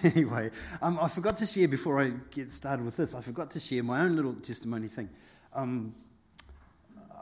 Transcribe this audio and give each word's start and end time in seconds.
anyway, 0.04 0.50
um, 0.80 0.98
I 1.00 1.08
forgot 1.08 1.36
to 1.38 1.46
share 1.46 1.66
before 1.66 2.00
I 2.00 2.12
get 2.30 2.52
started 2.52 2.84
with 2.84 2.96
this. 2.96 3.14
I 3.14 3.20
forgot 3.20 3.50
to 3.52 3.60
share 3.60 3.82
my 3.82 4.02
own 4.02 4.14
little 4.14 4.34
testimony 4.34 4.86
thing. 4.86 5.08
Um, 5.54 5.94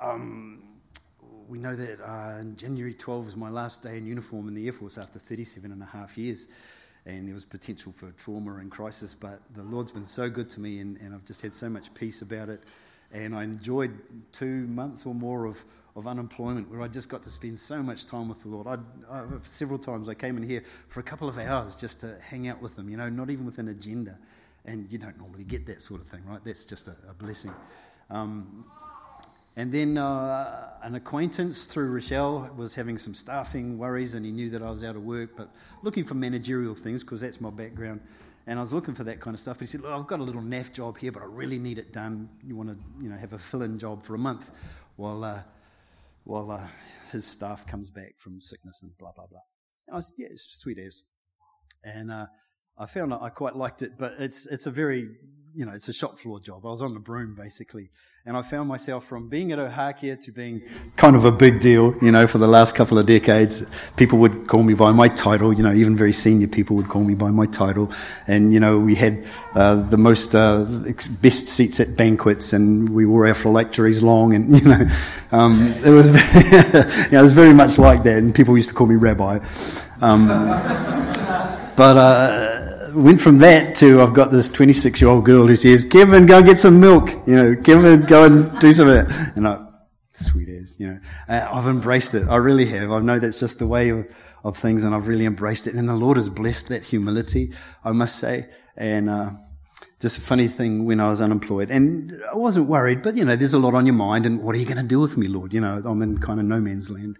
um, 0.00 0.62
we 1.49 1.59
know 1.59 1.75
that 1.75 2.01
uh, 2.01 2.43
January 2.57 2.93
12 2.93 3.25
was 3.25 3.37
my 3.37 3.49
last 3.49 3.83
day 3.83 3.97
in 3.97 4.07
uniform 4.07 4.49
in 4.49 4.54
the 4.54 4.67
Air 4.67 4.73
Force 4.73 4.99
after 4.99 5.19
37 5.19 5.73
and 5.73 5.83
a 5.83 5.87
half 5.87 6.19
years. 6.19 6.49
And 7.07 7.27
there 7.27 7.35
was 7.35 7.45
potential 7.45 7.93
for 7.93 8.11
trauma 8.12 8.56
and 8.56 8.71
crisis, 8.71 9.15
but 9.15 9.40
the 9.54 9.63
Lord's 9.63 9.93
been 9.93 10.04
so 10.04 10.29
good 10.29 10.51
to 10.51 10.61
me, 10.61 10.81
and, 10.81 10.99
and 10.99 11.15
I've 11.15 11.24
just 11.24 11.40
had 11.40 11.54
so 11.54 11.71
much 11.71 11.95
peace 11.95 12.21
about 12.21 12.49
it. 12.49 12.63
And 13.13 13.35
I 13.35 13.45
enjoyed 13.45 13.97
two 14.33 14.67
months 14.67 15.06
or 15.06 15.15
more 15.15 15.47
of, 15.47 15.65
of 15.97 16.06
unemployment 16.06 16.70
where 16.70 16.83
I 16.83 16.88
just 16.88 17.09
got 17.09 17.23
to 17.23 17.30
spend 17.30 17.59
so 17.59 17.83
much 17.83 18.06
time 18.06 18.28
with 18.28 18.42
the 18.42 18.48
Lord. 18.48 18.66
I, 18.66 18.77
I, 19.10 19.24
several 19.45 19.78
times 19.78 20.09
I 20.09 20.15
came 20.15 20.37
in 20.37 20.42
here 20.42 20.62
for 20.88 21.01
a 21.01 21.02
couple 21.02 21.28
of 21.28 21.38
hours 21.38 21.74
just 21.74 22.01
to 22.01 22.19
hang 22.20 22.48
out 22.48 22.60
with 22.60 22.77
them, 22.77 22.88
you 22.88 22.96
know, 22.96 23.09
not 23.09 23.30
even 23.30 23.46
with 23.46 23.59
an 23.59 23.69
agenda. 23.69 24.19
And 24.66 24.91
you 24.92 24.98
don't 24.98 25.16
normally 25.19 25.45
get 25.45 25.64
that 25.66 25.80
sort 25.80 26.00
of 26.00 26.09
thing, 26.09 26.22
right? 26.27 26.42
That's 26.45 26.64
just 26.64 26.88
a, 26.88 26.96
a 27.09 27.14
blessing. 27.14 27.55
Um, 28.10 28.66
and 29.59 29.72
then 29.72 29.96
uh, 29.96 30.72
an 30.82 30.96
acquaintance 30.96 31.64
through 31.64 31.88
Rochelle 31.91 32.50
was 32.56 32.74
having 32.74 32.98
some 32.98 33.14
staffing 33.14 33.78
worries, 33.78 34.12
and 34.12 34.27
he 34.27 34.30
knew 34.30 34.50
that 34.50 34.62
I 34.62 34.70
was 34.70 34.84
out 34.84 34.97
of 34.97 35.02
work, 35.02 35.30
but 35.34 35.50
looking 35.83 36.05
for 36.05 36.14
managerial 36.14 36.74
things 36.74 37.02
because 37.02 37.22
that's 37.22 37.41
my 37.41 37.48
background. 37.48 38.02
And 38.47 38.58
I 38.58 38.62
was 38.62 38.74
looking 38.74 38.94
for 38.94 39.05
that 39.05 39.19
kind 39.19 39.33
of 39.33 39.41
stuff. 39.41 39.56
But 39.58 39.62
he 39.62 39.66
said, 39.66 39.80
"Look, 39.80 39.92
I've 39.92 40.06
got 40.06 40.20
a 40.20 40.22
little 40.22 40.42
NAF 40.42 40.72
job 40.72 40.98
here, 40.98 41.10
but 41.10 41.22
I 41.22 41.27
really 41.27 41.58
need 41.58 41.78
it 41.78 41.92
done. 41.92 42.28
You 42.47 42.55
want 42.55 42.78
to, 42.78 42.84
you 43.02 43.08
know, 43.08 43.16
have 43.16 43.33
a 43.33 43.38
fill-in 43.38 43.78
job 43.78 44.02
for 44.02 44.14
a 44.14 44.19
month 44.19 44.50
while 44.97 45.24
uh, 45.24 45.41
while 46.26 46.50
uh, 46.50 46.66
his 47.12 47.24
staff 47.24 47.66
comes 47.66 47.88
back 47.88 48.14
from 48.18 48.40
sickness 48.40 48.82
and 48.82 48.90
blah 48.98 49.12
blah 49.12 49.26
blah." 49.26 49.40
And 49.86 49.96
I 49.96 50.00
said, 50.00 50.14
"Yeah, 50.18 50.28
it's 50.30 50.58
sweet 50.60 50.78
as." 50.78 51.04
And 51.84 52.10
uh, 52.10 52.26
I 52.76 52.86
found 52.86 53.14
I 53.14 53.30
quite 53.30 53.56
liked 53.56 53.82
it, 53.82 53.92
but 53.98 54.14
it's 54.18 54.46
it's 54.46 54.66
a 54.66 54.70
very 54.70 55.08
you 55.56 55.65
know, 55.65 55.73
it's 55.73 55.88
a 55.88 55.92
shop 55.92 56.19
floor 56.19 56.38
job. 56.38 56.67
I 56.67 56.69
was 56.69 56.83
on 56.83 56.92
the 56.92 57.00
broom 57.00 57.34
basically. 57.34 57.89
And 58.27 58.36
I 58.36 58.42
found 58.42 58.69
myself 58.69 59.05
from 59.05 59.28
being 59.28 59.53
at 59.53 59.58
Ohakea 59.61 60.20
to 60.25 60.33
being 60.33 60.61
kind 60.97 61.14
of 61.14 61.25
a 61.25 61.30
big 61.30 61.61
deal, 61.61 61.94
you 62.03 62.11
know, 62.11 62.27
for 62.27 62.39
the 62.39 62.48
last 62.48 62.75
couple 62.75 62.98
of 62.98 63.06
decades. 63.06 63.64
People 63.97 64.19
would 64.19 64.48
call 64.48 64.64
me 64.64 64.75
by 64.75 64.91
my 64.91 65.06
title, 65.08 65.53
you 65.53 65.62
know, 65.62 65.72
even 65.72 65.97
very 65.97 66.12
senior 66.12 66.48
people 66.48 66.75
would 66.75 66.89
call 66.89 67.05
me 67.05 67.14
by 67.14 67.30
my 67.30 67.47
title. 67.47 67.91
And, 68.27 68.53
you 68.53 68.58
know, 68.58 68.78
we 68.80 68.97
had 68.97 69.25
uh, 69.55 69.77
the 69.77 69.97
most 69.97 70.34
uh, 70.34 70.64
best 71.22 71.47
seats 71.47 71.78
at 71.78 71.97
banquets 71.97 72.52
and 72.52 72.89
we 72.89 73.06
wore 73.06 73.28
our 73.28 73.34
phylacteries 73.34 74.02
long 74.02 74.34
and, 74.34 74.58
you 74.61 74.67
know, 74.67 74.89
um, 75.30 75.73
it 75.84 75.91
was, 75.91 76.08
yeah, 76.34 77.20
it 77.20 77.23
was 77.23 77.33
very 77.33 77.55
much 77.55 77.78
like 77.78 78.02
that. 78.02 78.19
And 78.19 78.34
people 78.34 78.56
used 78.56 78.70
to 78.70 78.75
call 78.75 78.89
me 78.89 78.97
rabbi. 78.97 79.39
Um, 80.00 80.27
but, 81.77 81.97
uh, 81.97 82.45
went 82.97 83.20
from 83.20 83.39
that 83.39 83.75
to 83.77 84.00
I've 84.00 84.14
got 84.14 84.30
this 84.30 84.50
26 84.50 85.00
year 85.00 85.11
old 85.11 85.25
girl 85.25 85.47
who 85.47 85.56
says, 85.56 85.84
Kevin, 85.84 86.27
go 86.27 86.42
get 86.42 86.58
some 86.58 86.80
milk. 86.80 87.11
You 87.27 87.36
know, 87.36 87.56
Kevin, 87.56 88.02
go 88.02 88.25
and 88.25 88.58
do 88.58 88.72
some 88.72 88.89
of 88.89 88.97
it. 88.97 89.16
And 89.36 89.47
I, 89.47 89.64
sweet 90.14 90.48
as, 90.48 90.78
you 90.80 90.89
know, 90.89 91.00
uh, 91.28 91.48
I've 91.52 91.69
embraced 91.69 92.14
it. 92.14 92.27
I 92.28 92.36
really 92.36 92.67
have. 92.67 92.91
I 92.91 93.00
know 93.00 93.19
that's 93.19 93.39
just 93.39 93.58
the 93.58 93.67
way 93.67 93.91
of, 93.91 94.06
of 94.44 94.56
things 94.56 94.83
and 94.83 94.94
I've 94.94 95.08
really 95.08 95.27
embraced 95.27 95.67
it. 95.67 95.74
And 95.74 95.89
the 95.89 95.94
Lord 95.94 96.17
has 96.17 96.28
blessed 96.28 96.69
that 96.69 96.84
humility, 96.84 97.52
I 97.84 97.92
must 97.92 98.17
say. 98.17 98.48
And, 98.77 99.11
uh, 99.11 99.30
just 100.00 100.19
a 100.19 100.20
funny 100.20 100.47
thing 100.47 100.84
when 100.84 101.00
I 101.00 101.08
was 101.08 101.20
unemployed. 101.20 101.70
And 101.70 102.12
I 102.30 102.36
wasn't 102.36 102.69
worried, 102.69 103.02
but 103.02 103.17
you 103.17 103.24
know, 103.24 103.34
there's 103.34 103.55
a 103.55 103.58
lot 103.58 103.74
on 103.74 103.86
your 103.86 103.94
mind 103.94 104.27
and 104.27 104.42
what 104.42 104.55
are 104.55 104.58
you 104.58 104.67
going 104.67 104.77
to 104.77 104.83
do 104.83 105.00
with 105.00 105.17
me, 105.17 105.27
Lord? 105.27 105.55
You 105.55 105.61
know, 105.61 105.80
I'm 105.84 106.02
in 106.02 106.19
kind 106.19 106.39
of 106.39 106.47
no 106.47 106.61
man's 106.61 106.91
land. 106.91 107.19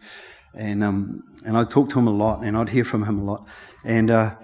And, 0.55 0.85
um, 0.85 1.23
and 1.45 1.57
I 1.57 1.65
talked 1.65 1.93
to 1.93 1.99
him 1.99 2.07
a 2.07 2.13
lot 2.13 2.45
and 2.45 2.57
I'd 2.57 2.69
hear 2.69 2.85
from 2.85 3.05
him 3.05 3.19
a 3.19 3.25
lot. 3.25 3.47
And, 3.85 4.11
uh, 4.11 4.35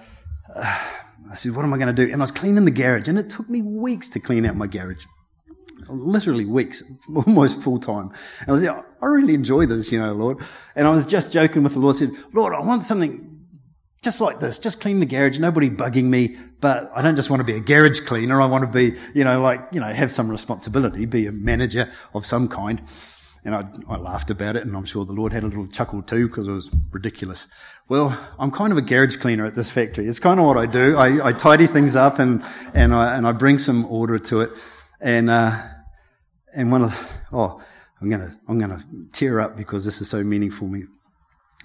I 1.33 1.35
said, 1.35 1.57
what 1.57 1.65
am 1.65 1.73
I 1.73 1.79
going 1.79 1.95
to 1.95 2.07
do? 2.07 2.13
And 2.13 2.21
I 2.21 2.25
was 2.25 2.31
cleaning 2.31 2.67
the 2.67 2.71
garage, 2.71 3.09
and 3.09 3.19
it 3.19 3.31
took 3.31 3.49
me 3.49 3.63
weeks 3.63 4.11
to 4.11 4.21
clean 4.21 4.45
out 4.45 4.55
my 4.55 4.67
garage. 4.67 5.07
Literally 5.89 6.45
weeks, 6.45 6.83
almost 7.27 7.59
full 7.59 7.79
time. 7.79 8.13
And 8.41 8.49
I 8.49 8.53
was 8.53 8.63
like, 8.63 8.85
I 9.01 9.07
really 9.07 9.33
enjoy 9.33 9.65
this, 9.65 9.91
you 9.91 9.99
know, 9.99 10.13
Lord. 10.13 10.39
And 10.77 10.87
I 10.87 10.91
was 10.91 11.07
just 11.07 11.33
joking 11.33 11.63
with 11.63 11.73
the 11.73 11.79
Lord, 11.79 11.97
I 11.97 11.99
said, 12.01 12.11
Lord, 12.35 12.53
I 12.53 12.61
want 12.61 12.83
something 12.83 13.47
just 14.03 14.21
like 14.21 14.41
this, 14.41 14.59
just 14.59 14.81
clean 14.81 15.01
the 15.01 15.07
garage, 15.07 15.39
nobody 15.39 15.71
bugging 15.71 16.05
me, 16.05 16.37
but 16.61 16.91
I 16.95 17.01
don't 17.01 17.17
just 17.17 17.31
want 17.31 17.41
to 17.41 17.45
be 17.45 17.55
a 17.55 17.61
garage 17.61 18.01
cleaner. 18.01 18.43
I 18.43 18.47
want 18.47 18.71
to 18.71 18.71
be, 18.71 18.99
you 19.15 19.25
know, 19.25 19.41
like, 19.41 19.69
you 19.73 19.81
know, 19.81 19.91
have 19.91 20.13
some 20.13 20.29
responsibility, 20.29 21.07
be 21.07 21.27
a 21.27 21.33
manager 21.33 21.91
of 22.13 22.27
some 22.27 22.49
kind. 22.49 22.83
And 23.45 23.55
I, 23.57 23.65
I 23.89 23.97
laughed 23.97 24.31
about 24.31 24.55
it, 24.57 24.65
and 24.65 24.77
I'm 24.77 24.85
sure 24.85 25.05
the 25.05 25.13
Lord 25.13 25.33
had 25.33 25.43
a 25.43 25.49
little 25.49 25.67
chuckle 25.67 26.03
too, 26.03 26.29
because 26.29 26.47
it 26.47 26.53
was 26.53 26.71
ridiculous. 26.93 27.49
Well, 27.89 28.17
I'm 28.39 28.53
kind 28.53 28.73
of 28.73 28.79
a 28.79 28.83
garage 28.83 29.17
cleaner 29.17 29.45
at 29.45 29.55
this 29.55 29.69
factory. 29.69 30.07
It's 30.07 30.21
kind 30.21 30.39
of 30.39 30.47
what 30.47 30.57
I 30.57 30.67
do. 30.67 30.97
I, 30.97 31.29
I 31.29 31.33
tidy 31.33 31.67
things 31.67 31.97
up 31.97 32.19
and, 32.21 32.45
and 32.73 32.95
I, 32.95 33.17
and 33.17 33.27
I 33.27 33.33
bring 33.33 33.59
some 33.59 33.85
order 33.87 34.19
to 34.19 34.43
it. 34.43 34.51
And, 35.01 35.29
uh, 35.29 35.61
and 36.55 36.71
one 36.71 36.83
of, 36.83 37.11
oh, 37.33 37.61
I'm 38.01 38.09
gonna, 38.09 38.39
I'm 38.49 38.59
gonna 38.59 38.85
tear 39.13 39.41
up 39.41 39.57
because 39.57 39.85
this 39.85 40.01
is 40.01 40.09
so 40.09 40.23
meaningful 40.23 40.69
me, 40.69 40.85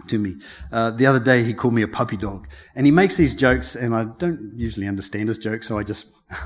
to 0.07 0.17
me. 0.17 0.37
Uh, 0.71 0.91
the 0.91 1.05
other 1.05 1.19
day 1.19 1.43
he 1.43 1.53
called 1.53 1.73
me 1.73 1.81
a 1.81 1.87
puppy 1.87 2.17
dog 2.17 2.47
and 2.75 2.85
he 2.85 2.91
makes 2.91 3.17
these 3.17 3.35
jokes 3.35 3.75
and 3.75 3.95
I 3.95 4.05
don't 4.05 4.53
usually 4.55 4.87
understand 4.87 5.29
his 5.29 5.37
jokes, 5.37 5.67
so 5.67 5.77
I 5.77 5.83
just, 5.83 6.07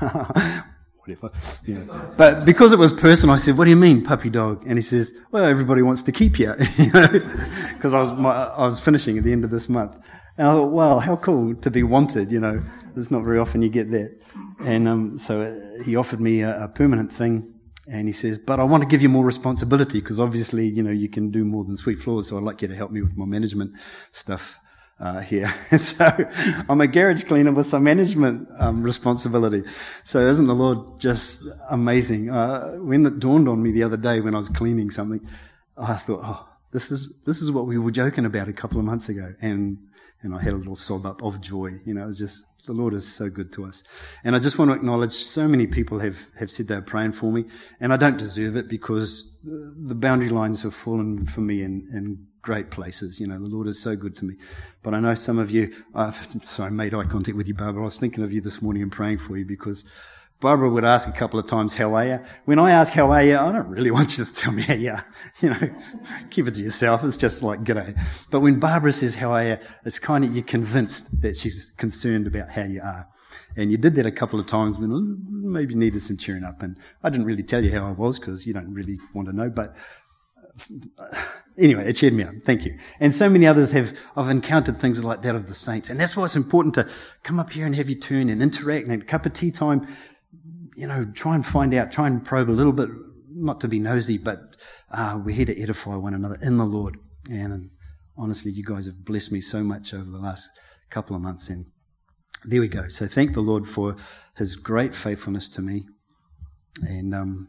whatever. 1.04 1.30
You 1.64 1.78
know. 1.78 2.14
But 2.16 2.44
because 2.44 2.72
it 2.72 2.78
was 2.78 2.92
personal, 2.92 3.34
I 3.34 3.36
said, 3.36 3.56
"What 3.56 3.64
do 3.64 3.70
you 3.70 3.76
mean, 3.76 4.02
puppy 4.02 4.30
dog?" 4.30 4.64
And 4.66 4.78
he 4.78 4.82
says, 4.82 5.12
"Well, 5.30 5.44
everybody 5.44 5.82
wants 5.82 6.02
to 6.04 6.12
keep 6.12 6.38
you," 6.38 6.54
you 6.78 6.92
know, 6.92 7.08
because 7.74 7.94
I 7.94 8.00
was 8.00 8.12
my, 8.12 8.30
I 8.30 8.60
was 8.60 8.80
finishing 8.80 9.18
at 9.18 9.24
the 9.24 9.32
end 9.32 9.44
of 9.44 9.50
this 9.50 9.68
month. 9.68 9.96
And 10.38 10.48
I 10.48 10.52
thought, 10.52 10.72
"Well, 10.72 11.00
how 11.00 11.16
cool 11.16 11.54
to 11.54 11.70
be 11.70 11.82
wanted." 11.82 12.32
You 12.32 12.40
know, 12.40 12.58
it's 12.96 13.10
not 13.10 13.24
very 13.24 13.38
often 13.38 13.62
you 13.62 13.68
get 13.68 13.90
that. 13.90 14.18
And 14.64 14.88
um, 14.88 15.18
so 15.18 15.40
uh, 15.40 15.82
he 15.84 15.96
offered 15.96 16.20
me 16.20 16.42
a, 16.42 16.64
a 16.64 16.68
permanent 16.68 17.12
thing. 17.12 17.48
And 17.88 18.06
he 18.06 18.12
says, 18.12 18.38
but 18.38 18.60
I 18.60 18.62
want 18.62 18.84
to 18.84 18.88
give 18.88 19.02
you 19.02 19.08
more 19.08 19.24
responsibility 19.24 19.98
because 19.98 20.20
obviously, 20.20 20.68
you 20.68 20.84
know, 20.84 20.92
you 20.92 21.08
can 21.08 21.32
do 21.32 21.44
more 21.44 21.64
than 21.64 21.76
sweep 21.76 21.98
floors. 21.98 22.28
So 22.28 22.36
I'd 22.36 22.42
like 22.44 22.62
you 22.62 22.68
to 22.68 22.76
help 22.76 22.92
me 22.92 23.02
with 23.02 23.16
my 23.16 23.24
management 23.24 23.72
stuff 24.12 24.60
uh, 25.02 25.20
here. 25.20 25.52
so 25.76 26.06
I'm 26.68 26.80
a 26.80 26.86
garage 26.86 27.24
cleaner 27.24 27.52
with 27.52 27.66
some 27.66 27.82
management 27.82 28.48
um, 28.58 28.82
responsibility. 28.82 29.64
So 30.04 30.26
isn't 30.26 30.46
the 30.46 30.54
Lord 30.54 31.00
just 31.00 31.42
amazing? 31.68 32.30
Uh, 32.30 32.74
when 32.74 33.04
it 33.04 33.18
dawned 33.18 33.48
on 33.48 33.62
me 33.62 33.72
the 33.72 33.82
other 33.82 33.96
day 33.96 34.20
when 34.20 34.34
I 34.34 34.38
was 34.38 34.48
cleaning 34.48 34.90
something, 34.90 35.26
I 35.76 35.94
thought, 35.94 36.20
oh, 36.22 36.48
this 36.70 36.90
is 36.92 37.20
this 37.26 37.42
is 37.42 37.50
what 37.50 37.66
we 37.66 37.78
were 37.78 37.90
joking 37.90 38.24
about 38.24 38.48
a 38.48 38.52
couple 38.52 38.78
of 38.78 38.84
months 38.84 39.08
ago, 39.08 39.34
and 39.42 39.76
and 40.22 40.34
I 40.34 40.40
had 40.40 40.52
a 40.52 40.56
little 40.56 40.76
sob 40.76 41.04
up 41.04 41.22
of 41.22 41.40
joy. 41.40 41.80
You 41.84 41.94
know, 41.94 42.04
it 42.04 42.06
was 42.06 42.18
just 42.18 42.44
the 42.66 42.72
Lord 42.72 42.94
is 42.94 43.12
so 43.12 43.28
good 43.28 43.52
to 43.54 43.64
us. 43.64 43.82
And 44.22 44.36
I 44.36 44.38
just 44.38 44.56
want 44.56 44.70
to 44.70 44.76
acknowledge 44.76 45.12
so 45.12 45.48
many 45.48 45.66
people 45.66 45.98
have, 45.98 46.20
have 46.38 46.48
said 46.48 46.68
they're 46.68 46.80
praying 46.80 47.10
for 47.10 47.32
me, 47.32 47.44
and 47.80 47.92
I 47.92 47.96
don't 47.96 48.16
deserve 48.16 48.56
it 48.56 48.68
because 48.68 49.28
the 49.42 49.96
boundary 49.96 50.28
lines 50.28 50.62
have 50.62 50.72
fallen 50.72 51.26
for 51.26 51.40
me 51.40 51.62
in 51.62 51.88
great 52.42 52.70
places. 52.70 53.20
You 53.20 53.28
know, 53.28 53.38
the 53.38 53.48
Lord 53.48 53.68
is 53.68 53.80
so 53.80 53.96
good 53.96 54.16
to 54.18 54.24
me. 54.24 54.34
But 54.82 54.94
I 54.94 55.00
know 55.00 55.14
some 55.14 55.38
of 55.38 55.50
you, 55.50 55.72
I've, 55.94 56.28
sorry, 56.42 56.72
made 56.72 56.94
eye 56.94 57.04
contact 57.04 57.36
with 57.36 57.48
you, 57.48 57.54
Barbara. 57.54 57.82
I 57.82 57.84
was 57.84 57.98
thinking 57.98 58.24
of 58.24 58.32
you 58.32 58.40
this 58.40 58.60
morning 58.60 58.82
and 58.82 58.92
praying 58.92 59.18
for 59.18 59.38
you 59.38 59.44
because 59.44 59.84
Barbara 60.40 60.68
would 60.68 60.84
ask 60.84 61.08
a 61.08 61.12
couple 61.12 61.38
of 61.38 61.46
times, 61.46 61.72
how 61.72 61.94
are 61.94 62.04
you? 62.04 62.20
When 62.46 62.58
I 62.58 62.72
ask 62.72 62.92
how 62.92 63.12
are 63.12 63.22
you, 63.22 63.38
I 63.38 63.52
don't 63.52 63.68
really 63.68 63.90
want 63.96 64.18
you 64.18 64.24
to 64.24 64.34
tell 64.34 64.52
me 64.52 64.62
how 64.62 64.74
you 64.74 64.90
are. 64.90 65.06
You 65.40 65.50
know, 65.50 65.70
keep 66.30 66.48
it 66.48 66.54
to 66.56 66.60
yourself. 66.60 67.04
It's 67.04 67.16
just 67.16 67.42
like, 67.44 67.62
g'day. 67.62 67.98
But 68.30 68.40
when 68.40 68.58
Barbara 68.58 68.92
says 68.92 69.14
how 69.14 69.30
are 69.32 69.44
you, 69.44 69.58
it's 69.84 70.00
kind 70.00 70.24
of, 70.24 70.34
you're 70.34 70.44
convinced 70.44 71.08
that 71.22 71.36
she's 71.36 71.72
concerned 71.76 72.26
about 72.26 72.50
how 72.50 72.64
you 72.64 72.82
are. 72.82 73.08
And 73.56 73.70
you 73.70 73.78
did 73.78 73.94
that 73.94 74.06
a 74.06 74.10
couple 74.12 74.40
of 74.40 74.46
times 74.46 74.78
when 74.78 74.90
mm, 74.90 75.16
maybe 75.30 75.74
needed 75.76 76.02
some 76.02 76.16
cheering 76.16 76.42
up. 76.42 76.60
And 76.62 76.76
I 77.04 77.10
didn't 77.10 77.26
really 77.26 77.42
tell 77.44 77.62
you 77.62 77.70
how 77.72 77.86
I 77.86 77.92
was 77.92 78.18
because 78.18 78.44
you 78.46 78.52
don't 78.52 78.72
really 78.72 78.98
want 79.14 79.28
to 79.28 79.32
know. 79.32 79.48
But 79.48 79.76
uh, 80.98 81.06
anyway, 81.58 81.88
it 81.88 81.94
cheered 81.94 82.12
me 82.12 82.24
up. 82.24 82.34
Thank 82.42 82.64
you. 82.64 82.78
And 83.00 83.14
so 83.14 83.28
many 83.28 83.46
others 83.46 83.72
have, 83.72 83.98
I've 84.16 84.28
encountered 84.28 84.76
things 84.76 85.02
like 85.04 85.22
that 85.22 85.34
of 85.34 85.48
the 85.48 85.54
saints. 85.54 85.90
And 85.90 85.98
that's 85.98 86.16
why 86.16 86.24
it's 86.24 86.36
important 86.36 86.74
to 86.74 86.88
come 87.22 87.38
up 87.38 87.50
here 87.50 87.66
and 87.66 87.74
have 87.76 87.88
you 87.88 87.96
turn 87.96 88.28
and 88.28 88.42
interact 88.42 88.88
and 88.88 89.02
a 89.02 89.04
cup 89.04 89.26
of 89.26 89.32
tea 89.32 89.50
time, 89.50 89.86
you 90.76 90.86
know, 90.86 91.04
try 91.14 91.34
and 91.34 91.44
find 91.44 91.74
out, 91.74 91.92
try 91.92 92.06
and 92.06 92.24
probe 92.24 92.50
a 92.50 92.52
little 92.52 92.72
bit, 92.72 92.88
not 93.28 93.60
to 93.60 93.68
be 93.68 93.78
nosy, 93.78 94.18
but 94.18 94.56
uh, 94.90 95.20
we're 95.22 95.34
here 95.34 95.46
to 95.46 95.60
edify 95.60 95.96
one 95.96 96.14
another 96.14 96.38
in 96.42 96.56
the 96.56 96.66
Lord. 96.66 96.96
And 97.30 97.70
honestly, 98.16 98.50
you 98.52 98.64
guys 98.64 98.86
have 98.86 99.04
blessed 99.04 99.32
me 99.32 99.40
so 99.40 99.62
much 99.62 99.94
over 99.94 100.10
the 100.10 100.20
last 100.20 100.50
couple 100.90 101.16
of 101.16 101.22
months. 101.22 101.48
And 101.48 101.66
there 102.44 102.60
we 102.60 102.68
go. 102.68 102.88
So 102.88 103.06
thank 103.06 103.34
the 103.34 103.40
Lord 103.40 103.68
for 103.68 103.96
his 104.36 104.56
great 104.56 104.94
faithfulness 104.94 105.48
to 105.50 105.62
me. 105.62 105.86
And, 106.82 107.14
um, 107.14 107.48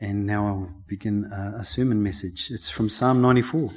and 0.00 0.26
now 0.26 0.46
I'll 0.46 0.74
begin 0.86 1.24
a, 1.32 1.60
a 1.60 1.64
sermon 1.64 2.02
message. 2.02 2.50
It's 2.50 2.70
from 2.70 2.88
Psalm 2.88 3.20
94. 3.22 3.70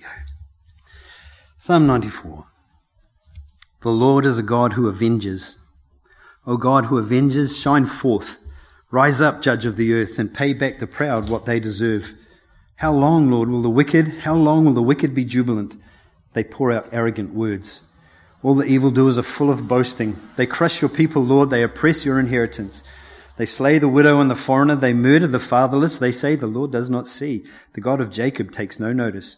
Go. 0.00 0.08
Psalm 1.56 1.86
94. 1.86 2.46
The 3.82 3.90
Lord 3.90 4.24
is 4.24 4.38
a 4.38 4.42
God 4.42 4.72
who 4.72 4.88
avenges. 4.88 5.58
O 6.46 6.56
God 6.56 6.86
who 6.86 6.98
avenges, 6.98 7.58
shine 7.58 7.86
forth. 7.86 8.38
Rise 8.90 9.20
up, 9.20 9.42
judge 9.42 9.66
of 9.66 9.76
the 9.76 9.92
earth, 9.94 10.18
and 10.18 10.32
pay 10.32 10.52
back 10.52 10.78
the 10.78 10.86
proud 10.86 11.28
what 11.28 11.44
they 11.44 11.60
deserve. 11.60 12.14
How 12.76 12.92
long, 12.92 13.30
Lord, 13.30 13.48
will 13.48 13.62
the 13.62 13.68
wicked, 13.68 14.08
how 14.20 14.34
long 14.34 14.64
will 14.64 14.72
the 14.72 14.82
wicked 14.82 15.14
be 15.14 15.24
jubilant? 15.24 15.76
They 16.32 16.44
pour 16.44 16.72
out 16.72 16.88
arrogant 16.92 17.34
words. 17.34 17.82
All 18.42 18.54
the 18.54 18.66
evildoers 18.66 19.18
are 19.18 19.22
full 19.22 19.50
of 19.50 19.66
boasting. 19.66 20.18
They 20.36 20.46
crush 20.46 20.80
your 20.80 20.88
people, 20.88 21.22
Lord. 21.24 21.50
They 21.50 21.62
oppress 21.64 22.04
your 22.04 22.20
inheritance. 22.20 22.84
They 23.36 23.46
slay 23.46 23.78
the 23.78 23.88
widow 23.88 24.20
and 24.20 24.30
the 24.30 24.36
foreigner. 24.36 24.76
They 24.76 24.92
murder 24.92 25.26
the 25.26 25.38
fatherless. 25.38 25.98
They 25.98 26.12
say, 26.12 26.36
The 26.36 26.46
Lord 26.46 26.72
does 26.72 26.88
not 26.88 27.06
see. 27.06 27.44
The 27.72 27.80
God 27.80 28.00
of 28.00 28.10
Jacob 28.10 28.52
takes 28.52 28.78
no 28.78 28.92
notice. 28.92 29.36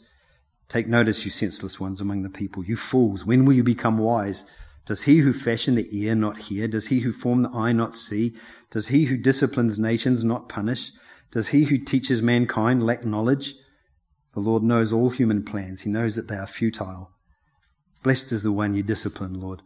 Take 0.71 0.87
notice, 0.87 1.25
you 1.25 1.33
senseless 1.33 1.81
ones 1.81 2.01
among 2.01 2.23
the 2.23 2.31
people. 2.31 2.65
You 2.65 2.77
fools, 2.77 3.27
when 3.27 3.45
will 3.45 3.55
you 3.55 3.65
become 3.65 3.99
wise? 3.99 4.47
Does 4.87 5.03
he 5.03 5.19
who 5.19 5.33
fashioned 5.33 5.77
the 5.77 5.89
ear 5.91 6.15
not 6.15 6.39
hear? 6.39 6.69
Does 6.69 6.87
he 6.87 7.01
who 7.01 7.13
formed 7.13 7.45
the 7.45 7.51
eye 7.51 7.73
not 7.73 7.93
see? 7.93 8.37
Does 8.71 8.87
he 8.87 9.05
who 9.07 9.17
disciplines 9.17 9.81
nations 9.81 10.23
not 10.23 10.49
punish? 10.49 10.93
Does 11.33 11.49
he 11.49 11.65
who 11.65 11.77
teaches 11.77 12.23
mankind 12.23 12.87
lack 12.87 13.05
knowledge? 13.05 13.55
The 14.35 14.41
Lord 14.41 14.63
knows 14.63 14.93
all 14.93 15.11
human 15.11 15.45
plans. 15.45 15.81
He 15.81 15.91
knows 15.91 16.15
that 16.15 16.29
they 16.29 16.37
are 16.37 16.47
futile. 16.47 17.11
Blessed 18.05 18.31
is 18.31 18.45
the 18.45 18.53
one 18.53 18.75
you 18.75 18.85
discipline, 18.85 19.41
Lord, 19.41 19.63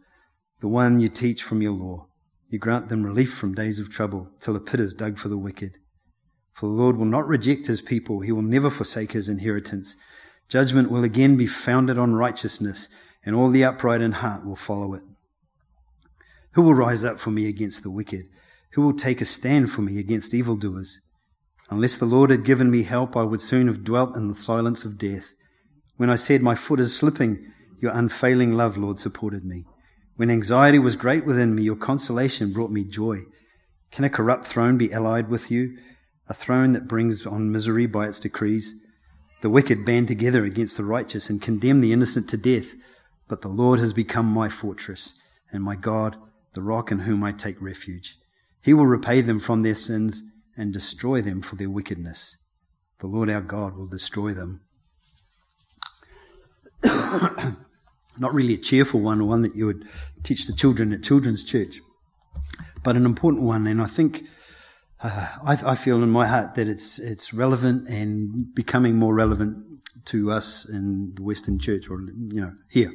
the 0.59 0.67
one 0.67 0.99
you 0.99 1.09
teach 1.09 1.43
from 1.43 1.61
your 1.61 1.73
law. 1.73 2.07
You 2.49 2.57
grant 2.57 2.89
them 2.89 3.03
relief 3.03 3.31
from 3.31 3.53
days 3.53 3.77
of 3.77 3.91
trouble 3.91 4.31
till 4.41 4.55
a 4.55 4.59
pit 4.59 4.79
is 4.79 4.95
dug 4.95 5.19
for 5.19 5.29
the 5.29 5.37
wicked. 5.37 5.77
For 6.53 6.65
the 6.65 6.73
Lord 6.75 6.97
will 6.97 7.05
not 7.05 7.27
reject 7.27 7.67
his 7.67 7.81
people. 7.81 8.21
He 8.21 8.31
will 8.31 8.41
never 8.41 8.71
forsake 8.71 9.11
his 9.11 9.29
inheritance. 9.29 9.95
Judgment 10.47 10.91
will 10.91 11.03
again 11.03 11.37
be 11.37 11.47
founded 11.47 11.97
on 11.97 12.15
righteousness, 12.15 12.87
and 13.25 13.35
all 13.35 13.49
the 13.49 13.63
upright 13.63 14.01
in 14.01 14.11
heart 14.11 14.45
will 14.45 14.55
follow 14.55 14.93
it. 14.93 15.03
Who 16.51 16.61
will 16.61 16.73
rise 16.73 17.03
up 17.03 17.19
for 17.19 17.31
me 17.31 17.47
against 17.47 17.83
the 17.83 17.89
wicked? 17.89 18.27
Who 18.73 18.81
will 18.81 18.93
take 18.93 19.21
a 19.21 19.25
stand 19.25 19.71
for 19.71 19.81
me 19.81 19.99
against 19.99 20.33
evildoers? 20.33 21.01
Unless 21.69 21.97
the 21.97 22.05
Lord 22.05 22.29
had 22.29 22.45
given 22.45 22.69
me 22.69 22.83
help, 22.83 23.17
I 23.17 23.23
would 23.23 23.41
soon 23.41 23.67
have 23.67 23.83
dwelt 23.83 24.15
in 24.15 24.27
the 24.27 24.35
silence 24.35 24.85
of 24.85 24.97
death. 24.97 25.33
When 25.97 26.09
I 26.09 26.15
said, 26.15 26.41
My 26.41 26.55
foot 26.55 26.79
is 26.79 26.95
slipping, 26.95 27.51
your 27.79 27.91
unfailing 27.91 28.53
love, 28.53 28.77
Lord, 28.77 28.99
supported 28.99 29.43
me. 29.43 29.65
When 30.15 30.29
anxiety 30.29 30.79
was 30.79 30.95
great 30.95 31.25
within 31.25 31.55
me, 31.55 31.63
your 31.63 31.75
consolation 31.75 32.53
brought 32.53 32.71
me 32.71 32.83
joy. 32.83 33.23
Can 33.91 34.05
a 34.05 34.09
corrupt 34.09 34.45
throne 34.45 34.77
be 34.77 34.93
allied 34.93 35.29
with 35.29 35.49
you? 35.49 35.77
A 36.27 36.33
throne 36.33 36.73
that 36.73 36.87
brings 36.87 37.25
on 37.25 37.51
misery 37.51 37.85
by 37.85 38.07
its 38.07 38.19
decrees? 38.19 38.75
The 39.45 39.51
wicked 39.51 39.85
band 39.85 40.07
together 40.07 40.43
against 40.43 40.75
the 40.75 40.83
righteous 40.83 41.29
and 41.29 41.39
condemn 41.39 41.79
the 41.79 41.93
innocent 41.93 42.27
to 42.29 42.35
death. 42.35 42.73
But 43.27 43.43
the 43.43 43.47
Lord 43.47 43.79
has 43.79 43.93
become 43.93 44.25
my 44.25 44.49
fortress 44.49 45.13
and 45.51 45.61
my 45.61 45.75
God, 45.75 46.17
the 46.55 46.63
rock 46.63 46.91
in 46.91 46.97
whom 46.97 47.23
I 47.23 47.31
take 47.31 47.61
refuge. 47.61 48.15
He 48.63 48.73
will 48.73 48.87
repay 48.87 49.21
them 49.21 49.39
from 49.39 49.61
their 49.61 49.75
sins 49.75 50.23
and 50.57 50.73
destroy 50.73 51.21
them 51.21 51.43
for 51.43 51.57
their 51.57 51.69
wickedness. 51.69 52.37
The 53.01 53.05
Lord 53.05 53.29
our 53.29 53.39
God 53.39 53.77
will 53.77 53.85
destroy 53.85 54.31
them. 54.33 54.61
Not 56.83 58.33
really 58.33 58.55
a 58.55 58.57
cheerful 58.57 58.99
one, 58.99 59.21
or 59.21 59.27
one 59.27 59.43
that 59.43 59.55
you 59.55 59.67
would 59.67 59.87
teach 60.23 60.47
the 60.47 60.53
children 60.53 60.91
at 60.91 61.03
children's 61.03 61.43
church, 61.43 61.81
but 62.83 62.95
an 62.95 63.05
important 63.05 63.43
one. 63.43 63.67
And 63.67 63.79
I 63.79 63.85
think 63.85 64.23
uh, 65.01 65.27
I, 65.43 65.71
I, 65.71 65.75
feel 65.75 66.01
in 66.03 66.09
my 66.09 66.27
heart 66.27 66.55
that 66.55 66.67
it's 66.67 66.99
it's 66.99 67.33
relevant 67.33 67.87
and 67.89 68.53
becoming 68.53 68.95
more 68.95 69.13
relevant 69.13 69.81
to 70.05 70.31
us 70.31 70.65
in 70.65 71.13
the 71.15 71.23
Western 71.23 71.59
Church, 71.59 71.89
or 71.89 72.01
you 72.01 72.41
know, 72.41 72.53
here. 72.69 72.91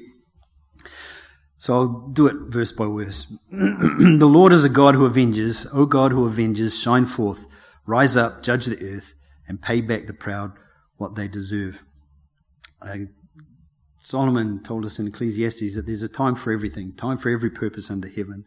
So 1.58 1.74
I'll 1.74 2.08
do 2.08 2.26
it 2.26 2.36
verse 2.48 2.72
by 2.72 2.86
verse. 2.86 3.26
the 3.50 4.28
Lord 4.30 4.52
is 4.52 4.64
a 4.64 4.68
God 4.70 4.94
who 4.94 5.04
avenges. 5.06 5.66
O 5.72 5.84
God 5.84 6.12
who 6.12 6.26
avenges, 6.26 6.80
shine 6.80 7.04
forth, 7.04 7.46
rise 7.86 8.16
up, 8.16 8.42
judge 8.42 8.64
the 8.64 8.82
earth, 8.94 9.14
and 9.46 9.60
pay 9.60 9.82
back 9.82 10.06
the 10.06 10.14
proud 10.14 10.52
what 10.96 11.16
they 11.16 11.28
deserve. 11.28 11.82
Uh, 12.80 12.96
Solomon 13.98 14.62
told 14.62 14.86
us 14.86 14.98
in 14.98 15.08
Ecclesiastes 15.08 15.74
that 15.74 15.84
there's 15.84 16.02
a 16.02 16.08
time 16.08 16.34
for 16.34 16.50
everything, 16.50 16.94
time 16.94 17.18
for 17.18 17.28
every 17.28 17.50
purpose 17.50 17.90
under 17.90 18.08
heaven. 18.08 18.44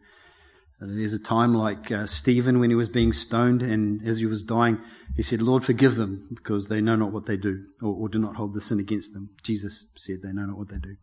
There's 0.80 1.12
a 1.12 1.22
time 1.22 1.54
like 1.54 1.90
uh, 1.90 2.06
Stephen 2.06 2.58
when 2.58 2.70
he 2.70 2.76
was 2.76 2.88
being 2.88 3.12
stoned, 3.12 3.62
and 3.62 4.06
as 4.06 4.18
he 4.18 4.26
was 4.26 4.42
dying, 4.42 4.80
he 5.16 5.22
said, 5.22 5.40
Lord, 5.40 5.64
forgive 5.64 5.94
them 5.94 6.28
because 6.34 6.68
they 6.68 6.80
know 6.80 6.96
not 6.96 7.12
what 7.12 7.26
they 7.26 7.36
do, 7.36 7.64
or, 7.80 7.94
or 7.94 8.08
do 8.08 8.18
not 8.18 8.36
hold 8.36 8.54
the 8.54 8.60
sin 8.60 8.80
against 8.80 9.14
them. 9.14 9.30
Jesus 9.42 9.86
said, 9.94 10.18
They 10.22 10.32
know 10.32 10.46
not 10.46 10.58
what 10.58 10.68
they 10.68 10.78
do. 10.78 10.96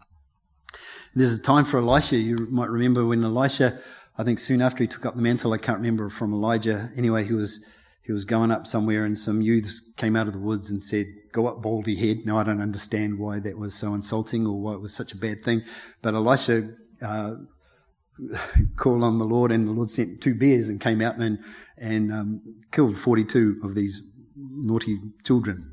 There's 1.15 1.33
a 1.33 1.39
time 1.39 1.65
for 1.65 1.79
Elisha. 1.79 2.17
You 2.17 2.35
might 2.49 2.69
remember 2.69 3.05
when 3.05 3.23
Elisha, 3.23 3.79
I 4.17 4.23
think 4.23 4.39
soon 4.39 4.61
after 4.61 4.83
he 4.83 4.87
took 4.87 5.05
up 5.05 5.15
the 5.15 5.21
mantle, 5.21 5.53
I 5.53 5.57
can't 5.57 5.79
remember 5.79 6.09
from 6.09 6.33
Elijah. 6.33 6.91
Anyway, 6.95 7.25
he 7.25 7.33
was 7.33 7.63
he 8.03 8.11
was 8.11 8.25
going 8.25 8.51
up 8.51 8.65
somewhere, 8.67 9.05
and 9.05 9.17
some 9.17 9.41
youths 9.41 9.81
came 9.95 10.15
out 10.15 10.27
of 10.27 10.33
the 10.33 10.39
woods 10.39 10.69
and 10.69 10.81
said, 10.81 11.07
"Go 11.31 11.47
up, 11.47 11.61
baldy 11.61 11.95
head." 11.95 12.25
Now 12.25 12.37
I 12.37 12.43
don't 12.43 12.61
understand 12.61 13.19
why 13.19 13.39
that 13.39 13.57
was 13.57 13.73
so 13.73 13.93
insulting 13.93 14.45
or 14.45 14.59
why 14.59 14.73
it 14.73 14.81
was 14.81 14.93
such 14.93 15.13
a 15.13 15.17
bad 15.17 15.43
thing, 15.43 15.63
but 16.01 16.13
Elisha 16.13 16.71
uh, 17.01 17.35
call 18.75 19.03
on 19.03 19.17
the 19.17 19.25
Lord, 19.25 19.51
and 19.51 19.65
the 19.65 19.71
Lord 19.71 19.89
sent 19.89 20.21
two 20.21 20.35
bears 20.35 20.67
and 20.67 20.79
came 20.79 21.01
out 21.01 21.17
and 21.17 21.39
and 21.77 22.13
um, 22.13 22.41
killed 22.71 22.95
42 22.95 23.61
of 23.63 23.73
these 23.73 24.03
naughty 24.35 24.99
children. 25.23 25.67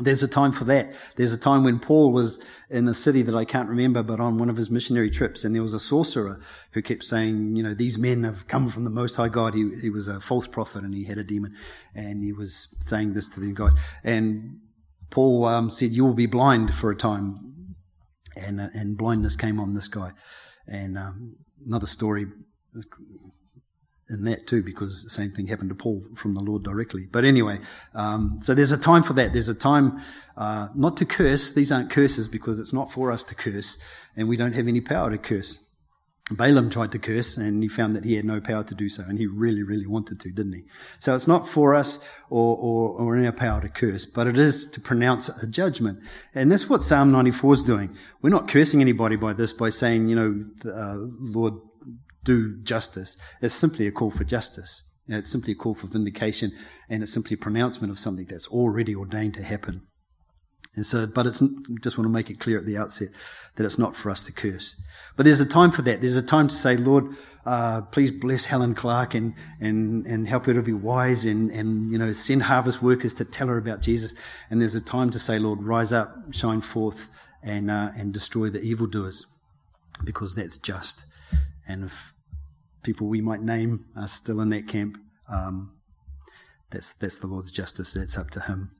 There's 0.00 0.24
a 0.24 0.28
time 0.28 0.50
for 0.50 0.64
that. 0.64 0.92
There's 1.14 1.32
a 1.32 1.38
time 1.38 1.62
when 1.62 1.78
Paul 1.78 2.10
was 2.10 2.40
in 2.68 2.88
a 2.88 2.94
city 2.94 3.22
that 3.22 3.36
I 3.36 3.44
can't 3.44 3.68
remember, 3.68 4.02
but 4.02 4.18
on 4.18 4.38
one 4.38 4.50
of 4.50 4.56
his 4.56 4.68
missionary 4.68 5.08
trips, 5.08 5.44
and 5.44 5.54
there 5.54 5.62
was 5.62 5.74
a 5.74 5.78
sorcerer 5.78 6.40
who 6.72 6.82
kept 6.82 7.04
saying, 7.04 7.54
you 7.54 7.62
know, 7.62 7.74
these 7.74 7.96
men 7.96 8.24
have 8.24 8.48
come 8.48 8.68
from 8.68 8.82
the 8.82 8.90
Most 8.90 9.14
High 9.14 9.28
God. 9.28 9.54
He, 9.54 9.70
he 9.80 9.90
was 9.90 10.08
a 10.08 10.20
false 10.20 10.48
prophet 10.48 10.82
and 10.82 10.92
he 10.92 11.04
had 11.04 11.18
a 11.18 11.24
demon, 11.24 11.54
and 11.94 12.24
he 12.24 12.32
was 12.32 12.74
saying 12.80 13.14
this 13.14 13.28
to 13.28 13.40
these 13.40 13.52
guys. 13.52 13.72
And 14.02 14.58
Paul 15.10 15.44
um, 15.46 15.70
said, 15.70 15.92
"You 15.92 16.04
will 16.04 16.14
be 16.14 16.26
blind 16.26 16.74
for 16.74 16.90
a 16.90 16.96
time," 16.96 17.76
and 18.36 18.60
uh, 18.60 18.68
and 18.74 18.98
blindness 18.98 19.36
came 19.36 19.60
on 19.60 19.74
this 19.74 19.86
guy. 19.86 20.10
And 20.66 20.98
um, 20.98 21.36
another 21.66 21.86
story 21.86 22.26
in 24.10 24.24
that 24.24 24.46
too, 24.46 24.62
because 24.62 25.02
the 25.02 25.10
same 25.10 25.30
thing 25.30 25.46
happened 25.46 25.70
to 25.70 25.74
Paul 25.74 26.04
from 26.14 26.34
the 26.34 26.42
Lord 26.42 26.62
directly. 26.62 27.06
But 27.10 27.24
anyway, 27.24 27.58
um, 27.94 28.38
so 28.42 28.54
there's 28.54 28.72
a 28.72 28.78
time 28.78 29.02
for 29.02 29.14
that. 29.14 29.32
There's 29.32 29.48
a 29.48 29.54
time 29.54 30.00
uh, 30.36 30.68
not 30.74 30.96
to 30.98 31.06
curse. 31.06 31.52
These 31.52 31.72
aren't 31.72 31.90
curses 31.90 32.28
because 32.28 32.58
it's 32.58 32.72
not 32.72 32.92
for 32.92 33.10
us 33.10 33.24
to 33.24 33.34
curse, 33.34 33.78
and 34.16 34.28
we 34.28 34.36
don't 34.36 34.52
have 34.52 34.68
any 34.68 34.80
power 34.80 35.10
to 35.10 35.18
curse. 35.18 35.58
Balaam 36.30 36.70
tried 36.70 36.92
to 36.92 36.98
curse 36.98 37.36
and 37.36 37.62
he 37.62 37.68
found 37.68 37.94
that 37.94 38.04
he 38.04 38.14
had 38.14 38.24
no 38.24 38.40
power 38.40 38.64
to 38.64 38.74
do 38.74 38.88
so, 38.88 39.04
and 39.06 39.18
he 39.18 39.26
really, 39.26 39.62
really 39.62 39.86
wanted 39.86 40.20
to, 40.20 40.30
didn't 40.30 40.54
he? 40.54 40.64
So 40.98 41.14
it's 41.14 41.28
not 41.28 41.46
for 41.46 41.74
us 41.74 41.98
or, 42.30 42.56
or, 42.56 42.98
or 42.98 43.16
in 43.16 43.26
our 43.26 43.32
power 43.32 43.60
to 43.60 43.68
curse, 43.68 44.06
but 44.06 44.26
it 44.26 44.38
is 44.38 44.66
to 44.70 44.80
pronounce 44.80 45.28
a 45.28 45.46
judgment. 45.46 46.00
And 46.34 46.50
that's 46.50 46.68
what 46.68 46.82
Psalm 46.82 47.12
94 47.12 47.54
is 47.54 47.64
doing. 47.64 47.94
We're 48.22 48.30
not 48.30 48.48
cursing 48.48 48.80
anybody 48.80 49.16
by 49.16 49.34
this, 49.34 49.52
by 49.52 49.68
saying, 49.68 50.08
you 50.08 50.16
know, 50.16 50.44
uh, 50.72 50.96
Lord, 51.20 51.54
do 52.24 52.56
justice. 52.62 53.18
It's 53.42 53.54
simply 53.54 53.86
a 53.86 53.92
call 53.92 54.10
for 54.10 54.24
justice. 54.24 54.82
it's 55.06 55.30
simply 55.30 55.52
a 55.52 55.56
call 55.56 55.74
for 55.74 55.88
vindication, 55.88 56.52
and 56.88 57.02
it's 57.02 57.12
simply 57.12 57.34
a 57.34 57.38
pronouncement 57.38 57.90
of 57.90 57.98
something 57.98 58.24
that's 58.24 58.48
already 58.48 58.94
ordained 58.94 59.34
to 59.34 59.42
happen. 59.42 59.82
And 60.76 60.84
so, 60.84 61.06
but 61.06 61.26
it's 61.26 61.42
just 61.80 61.96
want 61.96 62.06
to 62.06 62.12
make 62.12 62.30
it 62.30 62.40
clear 62.40 62.58
at 62.58 62.66
the 62.66 62.78
outset 62.78 63.10
that 63.56 63.64
it's 63.64 63.78
not 63.78 63.94
for 63.94 64.10
us 64.10 64.24
to 64.26 64.32
curse. 64.32 64.74
But 65.16 65.24
there's 65.24 65.40
a 65.40 65.46
time 65.46 65.70
for 65.70 65.82
that. 65.82 66.00
There's 66.00 66.16
a 66.16 66.22
time 66.22 66.48
to 66.48 66.54
say, 66.54 66.76
Lord, 66.76 67.14
uh, 67.46 67.82
please 67.82 68.10
bless 68.10 68.44
Helen 68.44 68.74
Clark 68.74 69.14
and, 69.14 69.34
and, 69.60 70.04
and 70.06 70.28
help 70.28 70.46
her 70.46 70.54
to 70.54 70.62
be 70.62 70.72
wise 70.72 71.26
and, 71.26 71.50
and, 71.52 71.92
you 71.92 71.98
know, 71.98 72.12
send 72.12 72.42
harvest 72.42 72.82
workers 72.82 73.14
to 73.14 73.24
tell 73.24 73.46
her 73.46 73.56
about 73.56 73.82
Jesus. 73.82 74.14
And 74.50 74.60
there's 74.60 74.74
a 74.74 74.80
time 74.80 75.10
to 75.10 75.18
say, 75.18 75.38
Lord, 75.38 75.62
rise 75.62 75.92
up, 75.92 76.16
shine 76.32 76.60
forth 76.60 77.08
and, 77.42 77.70
uh, 77.70 77.92
and 77.96 78.12
destroy 78.12 78.50
the 78.50 78.60
evildoers 78.60 79.26
because 80.02 80.34
that's 80.34 80.58
just. 80.58 81.04
And 81.68 81.84
if 81.84 82.14
people 82.82 83.06
we 83.06 83.20
might 83.20 83.42
name 83.42 83.84
are 83.96 84.08
still 84.08 84.40
in 84.40 84.48
that 84.48 84.66
camp, 84.66 84.98
um, 85.28 85.76
that's, 86.70 86.94
that's 86.94 87.20
the 87.20 87.28
Lord's 87.28 87.52
justice. 87.52 87.92
That's 87.92 88.18
up 88.18 88.30
to 88.30 88.40
Him. 88.40 88.72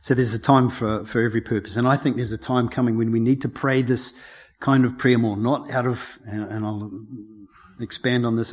So 0.00 0.14
there's 0.14 0.34
a 0.34 0.38
time 0.38 0.70
for, 0.70 1.04
for 1.04 1.20
every 1.20 1.40
purpose. 1.40 1.76
And 1.76 1.86
I 1.86 1.96
think 1.96 2.16
there's 2.16 2.32
a 2.32 2.38
time 2.38 2.68
coming 2.68 2.98
when 2.98 3.10
we 3.10 3.20
need 3.20 3.42
to 3.42 3.48
pray 3.48 3.82
this 3.82 4.14
kind 4.60 4.84
of 4.84 4.98
prayer 4.98 5.18
more, 5.18 5.36
not 5.36 5.70
out 5.70 5.86
of, 5.86 6.18
and 6.26 6.66
I'll 6.66 6.90
expand 7.80 8.26
on 8.26 8.34
this, 8.34 8.52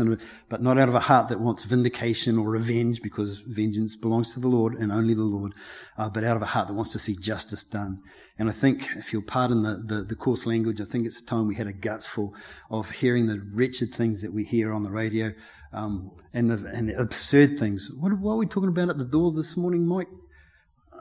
but 0.50 0.62
not 0.62 0.77
out 0.77 0.88
of 0.88 0.94
a 0.94 1.00
heart 1.00 1.29
that 1.29 1.39
wants 1.39 1.63
vindication 1.63 2.38
or 2.38 2.48
revenge, 2.48 3.01
because 3.01 3.39
vengeance 3.39 3.96
belongs 3.96 4.34
to 4.36 4.39
the 4.39 4.48
Lord 4.48 4.75
and 4.75 4.91
only 4.91 5.15
the 5.15 5.24
Lord, 5.24 5.53
uh, 5.98 6.10
but 6.10 6.24
out 6.24 6.36
of 6.36 6.44
a 6.44 6.46
heart 6.46 6.67
that 6.67 6.75
wants 6.75 6.91
to 6.91 7.00
see 7.00 7.15
justice 7.15 7.63
done. 7.63 8.03
And 8.38 8.50
I 8.50 8.51
think, 8.51 8.88
if 8.98 9.13
you'll 9.13 9.24
pardon 9.24 9.63
the, 9.63 9.82
the, 9.84 10.03
the 10.03 10.15
coarse 10.15 10.46
language, 10.46 10.79
I 10.79 10.84
think 10.86 11.08
it's 11.08 11.22
time 11.22 11.48
we 11.48 11.55
had 11.55 11.65
a 11.65 11.74
guts 11.74 12.05
full 12.05 12.36
of 12.70 12.91
hearing 12.91 13.25
the 13.25 13.41
wretched 13.51 13.96
things 13.96 14.22
that 14.22 14.32
we 14.32 14.44
hear 14.44 14.72
on 14.72 14.84
the 14.84 14.91
radio 14.91 15.34
um, 15.74 16.12
and, 16.32 16.51
the, 16.51 16.63
and 16.75 16.89
the 16.89 17.00
absurd 17.00 17.58
things. 17.58 17.89
What, 17.98 18.13
what 18.20 18.34
are 18.34 18.38
we 18.38 18.46
talking 18.46 18.70
about 18.70 18.89
at 18.89 19.00
the 19.00 19.05
door 19.05 19.32
this 19.32 19.58
morning, 19.58 19.88
Mike? 19.88 20.10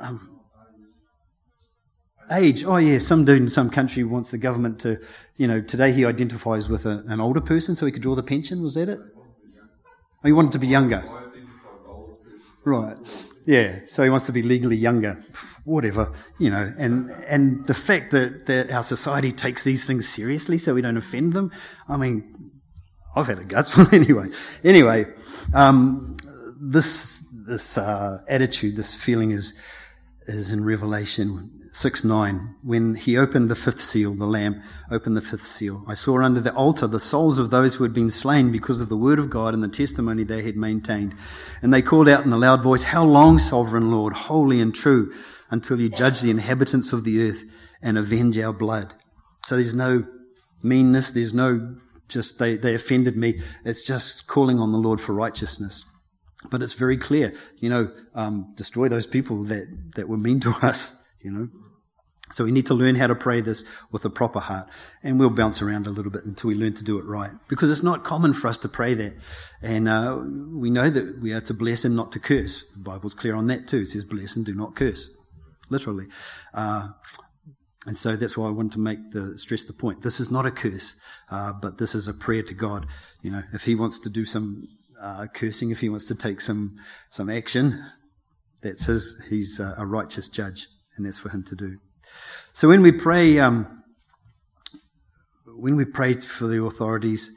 Um, 0.00 0.34
Age. 2.30 2.64
Oh, 2.64 2.76
yeah. 2.76 2.98
Some 2.98 3.24
dude 3.24 3.42
in 3.42 3.48
some 3.48 3.70
country 3.70 4.02
wants 4.02 4.30
the 4.30 4.38
government 4.38 4.80
to, 4.80 4.98
you 5.36 5.46
know, 5.46 5.60
today 5.60 5.92
he 5.92 6.04
identifies 6.04 6.68
with 6.68 6.86
a, 6.86 7.04
an 7.06 7.20
older 7.20 7.40
person 7.40 7.74
so 7.74 7.84
he 7.84 7.92
could 7.92 8.02
draw 8.02 8.14
the 8.14 8.22
pension. 8.22 8.62
Was 8.62 8.74
that 8.74 8.88
it? 8.88 8.98
Oh, 8.98 10.26
he 10.26 10.32
wanted 10.32 10.52
to 10.52 10.58
be 10.58 10.66
younger. 10.66 11.04
Right. 12.64 12.96
Yeah. 13.44 13.80
So 13.88 14.02
he 14.02 14.08
wants 14.08 14.26
to 14.26 14.32
be 14.32 14.42
legally 14.42 14.76
younger. 14.76 15.22
Whatever, 15.64 16.12
you 16.38 16.50
know, 16.50 16.72
and, 16.76 17.10
and 17.26 17.64
the 17.66 17.74
fact 17.74 18.10
that, 18.12 18.46
that 18.46 18.70
our 18.70 18.82
society 18.82 19.32
takes 19.32 19.64
these 19.64 19.86
things 19.86 20.06
seriously 20.08 20.58
so 20.58 20.74
we 20.74 20.82
don't 20.82 20.96
offend 20.96 21.32
them. 21.32 21.52
I 21.88 21.96
mean, 21.96 22.52
I've 23.14 23.26
had 23.26 23.38
a 23.38 23.44
gutful 23.44 23.86
anyway. 23.92 24.28
Anyway, 24.62 25.06
um, 25.54 26.16
this, 26.60 27.24
this, 27.46 27.78
uh, 27.78 28.18
attitude, 28.28 28.76
this 28.76 28.94
feeling 28.94 29.30
is, 29.30 29.54
is 30.26 30.50
in 30.50 30.64
Revelation 30.64 31.50
6 31.72 32.04
9. 32.04 32.54
When 32.62 32.94
he 32.94 33.18
opened 33.18 33.50
the 33.50 33.56
fifth 33.56 33.80
seal, 33.80 34.14
the 34.14 34.26
Lamb 34.26 34.62
opened 34.90 35.16
the 35.16 35.22
fifth 35.22 35.46
seal. 35.46 35.84
I 35.86 35.94
saw 35.94 36.22
under 36.22 36.40
the 36.40 36.54
altar 36.54 36.86
the 36.86 37.00
souls 37.00 37.38
of 37.38 37.50
those 37.50 37.74
who 37.74 37.84
had 37.84 37.92
been 37.92 38.10
slain 38.10 38.52
because 38.52 38.80
of 38.80 38.88
the 38.88 38.96
word 38.96 39.18
of 39.18 39.30
God 39.30 39.54
and 39.54 39.62
the 39.62 39.68
testimony 39.68 40.24
they 40.24 40.42
had 40.42 40.56
maintained. 40.56 41.14
And 41.62 41.74
they 41.74 41.82
called 41.82 42.08
out 42.08 42.24
in 42.24 42.32
a 42.32 42.38
loud 42.38 42.62
voice, 42.62 42.84
How 42.84 43.04
long, 43.04 43.38
sovereign 43.38 43.90
Lord, 43.90 44.12
holy 44.12 44.60
and 44.60 44.74
true, 44.74 45.12
until 45.50 45.80
you 45.80 45.88
judge 45.88 46.20
the 46.20 46.30
inhabitants 46.30 46.92
of 46.92 47.04
the 47.04 47.28
earth 47.28 47.44
and 47.82 47.98
avenge 47.98 48.38
our 48.38 48.52
blood? 48.52 48.94
So 49.44 49.56
there's 49.56 49.76
no 49.76 50.04
meanness, 50.62 51.10
there's 51.10 51.34
no 51.34 51.76
just 52.08 52.38
they, 52.38 52.56
they 52.56 52.74
offended 52.74 53.16
me. 53.16 53.40
It's 53.64 53.84
just 53.84 54.26
calling 54.26 54.58
on 54.58 54.72
the 54.72 54.78
Lord 54.78 55.00
for 55.00 55.12
righteousness. 55.12 55.84
But 56.50 56.62
it's 56.62 56.74
very 56.74 56.98
clear, 56.98 57.34
you 57.58 57.70
know, 57.70 57.90
um, 58.14 58.52
destroy 58.54 58.88
those 58.88 59.06
people 59.06 59.44
that, 59.44 59.94
that 59.94 60.08
were 60.08 60.18
mean 60.18 60.40
to 60.40 60.50
us 60.62 60.94
you 61.24 61.32
know. 61.32 61.48
So 62.32 62.44
we 62.44 62.52
need 62.52 62.66
to 62.66 62.74
learn 62.74 62.94
how 62.94 63.06
to 63.06 63.14
pray 63.14 63.40
this 63.40 63.64
with 63.90 64.04
a 64.04 64.10
proper 64.10 64.40
heart. 64.40 64.68
And 65.02 65.18
we'll 65.18 65.30
bounce 65.30 65.60
around 65.60 65.86
a 65.86 65.90
little 65.90 66.10
bit 66.10 66.24
until 66.24 66.48
we 66.48 66.54
learn 66.54 66.74
to 66.74 66.84
do 66.84 66.98
it 66.98 67.04
right. 67.04 67.30
Because 67.48 67.70
it's 67.70 67.82
not 67.82 68.02
common 68.02 68.32
for 68.32 68.48
us 68.48 68.58
to 68.58 68.68
pray 68.68 68.94
that. 68.94 69.14
And 69.62 69.88
uh, 69.88 70.18
we 70.52 70.70
know 70.70 70.88
that 70.88 71.20
we 71.20 71.32
are 71.32 71.42
to 71.42 71.54
bless 71.54 71.84
and 71.84 71.94
not 71.94 72.12
to 72.12 72.20
curse. 72.20 72.64
The 72.72 72.78
Bible's 72.78 73.14
clear 73.14 73.34
on 73.34 73.48
that 73.48 73.68
too. 73.68 73.80
It 73.80 73.88
says 73.88 74.04
bless 74.04 74.36
and 74.36 74.44
do 74.44 74.54
not 74.54 74.74
curse. 74.74 75.10
Literally. 75.68 76.06
Uh, 76.52 76.88
and 77.86 77.96
so 77.96 78.16
that's 78.16 78.36
why 78.36 78.48
I 78.48 78.52
want 78.52 78.72
to 78.72 78.78
make 78.78 79.10
the 79.12 79.36
stress 79.36 79.64
the 79.64 79.74
point. 79.74 80.02
This 80.02 80.18
is 80.18 80.30
not 80.30 80.46
a 80.46 80.50
curse, 80.50 80.96
uh, 81.30 81.52
but 81.52 81.76
this 81.76 81.94
is 81.94 82.08
a 82.08 82.14
prayer 82.14 82.42
to 82.42 82.54
God. 82.54 82.86
You 83.20 83.32
know, 83.32 83.42
if 83.52 83.64
He 83.64 83.74
wants 83.74 84.00
to 84.00 84.08
do 84.08 84.24
some 84.24 84.66
uh, 85.04 85.26
cursing, 85.26 85.70
if 85.70 85.80
He 85.80 85.88
wants 85.88 86.06
to 86.06 86.14
take 86.14 86.40
some 86.40 86.76
some 87.10 87.28
action, 87.30 87.84
that's 88.62 88.86
His. 88.86 89.22
He's 89.28 89.60
a 89.60 89.84
righteous 89.86 90.28
judge 90.28 90.66
and 90.96 91.06
that's 91.06 91.18
for 91.18 91.28
Him 91.28 91.44
to 91.44 91.56
do. 91.56 91.78
So 92.52 92.68
when 92.68 92.82
we 92.82 92.92
pray, 92.92 93.38
um, 93.38 93.82
when 95.46 95.76
we 95.76 95.84
pray 95.84 96.14
for 96.14 96.46
the 96.46 96.62
authorities, 96.64 97.30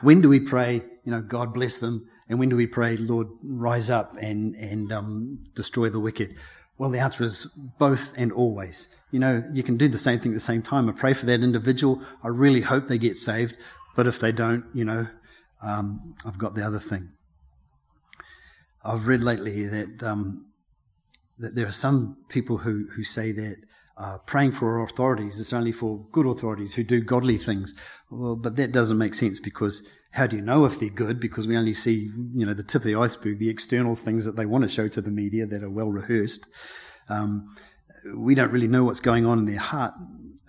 when 0.00 0.20
do 0.20 0.28
we 0.28 0.40
pray, 0.40 0.82
you 1.04 1.12
know, 1.12 1.20
God 1.20 1.52
bless 1.52 1.78
them, 1.78 2.08
and 2.28 2.38
when 2.38 2.48
do 2.48 2.56
we 2.56 2.66
pray, 2.66 2.96
Lord, 2.96 3.28
rise 3.42 3.90
up 3.90 4.16
and 4.20 4.54
and 4.54 4.92
um, 4.92 5.44
destroy 5.54 5.88
the 5.88 6.00
wicked? 6.00 6.34
Well, 6.78 6.90
the 6.90 6.98
answer 6.98 7.24
is 7.24 7.46
both 7.78 8.12
and 8.18 8.30
always. 8.32 8.90
You 9.10 9.18
know, 9.18 9.42
you 9.54 9.62
can 9.62 9.78
do 9.78 9.88
the 9.88 9.96
same 9.96 10.20
thing 10.20 10.32
at 10.32 10.34
the 10.34 10.40
same 10.40 10.60
time. 10.60 10.90
I 10.90 10.92
pray 10.92 11.14
for 11.14 11.24
that 11.24 11.40
individual. 11.40 12.02
I 12.22 12.28
really 12.28 12.60
hope 12.60 12.86
they 12.86 12.98
get 12.98 13.16
saved, 13.16 13.56
but 13.94 14.06
if 14.06 14.20
they 14.20 14.30
don't, 14.30 14.64
you 14.74 14.84
know, 14.84 15.06
um, 15.62 16.14
I've 16.24 16.38
got 16.38 16.54
the 16.54 16.66
other 16.66 16.80
thing. 16.80 17.10
I've 18.84 19.08
read 19.08 19.22
lately 19.22 19.66
that 19.66 20.02
um, 20.02 20.46
that 21.38 21.54
there 21.54 21.66
are 21.66 21.72
some 21.72 22.16
people 22.28 22.58
who, 22.58 22.86
who 22.94 23.02
say 23.02 23.32
that 23.32 23.56
uh, 23.98 24.18
praying 24.18 24.52
for 24.52 24.82
authorities 24.82 25.38
is 25.38 25.52
only 25.52 25.72
for 25.72 26.06
good 26.12 26.26
authorities 26.26 26.74
who 26.74 26.84
do 26.84 27.00
godly 27.00 27.36
things. 27.36 27.74
Well, 28.10 28.36
but 28.36 28.56
that 28.56 28.72
doesn't 28.72 28.98
make 28.98 29.14
sense 29.14 29.40
because 29.40 29.82
how 30.12 30.26
do 30.26 30.36
you 30.36 30.42
know 30.42 30.64
if 30.64 30.78
they're 30.78 30.88
good? 30.88 31.20
Because 31.20 31.46
we 31.46 31.56
only 31.56 31.72
see, 31.72 32.10
you 32.34 32.46
know, 32.46 32.54
the 32.54 32.62
tip 32.62 32.82
of 32.82 32.86
the 32.86 32.94
iceberg, 32.94 33.38
the 33.38 33.50
external 33.50 33.96
things 33.96 34.24
that 34.24 34.36
they 34.36 34.46
want 34.46 34.62
to 34.62 34.68
show 34.68 34.88
to 34.88 35.00
the 35.00 35.10
media 35.10 35.46
that 35.46 35.62
are 35.62 35.70
well 35.70 35.90
rehearsed. 35.90 36.46
Um, 37.08 37.48
we 38.14 38.34
don't 38.34 38.52
really 38.52 38.68
know 38.68 38.84
what's 38.84 39.00
going 39.00 39.26
on 39.26 39.38
in 39.38 39.46
their 39.46 39.58
heart 39.58 39.94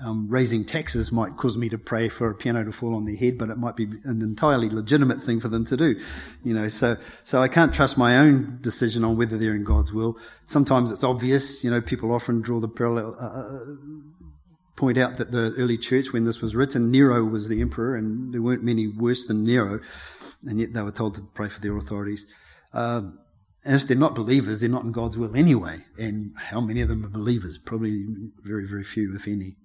um, 0.04 0.28
raising 0.30 0.64
taxes 0.64 1.12
might 1.12 1.38
cause 1.38 1.58
me 1.58 1.70
to 1.70 1.78
pray 1.78 2.10
for 2.10 2.30
a 2.30 2.36
piano 2.36 2.64
to 2.64 2.72
fall 2.72 2.96
on 2.96 3.06
their 3.06 3.16
head, 3.16 3.38
but 3.38 3.50
it 3.50 3.58
might 3.58 3.76
be 3.76 3.86
an 4.04 4.22
entirely 4.22 4.70
legitimate 4.70 5.22
thing 5.22 5.40
for 5.40 5.48
them 5.48 5.66
to 5.66 5.78
do. 5.78 6.00
You 6.44 6.54
know, 6.54 6.68
so, 6.68 6.98
so 7.24 7.42
I 7.42 7.48
can't 7.48 7.74
trust 7.74 7.98
my 7.98 8.18
own 8.18 8.60
decision 8.62 9.04
on 9.04 9.18
whether 9.18 9.38
they're 9.38 9.56
in 9.56 9.64
God's 9.64 9.92
will. 9.94 10.18
Sometimes 10.46 10.92
it's 10.92 11.04
obvious, 11.04 11.64
you 11.64 11.72
know, 11.72 11.82
people 11.82 12.14
often 12.14 12.42
draw 12.42 12.60
the 12.60 12.68
parallel, 12.68 13.16
uh, 13.20 13.26
uh, 13.26 13.76
point 14.76 14.98
out 14.98 15.18
that 15.18 15.32
the 15.32 15.54
early 15.58 15.78
church, 15.78 16.14
when 16.14 16.26
this 16.26 16.42
was 16.42 16.56
written, 16.56 16.92
Nero 16.92 17.24
was 17.24 17.48
the 17.48 17.62
emperor 17.62 17.96
and 17.96 18.34
there 18.34 18.42
weren't 18.42 18.64
many 18.64 18.88
worse 18.88 19.26
than 19.26 19.44
Nero, 19.44 19.80
and 20.46 20.60
yet 20.60 20.74
they 20.74 20.82
were 20.82 20.92
told 20.92 21.16
to 21.16 21.22
pray 21.34 21.50
for 21.50 21.60
their 21.62 21.76
authorities. 21.76 22.28
Um, 22.74 23.20
and 23.66 23.76
if 23.76 23.88
they're 23.88 23.98
not 23.98 24.16
believers, 24.16 24.62
they're 24.62 24.70
not 24.70 24.84
in 24.84 24.92
God's 24.94 25.18
will 25.18 25.36
anyway. 25.36 25.84
And 25.98 26.34
how 26.38 26.62
many 26.62 26.82
of 26.82 26.88
them 26.88 27.04
are 27.04 27.10
believers? 27.10 27.58
Probably 27.58 28.06
very, 28.44 28.66
very 28.66 28.84
few, 28.84 29.14
if 29.16 29.28
any. 29.28 29.56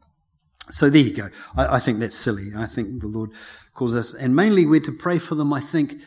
So 0.71 0.89
there 0.89 1.03
you 1.03 1.13
go. 1.13 1.29
I, 1.57 1.77
I, 1.77 1.79
think 1.81 1.99
that's 1.99 2.17
silly. 2.17 2.53
I 2.57 2.67
think 2.67 3.01
the 3.01 3.09
Lord 3.09 3.31
calls 3.75 3.95
us, 3.95 4.15
and 4.15 4.35
mainly 4.37 4.65
we're 4.65 4.81
to 4.81 4.93
pray 4.93 5.19
for 5.19 5.35
them, 5.35 5.53
I 5.53 5.61
think, 5.61 6.01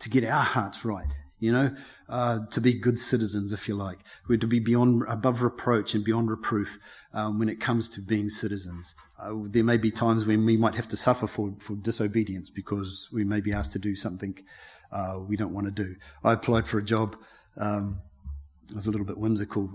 to 0.00 0.10
get 0.10 0.24
our 0.24 0.42
hearts 0.42 0.84
right, 0.84 1.10
you 1.38 1.52
know, 1.52 1.74
uh, 2.08 2.40
to 2.50 2.60
be 2.60 2.74
good 2.74 2.98
citizens, 2.98 3.52
if 3.52 3.66
you 3.66 3.74
like. 3.74 3.98
We're 4.28 4.38
to 4.38 4.46
be 4.46 4.60
beyond, 4.60 5.04
above 5.08 5.42
reproach 5.42 5.94
and 5.94 6.04
beyond 6.04 6.30
reproof 6.30 6.78
um, 7.14 7.38
when 7.38 7.48
it 7.48 7.60
comes 7.60 7.88
to 7.90 8.02
being 8.02 8.28
citizens. 8.28 8.94
Uh, 9.18 9.32
there 9.44 9.64
may 9.64 9.78
be 9.78 9.90
times 9.90 10.26
when 10.26 10.44
we 10.44 10.56
might 10.56 10.74
have 10.74 10.88
to 10.88 10.96
suffer 10.96 11.26
for, 11.26 11.54
for 11.58 11.74
disobedience 11.76 12.50
because 12.50 13.08
we 13.10 13.24
may 13.24 13.40
be 13.40 13.52
asked 13.52 13.72
to 13.72 13.78
do 13.78 13.96
something 13.96 14.38
uh, 14.94 15.18
we 15.18 15.36
don't 15.36 15.52
want 15.52 15.66
to 15.66 15.72
do. 15.72 15.96
I 16.22 16.32
applied 16.32 16.68
for 16.68 16.78
a 16.78 16.84
job. 16.84 17.16
Um, 17.56 18.00
I 18.70 18.76
was 18.76 18.86
a 18.86 18.90
little 18.90 19.06
bit 19.06 19.18
whimsical. 19.18 19.70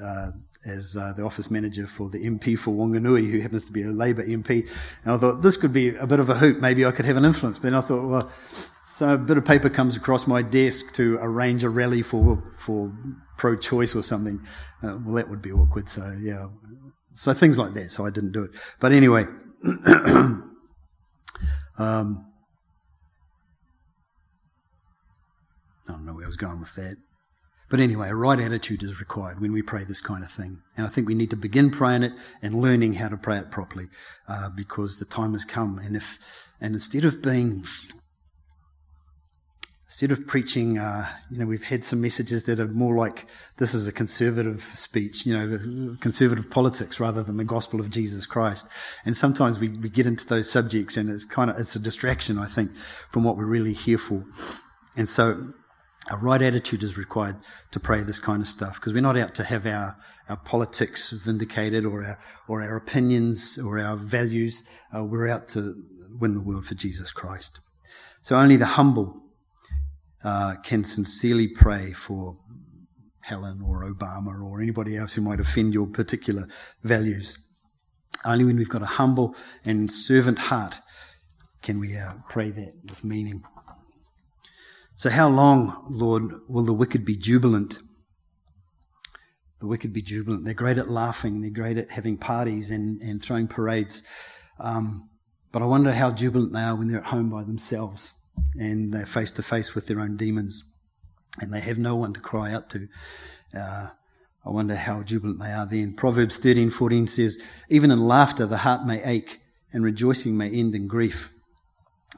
Uh, 0.00 0.30
as 0.64 0.96
uh, 0.96 1.12
the 1.12 1.24
office 1.24 1.50
manager 1.50 1.86
for 1.86 2.08
the 2.08 2.24
MP 2.24 2.58
for 2.58 2.72
Wanganui, 2.72 3.30
who 3.30 3.40
happens 3.40 3.66
to 3.66 3.72
be 3.72 3.82
a 3.82 3.90
Labour 3.90 4.24
MP. 4.24 4.68
And 5.04 5.14
I 5.14 5.16
thought 5.18 5.42
this 5.42 5.56
could 5.56 5.72
be 5.72 5.94
a 5.96 6.06
bit 6.06 6.20
of 6.20 6.30
a 6.30 6.34
hoop. 6.34 6.58
Maybe 6.58 6.84
I 6.84 6.92
could 6.92 7.04
have 7.04 7.16
an 7.16 7.24
influence. 7.24 7.58
But 7.58 7.74
I 7.74 7.80
thought, 7.80 8.06
well, 8.06 8.32
so 8.84 9.14
a 9.14 9.18
bit 9.18 9.36
of 9.36 9.44
paper 9.44 9.68
comes 9.68 9.96
across 9.96 10.26
my 10.26 10.42
desk 10.42 10.92
to 10.94 11.18
arrange 11.20 11.64
a 11.64 11.68
rally 11.68 12.02
for 12.02 12.42
for 12.58 12.92
pro-choice 13.36 13.94
or 13.94 14.02
something. 14.02 14.40
Uh, 14.82 14.98
well, 15.04 15.14
that 15.14 15.28
would 15.28 15.42
be 15.42 15.52
awkward. 15.52 15.88
So 15.88 16.16
yeah, 16.20 16.48
so 17.12 17.34
things 17.34 17.58
like 17.58 17.72
that. 17.72 17.90
So 17.90 18.06
I 18.06 18.10
didn't 18.10 18.32
do 18.32 18.44
it. 18.44 18.50
But 18.80 18.92
anyway. 18.92 19.26
um, 21.78 22.26
I 25.88 25.92
don't 25.92 26.06
know 26.06 26.14
where 26.14 26.24
I 26.24 26.26
was 26.26 26.36
going 26.36 26.60
with 26.60 26.74
that. 26.76 26.96
But 27.74 27.80
anyway, 27.80 28.08
a 28.08 28.14
right 28.14 28.38
attitude 28.38 28.84
is 28.84 29.00
required 29.00 29.40
when 29.40 29.52
we 29.52 29.60
pray 29.60 29.82
this 29.82 30.00
kind 30.00 30.22
of 30.22 30.30
thing. 30.30 30.62
And 30.76 30.86
I 30.86 30.88
think 30.88 31.08
we 31.08 31.14
need 31.16 31.30
to 31.30 31.36
begin 31.36 31.72
praying 31.72 32.04
it 32.04 32.12
and 32.40 32.54
learning 32.54 32.92
how 32.92 33.08
to 33.08 33.16
pray 33.16 33.38
it 33.38 33.50
properly 33.50 33.88
uh, 34.28 34.48
because 34.50 34.98
the 34.98 35.04
time 35.04 35.32
has 35.32 35.44
come. 35.44 35.80
And 35.80 35.96
if, 35.96 36.20
and 36.60 36.74
instead 36.74 37.04
of 37.04 37.20
being, 37.20 37.64
instead 39.86 40.12
of 40.12 40.24
preaching, 40.24 40.78
uh, 40.78 41.08
you 41.32 41.38
know, 41.38 41.46
we've 41.46 41.64
had 41.64 41.82
some 41.82 42.00
messages 42.00 42.44
that 42.44 42.60
are 42.60 42.68
more 42.68 42.94
like 42.94 43.26
this 43.56 43.74
is 43.74 43.88
a 43.88 43.92
conservative 43.92 44.62
speech, 44.72 45.26
you 45.26 45.36
know, 45.36 45.96
conservative 46.00 46.48
politics 46.48 47.00
rather 47.00 47.24
than 47.24 47.38
the 47.38 47.44
gospel 47.44 47.80
of 47.80 47.90
Jesus 47.90 48.24
Christ. 48.24 48.68
And 49.04 49.16
sometimes 49.16 49.58
we, 49.58 49.70
we 49.70 49.88
get 49.88 50.06
into 50.06 50.24
those 50.28 50.48
subjects 50.48 50.96
and 50.96 51.10
it's 51.10 51.24
kind 51.24 51.50
of, 51.50 51.58
it's 51.58 51.74
a 51.74 51.80
distraction, 51.80 52.38
I 52.38 52.46
think, 52.46 52.76
from 53.10 53.24
what 53.24 53.36
we're 53.36 53.46
really 53.46 53.72
here 53.72 53.98
for. 53.98 54.22
And 54.96 55.08
so 55.08 55.54
a 56.10 56.16
right 56.16 56.42
attitude 56.42 56.82
is 56.82 56.98
required 56.98 57.36
to 57.70 57.80
pray 57.80 58.02
this 58.02 58.18
kind 58.18 58.42
of 58.42 58.48
stuff 58.48 58.74
because 58.74 58.92
we're 58.92 59.00
not 59.00 59.16
out 59.16 59.34
to 59.36 59.44
have 59.44 59.66
our, 59.66 59.96
our 60.28 60.36
politics 60.36 61.10
vindicated 61.10 61.86
or 61.86 62.04
our, 62.04 62.18
or 62.48 62.62
our 62.62 62.76
opinions 62.76 63.58
or 63.58 63.78
our 63.78 63.96
values. 63.96 64.64
Uh, 64.94 65.04
we're 65.04 65.28
out 65.28 65.48
to 65.48 65.74
win 66.18 66.34
the 66.34 66.40
world 66.40 66.66
for 66.66 66.74
Jesus 66.74 67.12
Christ. 67.12 67.60
So 68.20 68.36
only 68.36 68.56
the 68.56 68.66
humble 68.66 69.22
uh, 70.22 70.56
can 70.62 70.84
sincerely 70.84 71.48
pray 71.48 71.92
for 71.92 72.36
Helen 73.22 73.60
or 73.62 73.84
Obama 73.84 74.42
or 74.42 74.60
anybody 74.60 74.96
else 74.96 75.14
who 75.14 75.22
might 75.22 75.40
offend 75.40 75.72
your 75.72 75.86
particular 75.86 76.46
values. 76.82 77.38
Only 78.24 78.44
when 78.44 78.56
we've 78.56 78.68
got 78.68 78.82
a 78.82 78.86
humble 78.86 79.34
and 79.64 79.90
servant 79.90 80.38
heart 80.38 80.80
can 81.62 81.80
we 81.80 81.96
uh, 81.96 82.12
pray 82.28 82.50
that 82.50 82.74
with 82.88 83.04
meaning. 83.04 83.42
So, 84.96 85.10
how 85.10 85.28
long, 85.28 85.86
Lord, 85.90 86.32
will 86.48 86.64
the 86.64 86.72
wicked 86.72 87.04
be 87.04 87.16
jubilant? 87.16 87.78
The 89.60 89.66
wicked 89.66 89.92
be 89.92 90.02
jubilant. 90.02 90.44
They're 90.44 90.54
great 90.54 90.78
at 90.78 90.88
laughing, 90.88 91.40
they're 91.40 91.50
great 91.50 91.78
at 91.78 91.90
having 91.90 92.16
parties 92.16 92.70
and, 92.70 93.00
and 93.02 93.22
throwing 93.22 93.48
parades. 93.48 94.02
Um, 94.60 95.08
but 95.52 95.62
I 95.62 95.66
wonder 95.66 95.92
how 95.92 96.10
jubilant 96.10 96.52
they 96.52 96.60
are 96.60 96.76
when 96.76 96.88
they're 96.88 97.00
at 97.00 97.06
home 97.06 97.30
by 97.30 97.44
themselves 97.44 98.12
and 98.54 98.92
they're 98.92 99.06
face 99.06 99.30
to 99.32 99.42
face 99.42 99.74
with 99.74 99.86
their 99.86 100.00
own 100.00 100.16
demons 100.16 100.64
and 101.40 101.52
they 101.52 101.60
have 101.60 101.78
no 101.78 101.96
one 101.96 102.12
to 102.12 102.20
cry 102.20 102.52
out 102.52 102.70
to. 102.70 102.88
Uh, 103.56 103.88
I 104.46 104.50
wonder 104.50 104.76
how 104.76 105.02
jubilant 105.02 105.40
they 105.40 105.52
are 105.52 105.66
then. 105.66 105.94
Proverbs 105.94 106.38
13:14 106.38 107.06
says, 107.06 107.38
"Even 107.68 107.90
in 107.90 108.00
laughter 108.00 108.46
the 108.46 108.58
heart 108.58 108.86
may 108.86 109.02
ache, 109.02 109.40
and 109.72 109.82
rejoicing 109.82 110.36
may 110.36 110.50
end 110.50 110.74
in 110.74 110.86
grief." 110.86 111.32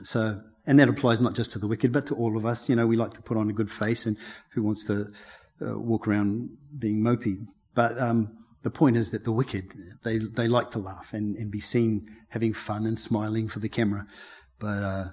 So, 0.03 0.41
and 0.67 0.79
that 0.79 0.89
applies 0.89 1.21
not 1.21 1.35
just 1.35 1.53
to 1.53 1.59
the 1.59 1.69
wicked, 1.69 1.93
but 1.93 2.07
to 2.07 2.15
all 2.15 2.37
of 2.37 2.45
us. 2.45 2.69
You 2.69 2.77
know, 2.77 2.87
we 2.87 2.97
like 2.97 3.13
to 3.13 3.23
put 3.23 3.37
on 3.37 3.51
a 3.51 3.53
good 3.53 3.71
face, 3.71 4.07
and 4.07 4.17
who 4.53 4.63
wants 4.63 4.85
to 4.87 5.09
uh, 5.63 5.79
walk 5.79 6.09
around 6.09 6.51
being 6.79 7.01
mopey? 7.01 7.37
But 7.75 7.99
um, 8.01 8.37
the 8.63 8.71
point 8.71 8.97
is 8.97 9.11
that 9.13 9.25
the 9.25 9.33
wicked, 9.33 9.73
they 10.03 10.19
they 10.19 10.49
like 10.49 10.71
to 10.71 10.79
laugh 10.79 11.13
and, 11.13 11.37
and 11.37 11.51
be 11.51 11.61
seen 11.61 12.07
having 12.31 12.53
fun 12.53 12.87
and 12.87 12.99
smiling 12.99 13.49
for 13.49 13.61
the 13.61 13.69
camera, 13.69 14.07
but 14.59 14.83
uh, 14.83 15.05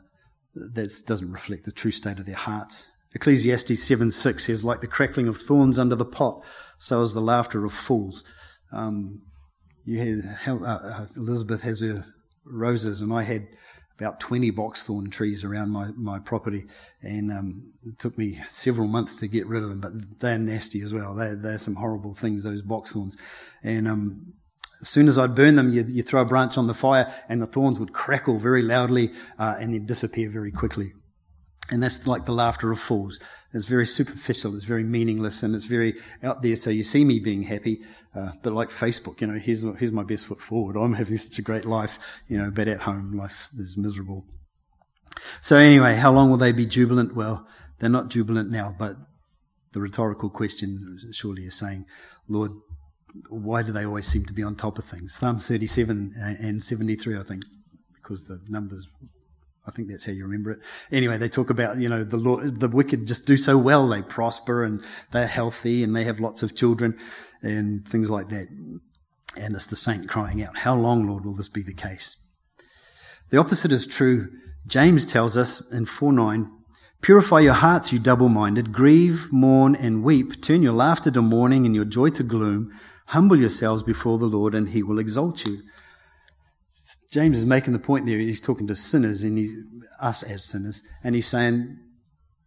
that 0.55 0.91
doesn't 1.05 1.31
reflect 1.31 1.65
the 1.65 1.71
true 1.71 1.91
state 1.91 2.19
of 2.19 2.25
their 2.25 2.35
hearts. 2.35 2.89
Ecclesiastes 3.15 3.83
7 3.83 4.09
6 4.09 4.45
says, 4.45 4.65
like 4.65 4.81
the 4.81 4.87
crackling 4.87 5.27
of 5.27 5.37
thorns 5.37 5.77
under 5.77 5.95
the 5.95 6.05
pot, 6.05 6.43
so 6.79 7.01
is 7.01 7.13
the 7.13 7.21
laughter 7.21 7.63
of 7.63 7.73
fools. 7.73 8.23
Um, 8.71 9.21
you 9.85 9.99
had, 9.99 10.39
uh, 10.47 10.63
uh, 10.63 11.05
Elizabeth 11.15 11.61
has 11.61 11.81
her 11.81 11.95
roses, 12.45 13.01
and 13.01 13.13
I 13.13 13.23
had 13.23 13.47
about 14.03 14.19
20 14.19 14.51
boxthorn 14.51 15.09
trees 15.09 15.43
around 15.43 15.69
my, 15.69 15.87
my 15.95 16.19
property, 16.19 16.65
and 17.01 17.31
um, 17.31 17.71
it 17.87 17.97
took 17.97 18.17
me 18.17 18.39
several 18.47 18.87
months 18.87 19.15
to 19.15 19.27
get 19.27 19.47
rid 19.47 19.63
of 19.63 19.69
them, 19.69 19.79
but 19.79 20.19
they're 20.19 20.37
nasty 20.37 20.81
as 20.81 20.93
well. 20.93 21.15
They're, 21.15 21.35
they're 21.35 21.57
some 21.57 21.75
horrible 21.75 22.13
things, 22.13 22.43
those 22.43 22.61
boxthorns. 22.61 23.15
And 23.63 23.87
um, 23.87 24.33
as 24.81 24.89
soon 24.89 25.07
as 25.07 25.17
I'd 25.17 25.35
burn 25.35 25.55
them, 25.55 25.71
you, 25.71 25.85
you, 25.87 26.03
throw 26.03 26.21
a 26.21 26.25
branch 26.25 26.57
on 26.57 26.67
the 26.67 26.73
fire, 26.73 27.13
and 27.29 27.41
the 27.41 27.45
thorns 27.45 27.79
would 27.79 27.93
crackle 27.93 28.37
very 28.37 28.61
loudly 28.61 29.13
uh, 29.39 29.55
and 29.57 29.73
then 29.73 29.85
disappear 29.85 30.29
very 30.29 30.51
quickly. 30.51 30.93
And 31.69 31.81
that's 31.81 32.05
like 32.05 32.25
the 32.25 32.33
laughter 32.33 32.71
of 32.71 32.79
fools. 32.79 33.19
It's 33.53 33.65
very 33.65 33.87
superficial, 33.87 34.55
it's 34.55 34.65
very 34.65 34.83
meaningless, 34.83 35.43
and 35.43 35.55
it's 35.55 35.63
very 35.63 35.95
out 36.21 36.41
there. 36.41 36.55
So 36.55 36.69
you 36.69 36.83
see 36.83 37.05
me 37.05 37.19
being 37.19 37.43
happy, 37.43 37.81
uh, 38.15 38.31
but 38.41 38.53
like 38.53 38.69
Facebook, 38.69 39.21
you 39.21 39.27
know, 39.27 39.39
here's, 39.39 39.61
here's 39.77 39.91
my 39.91 40.03
best 40.03 40.25
foot 40.25 40.41
forward. 40.41 40.75
I'm 40.75 40.93
having 40.93 41.17
such 41.17 41.39
a 41.39 41.41
great 41.41 41.65
life, 41.65 41.99
you 42.27 42.37
know, 42.37 42.51
but 42.51 42.67
at 42.67 42.81
home, 42.81 43.13
life 43.13 43.49
is 43.57 43.77
miserable. 43.77 44.25
So 45.41 45.55
anyway, 45.55 45.95
how 45.95 46.11
long 46.11 46.29
will 46.29 46.37
they 46.37 46.51
be 46.51 46.65
jubilant? 46.65 47.15
Well, 47.15 47.47
they're 47.79 47.89
not 47.89 48.09
jubilant 48.09 48.51
now, 48.51 48.75
but 48.77 48.97
the 49.71 49.79
rhetorical 49.79 50.29
question 50.29 50.99
surely 51.11 51.45
is 51.45 51.55
saying, 51.55 51.85
Lord, 52.27 52.51
why 53.29 53.61
do 53.61 53.71
they 53.71 53.85
always 53.85 54.07
seem 54.07 54.25
to 54.25 54.33
be 54.33 54.43
on 54.43 54.55
top 54.55 54.77
of 54.77 54.85
things? 54.85 55.13
Psalm 55.13 55.39
37 55.39 56.15
and 56.17 56.63
73, 56.63 57.17
I 57.17 57.23
think, 57.23 57.43
because 57.95 58.25
the 58.25 58.39
numbers 58.47 58.87
I 59.65 59.71
think 59.71 59.87
that's 59.87 60.05
how 60.05 60.11
you 60.11 60.23
remember 60.25 60.51
it. 60.51 60.59
Anyway, 60.91 61.17
they 61.17 61.29
talk 61.29 61.49
about, 61.49 61.79
you 61.79 61.87
know, 61.87 62.03
the 62.03 62.17
Lord, 62.17 62.59
the 62.59 62.67
wicked 62.67 63.07
just 63.07 63.25
do 63.25 63.37
so 63.37 63.57
well. 63.57 63.87
They 63.87 64.01
prosper 64.01 64.63
and 64.63 64.83
they're 65.11 65.27
healthy 65.27 65.83
and 65.83 65.95
they 65.95 66.03
have 66.03 66.19
lots 66.19 66.43
of 66.43 66.55
children 66.55 66.97
and 67.41 67.87
things 67.87 68.09
like 68.09 68.29
that. 68.29 68.47
And 68.49 69.55
it's 69.55 69.67
the 69.67 69.75
saint 69.75 70.09
crying 70.09 70.43
out, 70.43 70.57
how 70.57 70.75
long, 70.75 71.07
Lord, 71.07 71.25
will 71.25 71.35
this 71.35 71.49
be 71.49 71.61
the 71.61 71.73
case? 71.73 72.17
The 73.29 73.37
opposite 73.37 73.71
is 73.71 73.87
true. 73.87 74.29
James 74.67 75.05
tells 75.05 75.37
us 75.37 75.61
in 75.71 75.85
4 75.85 76.11
9, 76.11 76.51
Purify 77.01 77.39
your 77.39 77.53
hearts, 77.53 77.91
you 77.91 77.99
double 77.99 78.29
minded. 78.29 78.71
Grieve, 78.71 79.27
mourn, 79.31 79.75
and 79.75 80.03
weep. 80.03 80.41
Turn 80.41 80.61
your 80.61 80.73
laughter 80.73 81.11
to 81.11 81.21
mourning 81.21 81.65
and 81.65 81.75
your 81.75 81.83
joy 81.83 82.09
to 82.11 82.23
gloom. 82.23 82.71
Humble 83.07 83.37
yourselves 83.37 83.83
before 83.83 84.17
the 84.17 84.25
Lord, 84.25 84.55
and 84.55 84.69
he 84.69 84.83
will 84.83 84.99
exalt 84.99 85.45
you. 85.45 85.63
James 87.13 87.37
is 87.37 87.45
making 87.45 87.73
the 87.73 87.79
point 87.79 88.07
there. 88.07 88.17
He's 88.17 88.41
talking 88.41 88.65
to 88.65 88.75
sinners 88.75 89.21
and 89.21 89.37
he, 89.37 89.55
us 89.99 90.23
as 90.23 90.43
sinners, 90.43 90.81
and 91.03 91.13
he's 91.13 91.27
saying, 91.27 91.77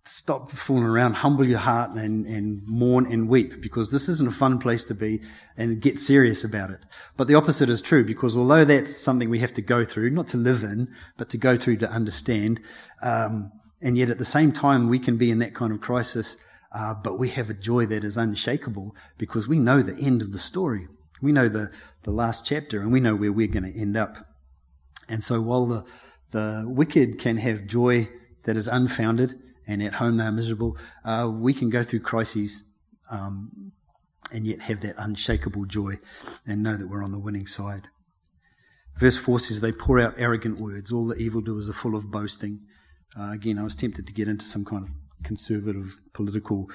stop 0.04 0.50
fooling 0.50 0.82
around, 0.82 1.14
humble 1.14 1.46
your 1.46 1.60
heart 1.60 1.92
and, 1.92 2.26
and 2.26 2.66
mourn 2.66 3.06
and 3.06 3.28
weep 3.28 3.60
because 3.60 3.92
this 3.92 4.08
isn't 4.08 4.28
a 4.28 4.32
fun 4.32 4.58
place 4.58 4.84
to 4.86 4.94
be 4.94 5.22
and 5.56 5.80
get 5.80 5.98
serious 5.98 6.42
about 6.42 6.70
it. 6.70 6.80
But 7.16 7.28
the 7.28 7.36
opposite 7.36 7.68
is 7.68 7.80
true 7.80 8.04
because 8.04 8.34
although 8.34 8.64
that's 8.64 8.96
something 8.96 9.30
we 9.30 9.38
have 9.38 9.52
to 9.52 9.62
go 9.62 9.84
through, 9.84 10.10
not 10.10 10.26
to 10.28 10.36
live 10.36 10.64
in, 10.64 10.92
but 11.16 11.28
to 11.28 11.38
go 11.38 11.56
through 11.56 11.76
to 11.78 11.90
understand, 11.90 12.58
um, 13.02 13.52
and 13.80 13.96
yet 13.96 14.10
at 14.10 14.18
the 14.18 14.24
same 14.24 14.50
time 14.50 14.88
we 14.88 14.98
can 14.98 15.16
be 15.16 15.30
in 15.30 15.38
that 15.38 15.54
kind 15.54 15.72
of 15.72 15.80
crisis, 15.80 16.36
uh, 16.72 16.92
but 16.92 17.20
we 17.20 17.28
have 17.28 17.50
a 17.50 17.54
joy 17.54 17.86
that 17.86 18.02
is 18.02 18.16
unshakable 18.16 18.96
because 19.16 19.46
we 19.46 19.60
know 19.60 19.80
the 19.80 19.96
end 20.04 20.22
of 20.22 20.32
the 20.32 20.40
story. 20.40 20.88
We 21.22 21.30
know 21.30 21.48
the, 21.48 21.70
the 22.02 22.10
last 22.10 22.44
chapter 22.44 22.80
and 22.80 22.90
we 22.90 22.98
know 22.98 23.14
where 23.14 23.32
we're 23.32 23.46
going 23.46 23.72
to 23.72 23.80
end 23.80 23.96
up. 23.96 24.26
And 25.08 25.22
so 25.22 25.40
while 25.40 25.66
the, 25.66 25.84
the 26.30 26.64
wicked 26.66 27.18
can 27.18 27.36
have 27.38 27.66
joy 27.66 28.08
that 28.44 28.56
is 28.56 28.68
unfounded 28.68 29.34
and 29.66 29.82
at 29.82 29.94
home 29.94 30.16
they're 30.16 30.32
miserable, 30.32 30.76
uh, 31.04 31.28
we 31.32 31.52
can 31.52 31.70
go 31.70 31.82
through 31.82 32.00
crises 32.00 32.64
um, 33.10 33.72
and 34.32 34.46
yet 34.46 34.60
have 34.60 34.80
that 34.80 34.94
unshakable 34.98 35.64
joy 35.66 35.94
and 36.46 36.62
know 36.62 36.76
that 36.76 36.88
we're 36.88 37.04
on 37.04 37.12
the 37.12 37.18
winning 37.18 37.46
side. 37.46 37.88
Verse 38.98 39.16
4 39.16 39.40
says, 39.40 39.60
They 39.60 39.72
pour 39.72 40.00
out 40.00 40.14
arrogant 40.16 40.58
words. 40.58 40.90
All 40.90 41.06
the 41.06 41.16
evildoers 41.16 41.68
are 41.68 41.74
full 41.74 41.94
of 41.94 42.10
boasting. 42.10 42.60
Uh, 43.18 43.32
again, 43.32 43.58
I 43.58 43.62
was 43.62 43.76
tempted 43.76 44.06
to 44.06 44.12
get 44.12 44.28
into 44.28 44.44
some 44.44 44.64
kind 44.64 44.84
of 44.84 44.90
conservative 45.22 45.96
political 46.12 46.68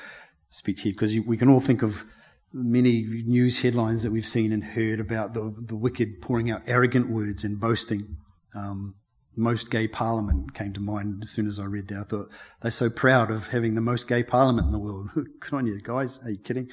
speech 0.49 0.81
here 0.81 0.93
because 0.93 1.17
we 1.25 1.37
can 1.37 1.49
all 1.49 1.59
think 1.59 1.81
of 1.81 2.05
many 2.53 3.03
news 3.25 3.61
headlines 3.61 4.03
that 4.03 4.11
we've 4.11 4.27
seen 4.27 4.51
and 4.51 4.63
heard 4.63 4.99
about 4.99 5.33
the, 5.33 5.53
the 5.57 5.75
wicked 5.75 6.21
pouring 6.21 6.51
out 6.51 6.61
arrogant 6.67 7.09
words 7.09 7.43
and 7.43 7.59
boasting. 7.59 8.17
Um, 8.53 8.95
most 9.35 9.69
gay 9.71 9.87
parliament 9.87 10.53
came 10.53 10.73
to 10.73 10.81
mind 10.81 11.19
as 11.21 11.29
soon 11.29 11.47
as 11.47 11.59
I 11.59 11.65
read 11.65 11.87
that. 11.87 11.99
I 11.99 12.03
thought 12.03 12.31
they're 12.61 12.71
so 12.71 12.89
proud 12.89 13.31
of 13.31 13.47
having 13.47 13.75
the 13.75 13.81
most 13.81 14.07
gay 14.07 14.23
parliament 14.23 14.65
in 14.65 14.71
the 14.71 14.79
world. 14.79 15.09
Good 15.13 15.53
on 15.53 15.65
you 15.65 15.79
guys. 15.79 16.19
Are 16.23 16.31
you 16.31 16.37
kidding? 16.37 16.69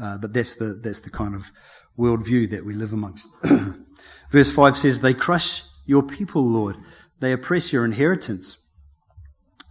Uh, 0.00 0.16
but 0.18 0.32
that's 0.32 0.54
the 0.54 0.74
that's 0.80 1.00
the 1.00 1.10
kind 1.10 1.34
of 1.34 1.50
worldview 1.98 2.50
that 2.50 2.64
we 2.64 2.74
live 2.74 2.92
amongst. 2.92 3.28
Verse 4.30 4.52
five 4.52 4.76
says, 4.76 5.00
"They 5.00 5.12
crush 5.12 5.64
your 5.86 6.04
people, 6.04 6.46
Lord. 6.46 6.76
They 7.18 7.32
oppress 7.32 7.72
your 7.72 7.84
inheritance." 7.84 8.58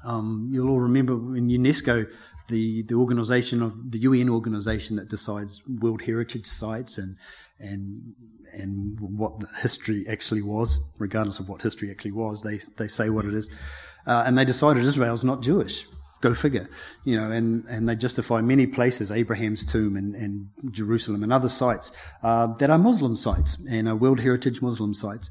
Um, 0.03 0.49
you'll 0.51 0.69
all 0.69 0.81
remember 0.81 1.13
in 1.35 1.47
UNESCO 1.47 2.09
the, 2.47 2.83
the 2.83 2.95
organization 2.95 3.61
of 3.61 3.91
the 3.91 3.99
UN 3.99 4.29
organization 4.29 4.95
that 4.95 5.09
decides 5.09 5.63
World 5.67 6.01
Heritage 6.01 6.45
sites 6.45 6.97
and 6.97 7.17
and 7.59 8.13
and 8.53 8.99
what 8.99 9.39
the 9.39 9.47
history 9.61 10.05
actually 10.07 10.41
was, 10.41 10.79
regardless 10.97 11.39
of 11.39 11.49
what 11.49 11.61
history 11.61 11.91
actually 11.91 12.11
was, 12.11 12.41
they 12.41 12.59
they 12.77 12.87
say 12.87 13.09
what 13.09 13.25
it 13.25 13.33
is, 13.33 13.49
uh, 14.05 14.23
and 14.25 14.37
they 14.37 14.45
decided 14.45 14.83
Israel's 14.83 15.23
not 15.23 15.41
Jewish. 15.41 15.87
Go 16.19 16.33
figure, 16.33 16.67
you 17.03 17.15
know, 17.15 17.29
and, 17.29 17.63
and 17.69 17.87
they 17.87 17.95
justify 17.95 18.41
many 18.41 18.65
places, 18.65 19.11
Abraham's 19.11 19.63
tomb 19.63 19.95
and, 19.95 20.15
and 20.15 20.47
Jerusalem 20.71 21.21
and 21.21 21.31
other 21.31 21.47
sites 21.47 21.91
uh, 22.23 22.47
that 22.55 22.71
are 22.71 22.79
Muslim 22.79 23.15
sites 23.15 23.59
and 23.69 23.87
are 23.87 23.95
World 23.95 24.19
Heritage 24.19 24.59
Muslim 24.59 24.95
sites. 24.95 25.29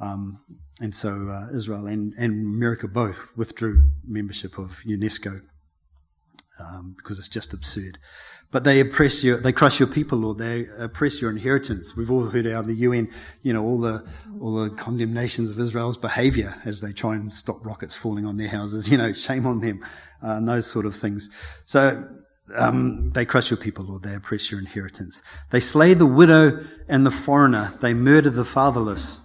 Um, 0.00 0.40
and 0.80 0.94
so 0.94 1.28
uh, 1.28 1.54
Israel 1.54 1.86
and, 1.86 2.14
and 2.16 2.32
America 2.32 2.88
both 2.88 3.26
withdrew 3.36 3.90
membership 4.06 4.58
of 4.58 4.80
UNESCO 4.86 5.42
um, 6.62 6.94
because 6.96 7.18
it's 7.18 7.28
just 7.28 7.52
absurd. 7.52 7.98
But 8.50 8.64
they 8.64 8.80
oppress 8.80 9.24
your, 9.24 9.38
they 9.38 9.52
crush 9.52 9.80
your 9.80 9.88
people, 9.88 10.18
Lord. 10.18 10.36
They 10.36 10.66
oppress 10.78 11.22
your 11.22 11.30
inheritance. 11.30 11.96
We've 11.96 12.10
all 12.10 12.26
heard 12.28 12.46
out 12.46 12.60
of 12.60 12.66
the 12.66 12.74
UN, 12.74 13.08
you 13.42 13.52
know, 13.54 13.64
all 13.64 13.78
the 13.78 14.06
all 14.40 14.54
the 14.54 14.70
condemnations 14.70 15.48
of 15.48 15.58
Israel's 15.58 15.96
behaviour 15.96 16.54
as 16.66 16.82
they 16.82 16.92
try 16.92 17.14
and 17.14 17.32
stop 17.32 17.64
rockets 17.64 17.94
falling 17.94 18.26
on 18.26 18.36
their 18.36 18.48
houses. 18.48 18.90
You 18.90 18.98
know, 18.98 19.12
shame 19.14 19.46
on 19.46 19.60
them, 19.60 19.82
uh, 20.22 20.32
and 20.32 20.46
those 20.46 20.66
sort 20.66 20.84
of 20.84 20.94
things. 20.94 21.30
So 21.64 22.06
um, 22.54 23.10
they 23.12 23.24
crush 23.24 23.50
your 23.50 23.56
people, 23.56 23.86
Lord. 23.86 24.02
They 24.02 24.14
oppress 24.14 24.50
your 24.50 24.60
inheritance. 24.60 25.22
They 25.50 25.60
slay 25.60 25.94
the 25.94 26.06
widow 26.06 26.64
and 26.88 27.06
the 27.06 27.10
foreigner. 27.10 27.74
They 27.80 27.94
murder 27.94 28.30
the 28.30 28.44
fatherless. 28.44 29.18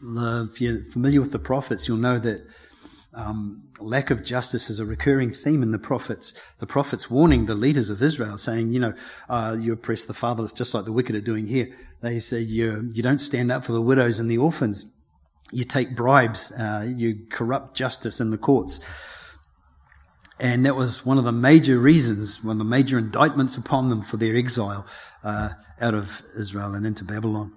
The, 0.00 0.48
if 0.50 0.60
you're 0.60 0.82
familiar 0.84 1.20
with 1.20 1.32
the 1.32 1.38
prophets, 1.38 1.86
you'll 1.86 1.98
know 1.98 2.18
that 2.18 2.46
um, 3.12 3.64
lack 3.80 4.10
of 4.10 4.22
justice 4.22 4.70
is 4.70 4.78
a 4.78 4.86
recurring 4.86 5.32
theme 5.32 5.62
in 5.62 5.72
the 5.72 5.78
prophets. 5.78 6.32
The 6.58 6.66
prophets 6.66 7.10
warning 7.10 7.46
the 7.46 7.54
leaders 7.54 7.90
of 7.90 8.02
Israel, 8.02 8.38
saying, 8.38 8.72
you 8.72 8.78
know, 8.78 8.94
uh, 9.28 9.56
you 9.58 9.72
oppress 9.72 10.04
the 10.04 10.14
fatherless 10.14 10.52
just 10.52 10.74
like 10.74 10.84
the 10.84 10.92
wicked 10.92 11.16
are 11.16 11.20
doing 11.20 11.46
here. 11.46 11.76
They 12.02 12.20
say 12.20 12.40
you, 12.40 12.88
you 12.92 13.02
don't 13.02 13.18
stand 13.18 13.50
up 13.50 13.64
for 13.64 13.72
the 13.72 13.82
widows 13.82 14.20
and 14.20 14.30
the 14.30 14.38
orphans. 14.38 14.86
You 15.50 15.64
take 15.64 15.96
bribes. 15.96 16.52
Uh, 16.52 16.92
you 16.96 17.26
corrupt 17.30 17.76
justice 17.76 18.20
in 18.20 18.30
the 18.30 18.38
courts. 18.38 18.80
And 20.38 20.64
that 20.64 20.74
was 20.74 21.04
one 21.04 21.18
of 21.18 21.24
the 21.24 21.32
major 21.32 21.78
reasons, 21.78 22.42
one 22.42 22.52
of 22.52 22.58
the 22.58 22.64
major 22.64 22.96
indictments 22.96 23.56
upon 23.56 23.90
them 23.90 24.02
for 24.02 24.16
their 24.16 24.36
exile 24.36 24.86
uh, 25.22 25.50
out 25.80 25.94
of 25.94 26.22
Israel 26.36 26.74
and 26.74 26.86
into 26.86 27.04
Babylon. 27.04 27.52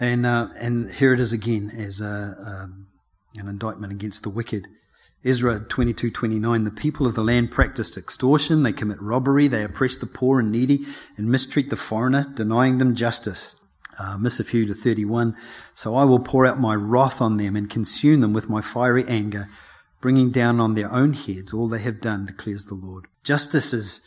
And 0.00 0.24
uh, 0.24 0.48
and 0.56 0.92
here 0.92 1.12
it 1.12 1.20
is 1.20 1.32
again 1.32 1.70
as 1.70 2.00
a, 2.00 2.06
a 2.06 2.70
an 3.36 3.48
indictment 3.48 3.92
against 3.92 4.22
the 4.22 4.30
wicked. 4.30 4.68
Ezra 5.24 5.60
22:29 5.60 6.64
The 6.64 6.70
people 6.70 7.06
of 7.06 7.14
the 7.14 7.22
land 7.22 7.50
practiced 7.50 7.96
extortion, 7.96 8.62
they 8.62 8.72
commit 8.72 9.00
robbery, 9.00 9.46
they 9.46 9.62
oppress 9.62 9.96
the 9.96 10.06
poor 10.06 10.40
and 10.40 10.50
needy 10.50 10.86
and 11.16 11.30
mistreat 11.30 11.70
the 11.70 11.76
foreigner, 11.76 12.26
denying 12.34 12.78
them 12.78 12.94
justice. 12.94 13.56
Uh, 13.98 14.16
to 14.18 14.74
31 14.74 15.36
So 15.74 15.94
I 15.94 16.04
will 16.04 16.18
pour 16.18 16.46
out 16.46 16.58
my 16.58 16.74
wrath 16.74 17.20
on 17.20 17.36
them 17.36 17.54
and 17.54 17.68
consume 17.68 18.20
them 18.20 18.32
with 18.32 18.48
my 18.48 18.62
fiery 18.62 19.04
anger, 19.06 19.48
bringing 20.00 20.30
down 20.30 20.60
on 20.60 20.74
their 20.74 20.90
own 20.90 21.12
heads 21.12 21.52
all 21.52 21.68
they 21.68 21.80
have 21.80 22.00
done, 22.00 22.24
declares 22.24 22.64
the 22.66 22.74
Lord. 22.74 23.06
Justice 23.22 23.74
is 23.74 24.00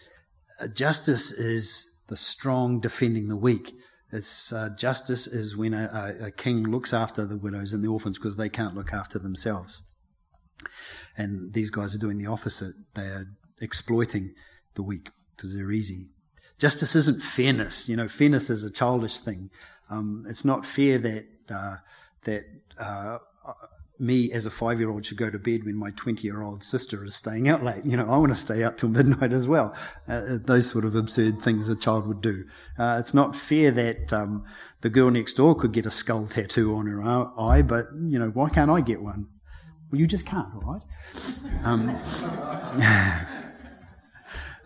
justice 0.74 1.32
is 1.32 1.88
the 2.08 2.18
strong 2.18 2.80
defending 2.80 3.28
the 3.28 3.36
weak. 3.36 3.76
It's, 4.12 4.54
uh, 4.54 4.70
justice 4.78 5.28
is 5.28 5.58
when 5.58 5.74
a, 5.74 6.16
a, 6.22 6.32
king 6.32 6.64
looks 6.64 6.94
after 6.94 7.26
the 7.26 7.38
widows 7.38 7.74
and 7.74 7.84
the 7.84 7.88
orphans 7.88 8.18
because 8.18 8.38
they 8.38 8.50
can't 8.50 8.76
look 8.76 8.94
after 8.94 9.18
themselves. 9.18 9.84
And 11.18 11.54
these 11.54 11.70
guys 11.70 11.96
are 11.96 12.00
doing 12.00 12.18
the 12.18 12.28
opposite. 12.28 12.76
They 12.94 13.08
are 13.08 13.28
exploiting 13.60 14.34
the 14.76 14.84
weak 14.84 15.10
because 15.36 15.56
they're 15.56 15.72
easy. 15.72 16.08
Justice 16.60 16.96
isn't 16.96 17.22
fairness. 17.22 17.90
You 17.90 17.96
know, 17.96 18.08
fairness 18.08 18.50
is 18.50 18.64
a 18.64 18.72
childish 18.72 19.18
thing. 19.18 19.50
Um, 19.90 20.26
it's 20.30 20.46
not 20.46 20.66
fair 20.66 20.98
that 21.00 21.26
uh, 21.50 21.78
that 22.24 22.46
uh, 22.78 23.18
me 24.00 24.32
as 24.32 24.46
a 24.46 24.52
five 24.52 24.80
year 24.80 24.90
old 24.90 25.06
should 25.06 25.18
go 25.18 25.30
to 25.30 25.40
bed 25.40 25.64
when 25.64 25.76
my 25.76 25.92
20 25.92 26.24
year 26.24 26.42
old 26.42 26.64
sister 26.64 27.04
is 27.06 27.16
staying 27.16 27.48
out 27.48 27.64
late. 27.64 27.86
You 27.86 27.98
know, 27.98 28.06
I 28.10 28.18
want 28.18 28.30
to 28.30 28.36
stay 28.36 28.64
out 28.64 28.78
till 28.78 28.90
midnight 28.98 29.34
as 29.34 29.48
well. 29.48 29.76
Uh, 30.08 30.14
uh, 30.14 30.38
those 30.44 30.70
sort 30.70 30.86
of 30.86 30.96
absurd 30.96 31.42
things 31.42 31.70
a 31.70 31.76
child 31.76 32.08
would 32.08 32.22
do. 32.22 32.46
Uh, 32.78 32.98
it's 33.00 33.14
not 33.14 33.36
fair 33.36 33.72
that 33.72 34.12
um, 34.12 34.46
the 34.82 34.90
girl 34.90 35.10
next 35.12 35.34
door 35.34 35.56
could 35.56 35.72
get 35.72 35.86
a 35.86 35.92
skull 35.92 36.28
tattoo 36.28 36.76
on 36.76 36.88
her 36.88 37.04
eye, 37.04 37.62
but, 37.62 37.88
you 38.08 38.20
know, 38.20 38.30
why 38.30 38.50
can't 38.50 38.72
I 38.72 38.82
get 38.82 39.02
one? 39.02 39.28
Well, 39.92 40.00
you 40.00 40.08
just 40.08 40.26
can't, 40.26 40.54
all 40.56 40.62
right? 40.62 40.82
Um, 41.64 41.98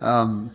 um, 0.00 0.50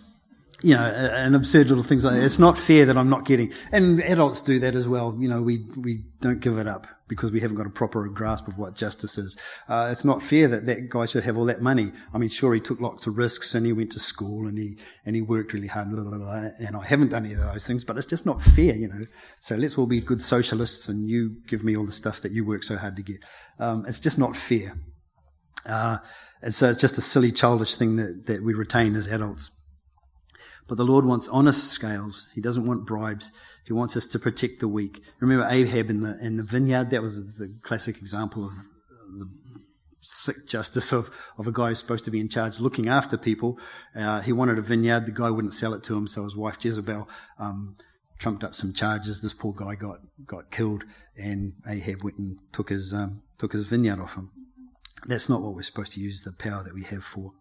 you 0.62 0.76
know, 0.76 0.84
and 0.84 1.36
absurd 1.36 1.70
little 1.70 1.84
things 1.84 2.04
like 2.04 2.16
that. 2.16 2.24
It's 2.24 2.40
not 2.40 2.58
fair 2.58 2.86
that 2.86 2.98
I'm 2.98 3.10
not 3.10 3.26
getting, 3.26 3.54
and 3.72 4.02
adults 4.02 4.42
do 4.42 4.60
that 4.60 4.74
as 4.74 4.88
well. 4.88 5.16
You 5.20 5.30
know, 5.30 5.42
we, 5.42 5.66
we 5.78 6.06
don't 6.22 6.40
give 6.40 6.58
it 6.58 6.68
up 6.68 6.88
because 7.08 7.32
we 7.32 7.40
haven't 7.40 7.58
got 7.58 7.66
a 7.66 7.72
proper 7.72 8.08
grasp 8.08 8.48
of 8.48 8.58
what 8.58 8.76
justice 8.76 9.18
is. 9.18 9.38
Uh, 9.68 9.90
it's 9.92 10.06
not 10.06 10.24
fair 10.24 10.48
that 10.48 10.66
that 10.66 10.90
guy 10.90 11.06
should 11.06 11.24
have 11.24 11.38
all 11.38 11.46
that 11.46 11.62
money. 11.62 11.92
I 12.14 12.18
mean, 12.18 12.30
sure, 12.30 12.54
he 12.54 12.60
took 12.60 12.80
lots 12.82 13.06
of 13.08 13.18
risks 13.18 13.54
and 13.54 13.66
he 13.66 13.74
went 13.74 13.92
to 13.92 14.00
school 14.00 14.48
and 14.48 14.58
he, 14.58 14.78
and 15.06 15.16
he 15.16 15.22
worked 15.22 15.54
really 15.54 15.68
hard, 15.68 15.92
blah, 15.92 16.04
blah, 16.04 16.18
blah, 16.18 16.50
and 16.60 16.76
I 16.76 16.86
haven't 16.86 17.10
done 17.10 17.26
any 17.26 17.36
of 17.36 17.42
those 17.42 17.68
things, 17.68 17.84
but 17.84 17.98
it's 17.98 18.08
just 18.08 18.26
not 18.26 18.42
fair, 18.42 18.76
you 18.76 18.88
know. 18.88 19.06
So 19.40 19.56
let's 19.56 19.78
all 19.78 19.86
be 19.86 20.02
good 20.02 20.22
socialists 20.22 20.90
and 20.90 21.10
you 21.10 21.38
give 21.48 21.64
me 21.64 21.76
all 21.76 21.86
the 21.86 21.92
stuff 21.92 22.22
that 22.22 22.32
you 22.32 22.46
work 22.46 22.64
so 22.64 22.78
hard 22.78 22.96
to 22.96 23.04
get. 23.04 23.24
Um, 23.60 23.86
it's 23.88 24.00
just 24.00 24.18
not 24.18 24.36
fair. 24.36 24.76
Uh, 25.66 25.98
and 26.42 26.54
so 26.54 26.70
it's 26.70 26.82
just 26.82 26.98
a 26.98 27.02
silly, 27.02 27.32
childish 27.32 27.76
thing 27.76 27.96
that, 27.96 28.28
that 28.28 28.44
we 28.44 28.54
retain 28.54 28.96
as 28.96 29.08
adults. 29.08 29.52
But 30.68 30.78
the 30.78 30.86
Lord 30.86 31.06
wants 31.06 31.28
honest 31.28 31.72
scales. 31.72 32.28
He 32.34 32.42
doesn't 32.42 32.66
want 32.66 32.86
bribes. 32.86 33.32
He 33.66 33.74
wants 33.74 33.98
us 33.98 34.06
to 34.08 34.20
protect 34.20 34.60
the 34.60 34.68
weak. 34.68 35.02
Remember 35.20 35.48
Ahab 35.48 35.90
in 35.90 36.02
the, 36.02 36.18
in 36.20 36.38
the 36.38 36.44
vineyard? 36.44 36.92
That 36.92 37.02
was 37.02 37.26
the 37.36 37.54
classic 37.64 37.98
example 37.98 38.46
of 38.46 38.54
the 39.18 39.30
sick 40.02 40.48
justice 40.48 40.92
of, 40.94 41.10
of 41.38 41.48
a 41.48 41.52
guy 41.52 41.70
who's 41.70 41.80
supposed 41.80 42.06
to 42.06 42.12
be 42.12 42.20
in 42.20 42.30
charge 42.30 42.60
looking 42.60 42.88
after 42.88 43.18
people. 43.18 43.58
Uh, 43.96 44.22
he 44.22 44.32
wanted 44.32 44.60
a 44.60 44.62
vineyard. 44.62 45.08
The 45.08 45.12
guy 45.12 45.32
wouldn't 45.32 45.56
sell 45.56 45.74
it 45.74 45.84
to 45.84 45.98
him, 45.98 46.08
so 46.08 46.24
his 46.24 46.36
wife 46.36 46.64
Jezebel 46.64 47.10
um, 47.40 47.76
trumped 48.20 48.44
up 48.44 48.54
some 48.54 48.72
charges. 48.74 49.22
This 49.22 49.34
poor 49.34 49.54
guy 49.54 49.74
got, 49.74 50.00
got 50.26 50.52
killed, 50.52 50.84
and 51.18 51.54
Ahab 51.68 52.04
went 52.04 52.18
and 52.20 52.38
took 52.52 52.70
his, 52.70 52.94
um, 52.94 53.24
took 53.40 53.54
his 53.54 53.66
vineyard 53.66 54.00
off 54.00 54.16
him. 54.16 54.30
That's 55.08 55.28
not 55.28 55.42
what 55.42 55.56
we're 55.56 55.64
supposed 55.64 55.94
to 55.94 56.02
use 56.02 56.24
the 56.24 56.32
power 56.32 56.64
that 56.64 56.74
we 56.74 56.84
have 56.84 57.04
for. 57.04 57.34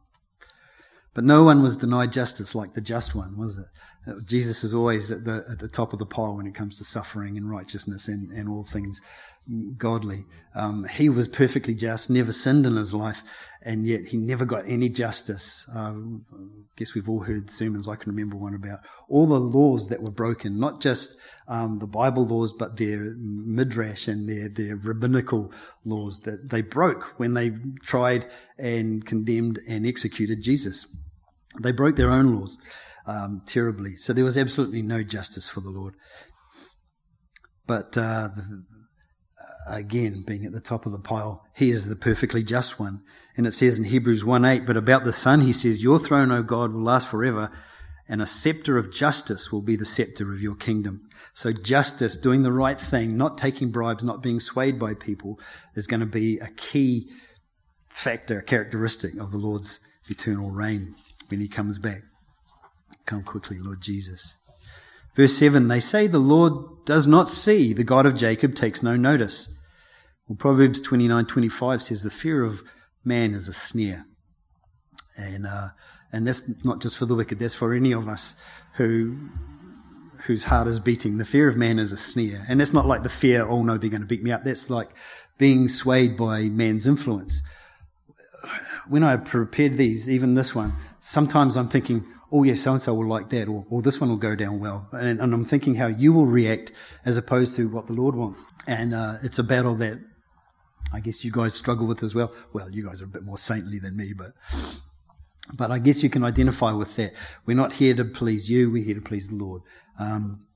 But 1.14 1.24
no 1.24 1.44
one 1.44 1.62
was 1.62 1.76
denied 1.76 2.12
justice 2.12 2.54
like 2.54 2.74
the 2.74 2.80
just 2.80 3.14
one, 3.14 3.38
was 3.38 3.56
it? 3.56 3.66
Uh, 4.06 4.20
Jesus 4.26 4.64
is 4.64 4.74
always 4.74 5.10
at 5.12 5.24
the, 5.24 5.44
at 5.48 5.60
the 5.60 5.68
top 5.68 5.92
of 5.92 6.00
the 6.00 6.06
pile 6.06 6.36
when 6.36 6.46
it 6.46 6.54
comes 6.54 6.78
to 6.78 6.84
suffering 6.84 7.36
and 7.36 7.48
righteousness 7.48 8.08
and, 8.08 8.32
and 8.32 8.48
all 8.48 8.64
things 8.64 9.00
godly. 9.76 10.24
Um, 10.54 10.84
he 10.84 11.08
was 11.08 11.28
perfectly 11.28 11.74
just, 11.74 12.10
never 12.10 12.32
sinned 12.32 12.66
in 12.66 12.76
his 12.76 12.92
life, 12.92 13.22
and 13.62 13.86
yet 13.86 14.08
he 14.08 14.16
never 14.16 14.44
got 14.44 14.64
any 14.66 14.88
justice. 14.88 15.66
Uh, 15.74 15.92
I 15.92 16.74
guess 16.76 16.94
we've 16.94 17.08
all 17.08 17.20
heard 17.20 17.48
sermons. 17.48 17.88
I 17.88 17.96
can 17.96 18.12
remember 18.12 18.36
one 18.36 18.54
about 18.54 18.80
all 19.08 19.26
the 19.26 19.38
laws 19.38 19.88
that 19.88 20.02
were 20.02 20.10
broken, 20.10 20.58
not 20.58 20.80
just 20.80 21.16
um, 21.46 21.78
the 21.78 21.86
Bible 21.86 22.26
laws, 22.26 22.52
but 22.52 22.76
their 22.76 23.14
midrash 23.16 24.08
and 24.08 24.28
their, 24.28 24.48
their 24.48 24.76
rabbinical 24.76 25.52
laws 25.84 26.20
that 26.20 26.50
they 26.50 26.62
broke 26.62 27.18
when 27.18 27.32
they 27.32 27.52
tried 27.82 28.26
and 28.58 29.04
condemned 29.04 29.60
and 29.68 29.86
executed 29.86 30.42
Jesus. 30.42 30.86
They 31.60 31.72
broke 31.72 31.96
their 31.96 32.10
own 32.10 32.36
laws 32.36 32.58
um, 33.06 33.42
terribly. 33.46 33.96
So 33.96 34.12
there 34.12 34.24
was 34.24 34.38
absolutely 34.38 34.82
no 34.82 35.02
justice 35.02 35.48
for 35.48 35.60
the 35.60 35.70
Lord. 35.70 35.94
But 37.66 37.96
uh, 37.96 38.28
the, 38.34 38.64
again, 39.66 40.22
being 40.26 40.44
at 40.44 40.52
the 40.52 40.60
top 40.60 40.86
of 40.86 40.92
the 40.92 40.98
pile, 40.98 41.44
he 41.54 41.70
is 41.70 41.86
the 41.86 41.96
perfectly 41.96 42.42
just 42.42 42.78
one. 42.78 43.02
And 43.36 43.46
it 43.46 43.52
says 43.52 43.78
in 43.78 43.84
Hebrews 43.84 44.24
1 44.24 44.44
8, 44.44 44.66
but 44.66 44.76
about 44.76 45.04
the 45.04 45.12
Son, 45.12 45.40
he 45.40 45.52
says, 45.52 45.82
Your 45.82 45.98
throne, 45.98 46.30
O 46.30 46.42
God, 46.42 46.72
will 46.72 46.82
last 46.82 47.08
forever, 47.08 47.50
and 48.06 48.20
a 48.20 48.26
scepter 48.26 48.76
of 48.76 48.92
justice 48.92 49.50
will 49.50 49.62
be 49.62 49.76
the 49.76 49.86
scepter 49.86 50.32
of 50.32 50.40
your 50.40 50.54
kingdom. 50.54 51.08
So 51.32 51.52
justice, 51.52 52.16
doing 52.16 52.42
the 52.42 52.52
right 52.52 52.78
thing, 52.78 53.16
not 53.16 53.38
taking 53.38 53.70
bribes, 53.70 54.04
not 54.04 54.22
being 54.22 54.40
swayed 54.40 54.78
by 54.78 54.94
people, 54.94 55.40
is 55.74 55.86
going 55.86 56.00
to 56.00 56.06
be 56.06 56.38
a 56.38 56.48
key 56.48 57.10
factor, 57.88 58.42
characteristic 58.42 59.16
of 59.16 59.30
the 59.30 59.38
Lord's 59.38 59.80
eternal 60.10 60.50
reign 60.50 60.94
when 61.28 61.40
he 61.40 61.48
comes 61.48 61.78
back. 61.78 62.02
Come 63.06 63.22
quickly, 63.22 63.58
Lord 63.58 63.80
Jesus. 63.80 64.36
Verse 65.14 65.34
7 65.34 65.68
They 65.68 65.80
say 65.80 66.06
the 66.06 66.18
Lord 66.18 66.84
does 66.84 67.06
not 67.06 67.28
see, 67.28 67.72
the 67.72 67.84
God 67.84 68.06
of 68.06 68.16
Jacob 68.16 68.54
takes 68.54 68.82
no 68.82 68.96
notice. 68.96 69.48
Well, 70.28 70.36
Proverbs 70.36 70.80
29 70.80 71.26
25 71.26 71.82
says, 71.82 72.02
The 72.02 72.10
fear 72.10 72.44
of 72.44 72.62
man 73.04 73.34
is 73.34 73.48
a 73.48 73.52
snare. 73.52 74.06
And, 75.16 75.46
uh, 75.46 75.68
and 76.12 76.26
that's 76.26 76.42
not 76.64 76.80
just 76.80 76.98
for 76.98 77.06
the 77.06 77.14
wicked, 77.14 77.38
that's 77.38 77.54
for 77.54 77.74
any 77.74 77.92
of 77.92 78.08
us 78.08 78.34
who 78.74 79.28
whose 80.24 80.44
heart 80.44 80.66
is 80.66 80.80
beating. 80.80 81.18
The 81.18 81.24
fear 81.24 81.48
of 81.48 81.56
man 81.56 81.78
is 81.78 81.92
a 81.92 81.96
snare. 81.96 82.44
And 82.48 82.58
that's 82.58 82.72
not 82.72 82.86
like 82.86 83.02
the 83.02 83.08
fear, 83.10 83.46
oh 83.46 83.62
no, 83.62 83.76
they're 83.76 83.90
going 83.90 84.00
to 84.00 84.06
beat 84.06 84.22
me 84.22 84.32
up. 84.32 84.42
That's 84.42 84.70
like 84.70 84.88
being 85.38 85.68
swayed 85.68 86.16
by 86.16 86.44
man's 86.44 86.86
influence. 86.86 87.42
When 88.88 89.02
I 89.02 89.16
prepared 89.16 89.74
these, 89.74 90.10
even 90.10 90.34
this 90.34 90.54
one, 90.54 90.72
sometimes 91.00 91.56
I'm 91.56 91.68
thinking, 91.68 92.04
oh 92.30 92.42
yeah, 92.42 92.54
so 92.54 92.72
and 92.72 92.80
so 92.80 92.94
will 92.94 93.08
like 93.08 93.30
that, 93.30 93.48
or, 93.48 93.64
or 93.70 93.80
this 93.80 94.00
one 94.00 94.10
will 94.10 94.16
go 94.16 94.34
down 94.34 94.60
well. 94.60 94.88
And, 94.92 95.20
and, 95.20 95.32
I'm 95.32 95.44
thinking 95.44 95.74
how 95.74 95.86
you 95.86 96.12
will 96.12 96.26
react 96.26 96.72
as 97.04 97.16
opposed 97.16 97.54
to 97.56 97.68
what 97.68 97.86
the 97.86 97.92
Lord 97.92 98.14
wants. 98.14 98.44
And 98.66 98.92
uh, 98.92 99.14
it's 99.22 99.38
a 99.38 99.44
battle 99.44 99.76
that 99.76 99.98
I 100.92 101.00
guess 101.00 101.24
you 101.24 101.30
guys 101.30 101.54
struggle 101.54 101.86
with 101.86 102.02
as 102.02 102.14
well. 102.14 102.32
Well, 102.52 102.70
you 102.70 102.84
guys 102.84 103.02
are 103.02 103.06
a 103.06 103.08
bit 103.08 103.24
more 103.24 103.38
saintly 103.38 103.78
than 103.78 103.96
me, 103.96 104.12
but 104.12 104.32
but 105.52 105.70
I 105.70 105.78
guess 105.78 106.02
you 106.02 106.08
can 106.08 106.24
identify 106.24 106.72
with 106.72 106.96
that. 106.96 107.12
We're 107.46 107.56
not 107.56 107.72
here 107.72 107.94
to 107.94 108.04
please 108.04 108.50
you; 108.50 108.70
we're 108.70 108.84
here 108.84 108.94
to 108.94 109.00
please 109.00 109.28
the 109.28 109.36
Lord. 109.36 109.62
Um, 109.98 110.46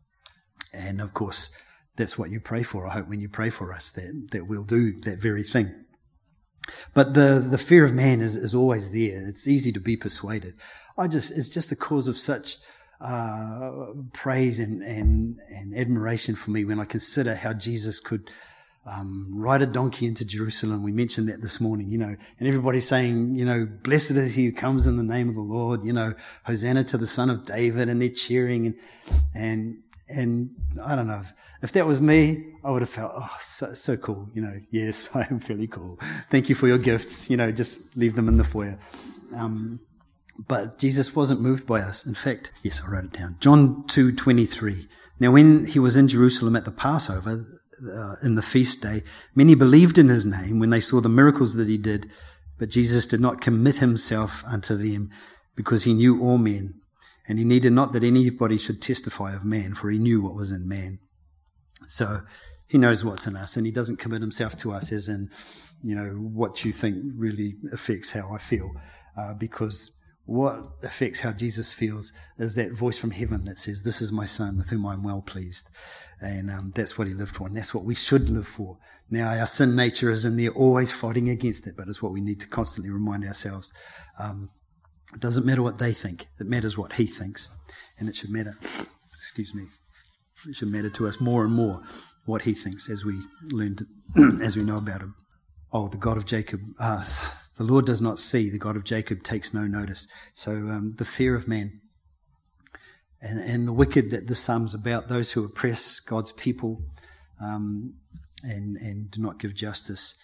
and 0.73 1.01
of 1.01 1.14
course, 1.14 1.51
that's 1.97 2.17
what 2.17 2.31
you 2.31 2.41
pray 2.41 2.62
for. 2.62 2.87
I 2.87 2.95
hope 2.95 3.09
when 3.09 3.21
you 3.21 3.29
pray 3.29 3.51
for 3.51 3.73
us 3.73 3.91
that 3.91 4.29
that 4.31 4.47
we'll 4.47 4.64
do 4.64 5.01
that 5.01 5.19
very 5.19 5.43
thing. 5.43 5.75
But 6.94 7.14
the, 7.14 7.44
the 7.44 7.59
fear 7.59 7.85
of 7.85 7.94
man 7.94 8.20
is, 8.20 8.37
is 8.37 8.54
always 8.54 8.90
there. 8.90 9.26
It's 9.28 9.48
easy 9.48 9.72
to 9.72 9.81
be 9.81 9.96
persuaded. 9.96 10.54
I 10.96 11.09
just, 11.09 11.31
it's 11.31 11.48
just 11.48 11.72
a 11.72 11.76
cause 11.76 12.09
of 12.09 12.16
such, 12.16 12.59
uh, 13.00 13.70
praise 14.12 14.59
and, 14.59 14.83
and, 14.83 15.38
and 15.50 15.76
admiration 15.76 16.35
for 16.35 16.50
me 16.50 16.64
when 16.64 16.81
I 16.81 16.85
consider 16.85 17.35
how 17.35 17.52
Jesus 17.52 18.00
could, 18.00 18.31
um, 18.87 19.28
ride 19.31 19.61
a 19.61 19.66
donkey 19.66 20.07
into 20.07 20.24
Jerusalem. 20.24 20.83
We 20.83 20.92
mentioned 20.92 21.28
that 21.28 21.42
this 21.42 21.61
morning, 21.61 21.88
you 21.88 21.98
know, 21.98 22.16
and 22.38 22.48
everybody's 22.48 22.88
saying, 22.88 23.35
you 23.37 23.44
know, 23.44 23.66
blessed 23.66 24.12
is 24.12 24.35
he 24.35 24.46
who 24.46 24.52
comes 24.52 24.87
in 24.87 24.96
the 24.96 25.02
name 25.02 25.28
of 25.28 25.35
the 25.35 25.42
Lord, 25.42 25.85
you 25.85 25.92
know, 25.92 26.14
Hosanna 26.44 26.85
to 26.85 26.98
the 26.98 27.07
son 27.07 27.28
of 27.28 27.44
David, 27.44 27.88
and 27.88 28.00
they're 28.00 28.09
cheering 28.09 28.66
and, 28.66 28.74
and, 29.35 29.83
and 30.09 30.51
I 30.85 30.94
don't 30.94 31.07
know 31.07 31.23
if 31.62 31.73
that 31.73 31.87
was 31.87 32.01
me, 32.01 32.55
I 32.64 32.71
would 32.71 32.83
have 32.83 32.90
felt, 32.90 33.12
oh, 33.14 33.37
so, 33.40 33.75
so 33.75 33.97
cool. 33.97 34.29
You 34.35 34.42
know, 34.42 34.61
yes, 34.71 35.09
I 35.14 35.27
am 35.31 35.40
fairly 35.40 35.66
cool. 35.66 35.99
Thank 36.31 36.49
you 36.49 36.55
for 36.55 36.68
your 36.68 36.79
gifts. 36.79 37.29
You 37.29 37.37
know, 37.37 37.51
just 37.51 37.97
leave 37.97 38.14
them 38.14 38.29
in 38.29 38.37
the 38.37 38.44
foyer. 38.44 38.79
Um, 39.35 39.81
but 40.47 40.79
Jesus 40.79 41.16
wasn't 41.16 41.40
moved 41.40 41.66
by 41.66 41.81
us. 41.81 42.07
In 42.07 42.14
fact, 42.14 42.53
yes, 42.62 42.81
I 42.85 42.88
wrote 42.88 43.07
it 43.07 43.12
down. 43.12 43.37
John 43.40 43.85
2:23. 43.88 44.87
Now 45.21 45.33
when 45.33 45.66
he 45.66 45.81
was 45.81 45.97
in 45.97 46.07
Jerusalem 46.07 46.55
at 46.55 46.64
the 46.64 46.71
Passover, 46.71 47.44
uh, 47.92 48.14
in 48.23 48.37
the 48.37 48.42
feast 48.42 48.81
day, 48.81 49.03
many 49.35 49.55
believed 49.55 49.99
in 49.99 50.09
his 50.09 50.25
name 50.25 50.59
when 50.59 50.71
they 50.71 50.81
saw 50.81 51.01
the 51.01 51.09
miracles 51.09 51.55
that 51.55 51.68
he 51.68 51.77
did, 51.77 52.09
but 52.59 52.68
Jesus 52.68 53.07
did 53.07 53.21
not 53.21 53.40
commit 53.40 53.77
himself 53.77 54.44
unto 54.47 54.77
them 54.77 55.11
because 55.57 55.85
he 55.85 55.94
knew 55.94 56.21
all 56.21 56.38
men, 56.38 56.75
and 57.29 57.38
he 57.38 57.45
needed 57.45 57.73
not 57.73 57.93
that 57.93 58.03
anybody 58.03 58.57
should 58.57 58.81
testify 58.81 59.35
of 59.35 59.45
man, 59.45 59.75
for 59.75 59.91
he 59.91 59.99
knew 59.99 60.23
what 60.23 60.35
was 60.35 60.51
in 60.51 60.67
man. 60.67 60.99
So 61.87 62.23
he 62.67 62.79
knows 62.79 63.05
what's 63.05 63.27
in 63.27 63.37
us, 63.37 63.57
and 63.57 63.67
he 63.67 63.73
doesn't 63.73 63.99
commit 63.99 64.23
himself 64.23 64.57
to 64.59 64.73
us 64.73 64.91
as 64.93 65.09
in, 65.09 65.31
you 65.83 65.95
know, 65.95 66.11
what 66.11 66.64
you 66.64 66.73
think 66.73 66.97
really 67.14 67.57
affects 67.73 68.11
how 68.11 68.33
I 68.33 68.38
feel, 68.38 68.71
uh, 69.17 69.35
because 69.35 69.91
what 70.25 70.59
affects 70.83 71.21
how 71.21 71.33
Jesus 71.33 71.73
feels 71.73 72.12
is 72.38 72.55
that 72.57 72.73
voice 72.73 72.99
from 72.99 73.11
heaven 73.11 73.45
that 73.45 73.59
says, 73.59 73.83
This 73.83 74.03
is 74.03 74.12
my 74.12 74.27
son 74.27 74.59
with 74.59 74.69
whom 74.69 74.85
I'm 74.85 75.03
well 75.03 75.23
pleased. 75.23 75.69
And 76.21 76.51
um, 76.51 76.73
that's 76.75 76.99
what 76.99 77.09
he 77.09 77.14
lived 77.14 77.37
for, 77.37 77.47
and 77.47 77.57
that's 77.57 77.73
what 77.73 77.85
we 77.85 77.95
should 77.95 78.29
live 78.29 78.47
for. 78.47 78.77
Now, 79.11 79.29
our 79.29 79.47
sin 79.47 79.75
nature 79.75 80.11
is 80.11 80.25
in 80.25 80.37
there 80.37 80.51
always 80.51 80.93
fighting 80.93 81.31
against 81.31 81.67
it, 81.67 81.77
but 81.77 81.88
it's 81.88 82.03
what 82.03 82.12
we 82.12 82.21
need 82.21 82.41
to 82.41 82.47
constantly 82.47 82.91
remind 82.91 83.25
ourselves. 83.25 83.73
Um, 84.19 84.51
It 85.14 85.21
doesn't 85.21 85.47
matter 85.47 85.62
what 85.62 85.79
they 85.79 85.92
think. 85.92 86.29
It 86.38 86.47
matters 86.47 86.77
what 86.77 86.92
he 86.92 87.07
thinks. 87.07 87.51
And 87.99 88.09
it 88.09 88.16
should 88.16 88.31
matter, 88.31 88.57
excuse 89.16 89.55
me, 89.55 89.64
it 90.49 90.57
should 90.57 90.68
matter 90.68 90.90
to 90.90 91.09
us 91.09 91.21
more 91.21 91.44
and 91.44 91.53
more 91.53 91.83
what 92.27 92.42
he 92.42 92.55
thinks 92.55 92.88
as 92.90 93.05
we 93.05 93.21
learn 93.51 93.77
to, 93.77 94.38
as 94.42 94.57
we 94.57 94.62
know 94.62 94.77
about 94.77 95.01
him. 95.01 95.14
Oh, 95.73 95.88
the 95.88 95.97
God 95.97 96.16
of 96.16 96.27
Jacob, 96.27 96.61
uh, 96.79 97.05
the 97.57 97.64
Lord 97.64 97.87
does 97.87 98.01
not 98.01 98.18
see. 98.18 98.51
The 98.51 98.59
God 98.59 98.77
of 98.77 98.85
Jacob 98.85 99.23
takes 99.23 99.53
no 99.53 99.66
notice. 99.66 100.07
So 100.33 100.53
um, 100.53 100.94
the 100.97 101.05
fear 101.05 101.35
of 101.35 101.49
man 101.49 101.81
and, 103.21 103.40
and, 103.40 103.66
the 103.66 103.73
wicked 103.73 104.11
that 104.11 104.27
this 104.27 104.38
psalm's 104.38 104.75
about, 104.75 105.09
those 105.09 105.33
who 105.33 105.44
oppress 105.44 106.01
God's 106.01 106.33
people 106.33 106.83
um, 107.42 107.94
and, 108.44 108.77
and 108.77 109.11
do 109.11 109.21
not 109.21 109.38
give 109.38 109.55
justice. 109.55 110.14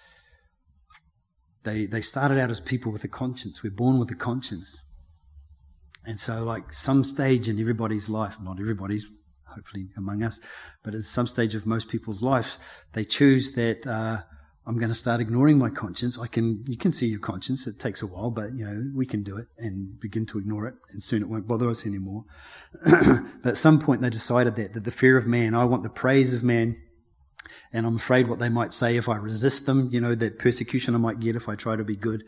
They, 1.64 1.86
they 1.86 2.02
started 2.02 2.38
out 2.38 2.50
as 2.50 2.60
people 2.60 2.92
with 2.92 3.04
a 3.04 3.08
conscience. 3.08 3.62
We're 3.62 3.70
born 3.70 3.98
with 3.98 4.10
a 4.10 4.14
conscience. 4.14 4.82
And 6.06 6.20
so, 6.20 6.44
like 6.44 6.72
some 6.72 7.02
stage 7.02 7.48
in 7.48 7.58
everybody's 7.58 8.08
life, 8.08 8.36
not 8.40 8.60
everybody's, 8.60 9.06
hopefully 9.46 9.88
among 9.96 10.22
us, 10.22 10.40
but 10.82 10.94
at 10.94 11.04
some 11.04 11.26
stage 11.26 11.54
of 11.54 11.64
most 11.64 11.88
people's 11.88 12.22
life, 12.22 12.58
they 12.92 13.04
choose 13.04 13.52
that 13.52 13.86
uh, 13.86 14.20
I'm 14.66 14.76
going 14.76 14.90
to 14.90 14.94
start 14.94 15.22
ignoring 15.22 15.56
my 15.56 15.70
conscience. 15.70 16.18
I 16.18 16.26
can, 16.26 16.62
you 16.66 16.76
can 16.76 16.92
see 16.92 17.06
your 17.06 17.20
conscience. 17.20 17.66
It 17.66 17.78
takes 17.78 18.02
a 18.02 18.06
while, 18.06 18.30
but 18.30 18.52
you 18.54 18.66
know 18.66 18.90
we 18.94 19.06
can 19.06 19.22
do 19.22 19.38
it 19.38 19.46
and 19.56 19.98
begin 19.98 20.26
to 20.26 20.38
ignore 20.38 20.66
it, 20.66 20.74
and 20.90 21.02
soon 21.02 21.22
it 21.22 21.28
won't 21.28 21.48
bother 21.48 21.70
us 21.70 21.86
anymore. 21.86 22.24
but 22.84 23.46
at 23.46 23.56
some 23.56 23.78
point, 23.78 24.02
they 24.02 24.10
decided 24.10 24.56
that 24.56 24.74
that 24.74 24.84
the 24.84 24.90
fear 24.90 25.16
of 25.16 25.26
man, 25.26 25.54
I 25.54 25.64
want 25.64 25.82
the 25.82 25.90
praise 25.90 26.34
of 26.34 26.42
man, 26.42 26.76
and 27.72 27.86
I'm 27.86 27.96
afraid 27.96 28.28
what 28.28 28.38
they 28.38 28.48
might 28.48 28.72
say 28.72 28.96
if 28.96 29.08
I 29.08 29.16
resist 29.16 29.66
them, 29.66 29.88
you 29.92 30.00
know, 30.00 30.14
that 30.14 30.38
persecution 30.38 30.94
I 30.94 30.98
might 30.98 31.20
get 31.20 31.36
if 31.36 31.48
I 31.48 31.54
try 31.54 31.76
to 31.76 31.84
be 31.84 31.96
good, 31.96 32.24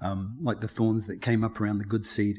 um, 0.00 0.36
like 0.40 0.60
the 0.60 0.68
thorns 0.68 1.06
that 1.06 1.22
came 1.22 1.44
up 1.44 1.60
around 1.60 1.78
the 1.78 1.84
good 1.84 2.04
seed. 2.04 2.36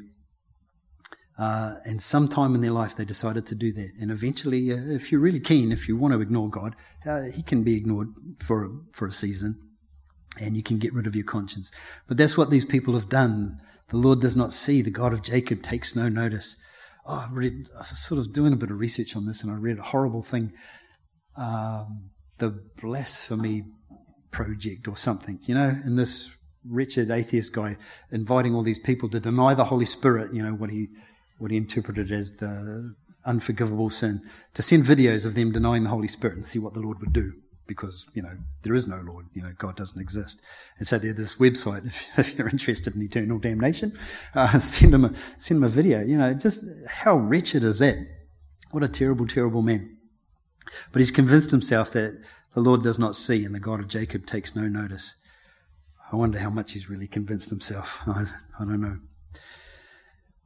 Uh, 1.37 1.75
and 1.83 2.01
sometime 2.01 2.55
in 2.55 2.61
their 2.61 2.71
life, 2.71 2.95
they 2.95 3.03
decided 3.03 3.45
to 3.47 3.55
do 3.55 3.73
that. 3.73 3.91
And 3.99 4.09
eventually, 4.09 4.71
uh, 4.71 4.77
if 4.77 5.11
you're 5.11 5.19
really 5.19 5.41
keen, 5.41 5.71
if 5.71 5.87
you 5.87 5.97
want 5.97 6.13
to 6.13 6.21
ignore 6.21 6.49
God, 6.49 6.75
uh, 7.05 7.23
He 7.23 7.43
can 7.43 7.63
be 7.63 7.75
ignored 7.75 8.07
for 8.39 8.69
for 8.93 9.07
a 9.07 9.11
season, 9.11 9.59
and 10.39 10.55
you 10.55 10.63
can 10.63 10.77
get 10.77 10.93
rid 10.93 11.07
of 11.07 11.15
your 11.15 11.25
conscience. 11.25 11.71
But 12.07 12.15
that's 12.17 12.37
what 12.37 12.51
these 12.51 12.63
people 12.63 12.93
have 12.93 13.09
done. 13.09 13.57
The 13.89 13.97
Lord 13.97 14.21
does 14.21 14.35
not 14.35 14.53
see. 14.53 14.81
The 14.81 14.91
God 14.91 15.11
of 15.11 15.23
Jacob 15.23 15.61
takes 15.61 15.95
no 15.95 16.07
notice. 16.07 16.55
Oh, 17.05 17.25
I 17.27 17.29
read, 17.31 17.67
I 17.75 17.79
was 17.79 17.99
sort 17.99 18.19
of 18.19 18.33
doing 18.33 18.53
a 18.53 18.57
bit 18.57 18.71
of 18.71 18.79
research 18.79 19.15
on 19.15 19.25
this, 19.25 19.43
and 19.43 19.51
I 19.51 19.55
read 19.55 19.77
a 19.77 19.83
horrible 19.83 20.23
thing. 20.23 20.53
Um, 21.37 22.09
the 22.37 22.49
blasphemy 22.81 23.63
project 24.31 24.87
or 24.87 24.97
something, 24.97 25.39
you 25.43 25.55
know, 25.55 25.69
and 25.69 25.97
this 25.97 26.29
wretched 26.67 27.11
atheist 27.11 27.53
guy 27.53 27.77
inviting 28.11 28.53
all 28.55 28.63
these 28.63 28.79
people 28.79 29.09
to 29.09 29.19
deny 29.19 29.53
the 29.53 29.65
Holy 29.65 29.85
Spirit, 29.85 30.33
you 30.33 30.43
know, 30.43 30.51
what 30.53 30.69
he 30.69 30.89
what 31.37 31.51
he 31.51 31.57
interpreted 31.57 32.11
as 32.11 32.33
the 32.33 32.95
unforgivable 33.25 33.89
sin, 33.89 34.21
to 34.53 34.61
send 34.61 34.85
videos 34.85 35.25
of 35.25 35.35
them 35.35 35.51
denying 35.51 35.83
the 35.83 35.89
Holy 35.89 36.07
Spirit 36.07 36.35
and 36.35 36.45
see 36.45 36.59
what 36.59 36.73
the 36.73 36.79
Lord 36.79 36.99
would 36.99 37.13
do. 37.13 37.33
Because, 37.67 38.05
you 38.13 38.21
know, 38.21 38.37
there 38.61 38.75
is 38.75 38.85
no 38.85 38.97
Lord, 38.97 39.25
you 39.33 39.41
know, 39.41 39.51
God 39.57 39.75
doesn't 39.75 39.99
exist. 39.99 40.39
And 40.77 40.87
so 40.87 40.99
there's 40.99 41.15
this 41.15 41.35
website, 41.37 41.85
if, 42.17 42.37
you're 42.37 42.47
interested 42.47 42.95
in 42.95 43.01
eternal 43.01 43.39
damnation, 43.39 43.97
uh, 44.35 44.59
send 44.59 44.93
him 44.93 45.05
a, 45.05 45.13
send 45.39 45.57
him 45.57 45.63
a 45.63 45.69
video. 45.69 46.01
You 46.01 46.17
know, 46.17 46.33
just 46.35 46.63
how 46.87 47.15
wretched 47.15 47.63
is 47.63 47.79
that? 47.79 47.97
What 48.69 48.83
a 48.83 48.87
terrible, 48.87 49.25
terrible 49.25 49.63
man. 49.63 49.94
But 50.91 50.99
he's 50.99 51.11
convinced 51.11 51.51
himself 51.51 51.91
that 51.91 52.21
the 52.53 52.61
Lord 52.61 52.83
does 52.83 52.97
not 52.99 53.15
see 53.15 53.43
and 53.43 53.53
the 53.53 53.59
God 53.59 53.79
of 53.79 53.87
Jacob 53.87 54.25
takes 54.25 54.55
no 54.55 54.67
notice. 54.67 55.15
I 56.11 56.15
wonder 56.15 56.39
how 56.39 56.49
much 56.49 56.71
he's 56.71 56.89
really 56.89 57.07
convinced 57.07 57.49
himself. 57.49 57.99
I, 58.07 58.25
I 58.59 58.65
don't 58.65 58.81
know. 58.81 58.99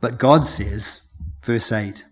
But 0.02 0.18
God 0.18 0.46
says, 0.46 1.02
verse 1.44 1.72
8, 1.72 2.06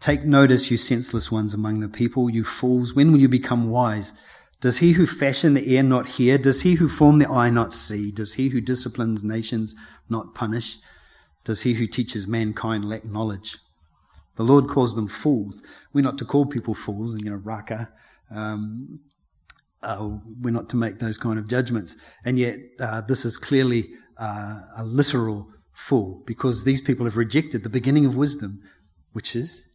Take 0.00 0.24
notice, 0.24 0.70
you 0.70 0.76
senseless 0.76 1.30
ones 1.30 1.52
among 1.52 1.80
the 1.80 1.88
people, 1.88 2.30
you 2.30 2.42
fools. 2.42 2.94
When 2.94 3.12
will 3.12 3.20
you 3.20 3.28
become 3.28 3.70
wise? 3.70 4.14
Does 4.60 4.78
he 4.78 4.92
who 4.92 5.06
fashioned 5.06 5.56
the 5.56 5.72
ear 5.72 5.82
not 5.82 6.06
hear? 6.06 6.38
Does 6.38 6.62
he 6.62 6.74
who 6.74 6.88
formed 6.88 7.20
the 7.20 7.30
eye 7.30 7.50
not 7.50 7.72
see? 7.72 8.10
Does 8.10 8.34
he 8.34 8.48
who 8.48 8.60
disciplines 8.60 9.22
nations 9.22 9.74
not 10.08 10.34
punish? 10.34 10.78
Does 11.44 11.62
he 11.62 11.74
who 11.74 11.86
teaches 11.86 12.26
mankind 12.26 12.84
lack 12.84 13.04
knowledge? 13.04 13.58
The 14.40 14.46
Lord 14.46 14.68
calls 14.68 14.94
them 14.94 15.06
fools. 15.06 15.62
We're 15.92 16.00
not 16.00 16.16
to 16.16 16.24
call 16.24 16.46
people 16.46 16.72
fools, 16.72 17.22
you 17.22 17.28
know, 17.28 17.36
raka. 17.36 17.90
Um, 18.30 19.00
uh, 19.82 20.12
we're 20.40 20.50
not 20.50 20.70
to 20.70 20.78
make 20.78 20.98
those 20.98 21.18
kind 21.18 21.38
of 21.38 21.46
judgments. 21.46 21.98
And 22.24 22.38
yet, 22.38 22.56
uh, 22.80 23.02
this 23.02 23.26
is 23.26 23.36
clearly 23.36 23.90
uh, 24.16 24.60
a 24.78 24.84
literal 24.86 25.48
fool 25.74 26.22
because 26.24 26.64
these 26.64 26.80
people 26.80 27.04
have 27.04 27.18
rejected 27.18 27.64
the 27.64 27.68
beginning 27.68 28.06
of 28.06 28.16
wisdom, 28.16 28.62
which 29.12 29.36
is 29.36 29.66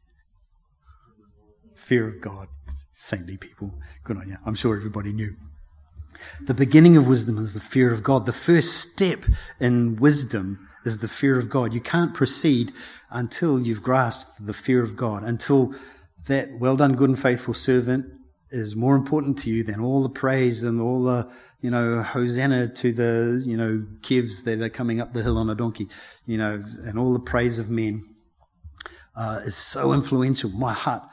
fear 1.76 2.08
of 2.08 2.20
God. 2.20 2.48
Saintly 2.92 3.38
people. 3.38 3.72
Good 4.04 4.18
on 4.18 4.30
you. 4.30 4.38
I'm 4.48 4.56
sure 4.56 4.76
everybody 4.76 5.14
knew. 5.14 5.36
The 6.42 6.54
beginning 6.54 6.98
of 6.98 7.08
wisdom 7.08 7.38
is 7.38 7.54
the 7.54 7.60
fear 7.60 7.94
of 7.94 8.04
God. 8.04 8.26
The 8.26 8.34
first 8.34 8.76
step 8.76 9.26
in 9.60 9.96
wisdom 9.96 10.70
is 10.86 11.00
the 11.00 11.08
fear 11.08 11.40
of 11.40 11.50
God. 11.50 11.74
You 11.74 11.82
can't 11.82 12.14
proceed 12.14 12.72
until 13.10 13.60
you've 13.66 13.84
grasped 13.84 14.46
the 14.46 14.54
fear 14.54 14.84
of 14.84 14.96
God, 14.96 15.24
until 15.24 15.74
that 16.28 16.50
well 16.60 16.76
done, 16.76 16.96
good 16.96 17.10
and 17.10 17.20
faithful 17.20 17.54
servant 17.54 18.06
is 18.52 18.76
more 18.76 18.96
important 18.96 19.38
to 19.40 19.50
you 19.50 19.64
than 19.64 19.82
all 19.82 20.04
the 20.04 20.10
praise 20.10 20.64
and 20.64 20.80
all 20.80 21.04
the, 21.04 21.30
you 21.62 21.70
know, 21.70 22.02
hosanna 22.02 22.68
to 22.68 22.92
the, 22.92 23.44
you 23.46 23.58
know, 23.58 23.86
kivs 24.02 24.44
that 24.44 24.62
are 24.62 24.70
coming 24.70 25.02
up 25.02 25.12
the 25.12 25.24
hill 25.24 25.38
on 25.38 25.50
a 25.50 25.56
donkey, 25.56 25.90
you 26.26 26.38
know, 26.38 26.62
and 26.86 26.98
all 26.98 27.14
the 27.14 27.20
praise 27.20 27.60
of 27.60 27.70
men 27.70 28.04
uh, 29.16 29.42
is 29.46 29.56
so 29.56 29.94
influential. 29.94 30.50
My 30.52 30.74
heart, 30.74 31.04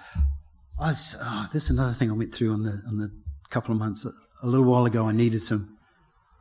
I 0.79 0.89
was, 0.89 1.17
oh, 1.21 1.49
this 1.53 1.65
is 1.65 1.71
another 1.71 1.93
thing 1.93 2.11
I 2.11 2.15
went 2.15 2.35
through 2.35 2.53
on 2.53 2.63
the 2.65 2.83
on 2.89 2.99
the 2.99 3.11
couple 3.51 3.73
of 3.73 3.79
months. 3.79 4.07
A 4.43 4.47
little 4.47 4.67
while 4.67 4.85
ago, 4.85 5.07
I 5.07 5.13
needed 5.13 5.43
some 5.43 5.79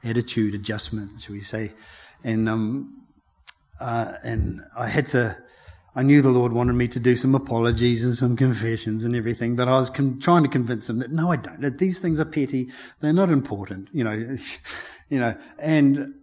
attitude 0.04 0.56
adjustment, 0.56 1.22
shall 1.22 1.34
we 1.34 1.42
say, 1.42 1.74
and 2.24 2.50
um, 2.50 3.04
uh, 3.80 4.14
and 4.24 4.62
I 4.76 4.88
had 4.88 5.06
to. 5.08 5.38
I 5.94 6.04
knew 6.04 6.22
the 6.22 6.30
Lord 6.30 6.54
wanted 6.54 6.74
me 6.74 6.88
to 6.88 7.02
do 7.02 7.18
some 7.18 7.36
apologies 7.36 8.04
and 8.04 8.16
some 8.16 8.38
confessions 8.38 9.04
and 9.04 9.14
everything, 9.14 9.58
but 9.58 9.68
I 9.68 9.72
was 9.72 9.90
con- 9.90 10.20
trying 10.20 10.44
to 10.44 10.50
convince 10.50 10.90
him 10.90 11.00
that 11.00 11.12
no, 11.12 11.32
I 11.32 11.36
don't. 11.36 11.62
That 11.62 11.80
these 11.80 12.00
things 12.00 12.20
are 12.22 12.26
petty. 12.26 12.70
They're 13.02 13.12
not 13.12 13.30
important, 13.30 13.90
you 13.92 14.04
know, 14.04 14.38
you 15.10 15.20
know, 15.20 15.36
and 15.60 16.14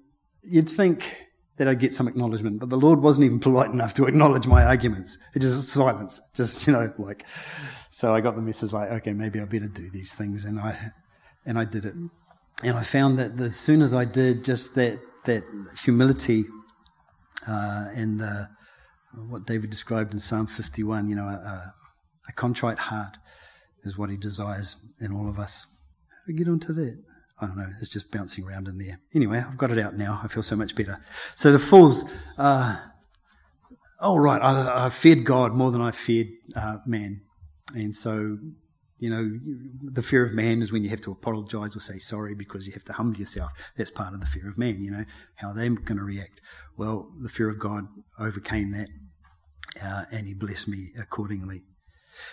you'd 0.42 0.70
think 0.70 1.28
that 1.58 1.68
I'd 1.68 1.80
get 1.80 1.92
some 1.92 2.08
acknowledgement, 2.08 2.60
but 2.60 2.70
the 2.70 2.78
Lord 2.78 3.00
wasn't 3.00 3.26
even 3.26 3.40
polite 3.40 3.70
enough 3.70 3.92
to 3.94 4.06
acknowledge 4.06 4.46
my 4.46 4.64
arguments. 4.64 5.18
It 5.34 5.40
just 5.40 5.68
silence, 5.68 6.20
just, 6.34 6.66
you 6.66 6.72
know, 6.72 6.92
like, 6.98 7.26
so 7.90 8.14
I 8.14 8.20
got 8.20 8.36
the 8.36 8.42
message 8.42 8.72
like, 8.72 8.90
okay, 8.90 9.12
maybe 9.12 9.40
I 9.40 9.44
better 9.44 9.66
do 9.66 9.90
these 9.90 10.14
things. 10.14 10.44
And 10.44 10.60
I, 10.60 10.92
and 11.48 11.58
I 11.58 11.64
did 11.64 11.86
it. 11.86 11.94
And 12.62 12.76
I 12.76 12.82
found 12.82 13.18
that 13.18 13.40
as 13.40 13.56
soon 13.56 13.80
as 13.80 13.94
I 13.94 14.04
did 14.04 14.44
just 14.44 14.74
that, 14.74 15.00
that 15.24 15.42
humility 15.82 16.44
uh, 17.48 17.86
and 17.94 18.20
the, 18.20 18.48
what 19.28 19.46
David 19.46 19.70
described 19.70 20.12
in 20.12 20.20
Psalm 20.20 20.46
51, 20.46 21.08
you 21.08 21.16
know, 21.16 21.24
a, 21.24 21.72
a, 22.28 22.32
contrite 22.34 22.78
heart 22.78 23.16
is 23.84 23.96
what 23.96 24.10
he 24.10 24.16
desires 24.16 24.76
in 25.00 25.12
all 25.12 25.28
of 25.28 25.38
us. 25.38 25.66
How 26.10 26.16
do 26.26 26.32
we 26.32 26.38
get 26.38 26.48
onto 26.48 26.74
that? 26.74 26.98
I 27.40 27.46
don't 27.46 27.56
know. 27.56 27.70
It's 27.80 27.90
just 27.90 28.10
bouncing 28.10 28.44
around 28.44 28.68
in 28.68 28.76
there. 28.76 29.00
Anyway, 29.14 29.38
I've 29.38 29.56
got 29.56 29.70
it 29.70 29.78
out 29.78 29.96
now. 29.96 30.20
I 30.22 30.28
feel 30.28 30.42
so 30.42 30.56
much 30.56 30.76
better. 30.76 31.02
So 31.36 31.52
the 31.52 31.58
fools, 31.58 32.04
uh, 32.36 32.76
oh 34.00 34.16
right, 34.18 34.42
I, 34.42 34.86
I 34.86 34.88
feared 34.90 35.24
God 35.24 35.54
more 35.54 35.70
than 35.70 35.80
I 35.80 35.92
feared 35.92 36.28
uh, 36.54 36.78
man, 36.84 37.22
and 37.74 37.94
so 37.96 38.38
you 38.98 39.10
know, 39.10 39.38
the 39.92 40.02
fear 40.02 40.24
of 40.24 40.34
man 40.34 40.60
is 40.60 40.72
when 40.72 40.82
you 40.82 40.90
have 40.90 41.00
to 41.02 41.12
apologize 41.12 41.76
or 41.76 41.80
say 41.80 41.98
sorry 41.98 42.34
because 42.34 42.66
you 42.66 42.72
have 42.72 42.84
to 42.84 42.92
humble 42.92 43.18
yourself. 43.18 43.52
That's 43.76 43.90
part 43.90 44.12
of 44.12 44.20
the 44.20 44.26
fear 44.26 44.48
of 44.48 44.58
man, 44.58 44.82
you 44.82 44.90
know, 44.90 45.04
how 45.36 45.52
they're 45.52 45.70
going 45.70 45.98
to 45.98 46.04
react. 46.04 46.40
Well, 46.76 47.10
the 47.20 47.28
fear 47.28 47.48
of 47.48 47.58
God 47.58 47.86
overcame 48.18 48.72
that, 48.72 48.88
uh, 49.82 50.04
and 50.12 50.26
He 50.26 50.34
blessed 50.34 50.68
me 50.68 50.90
accordingly. 50.98 51.62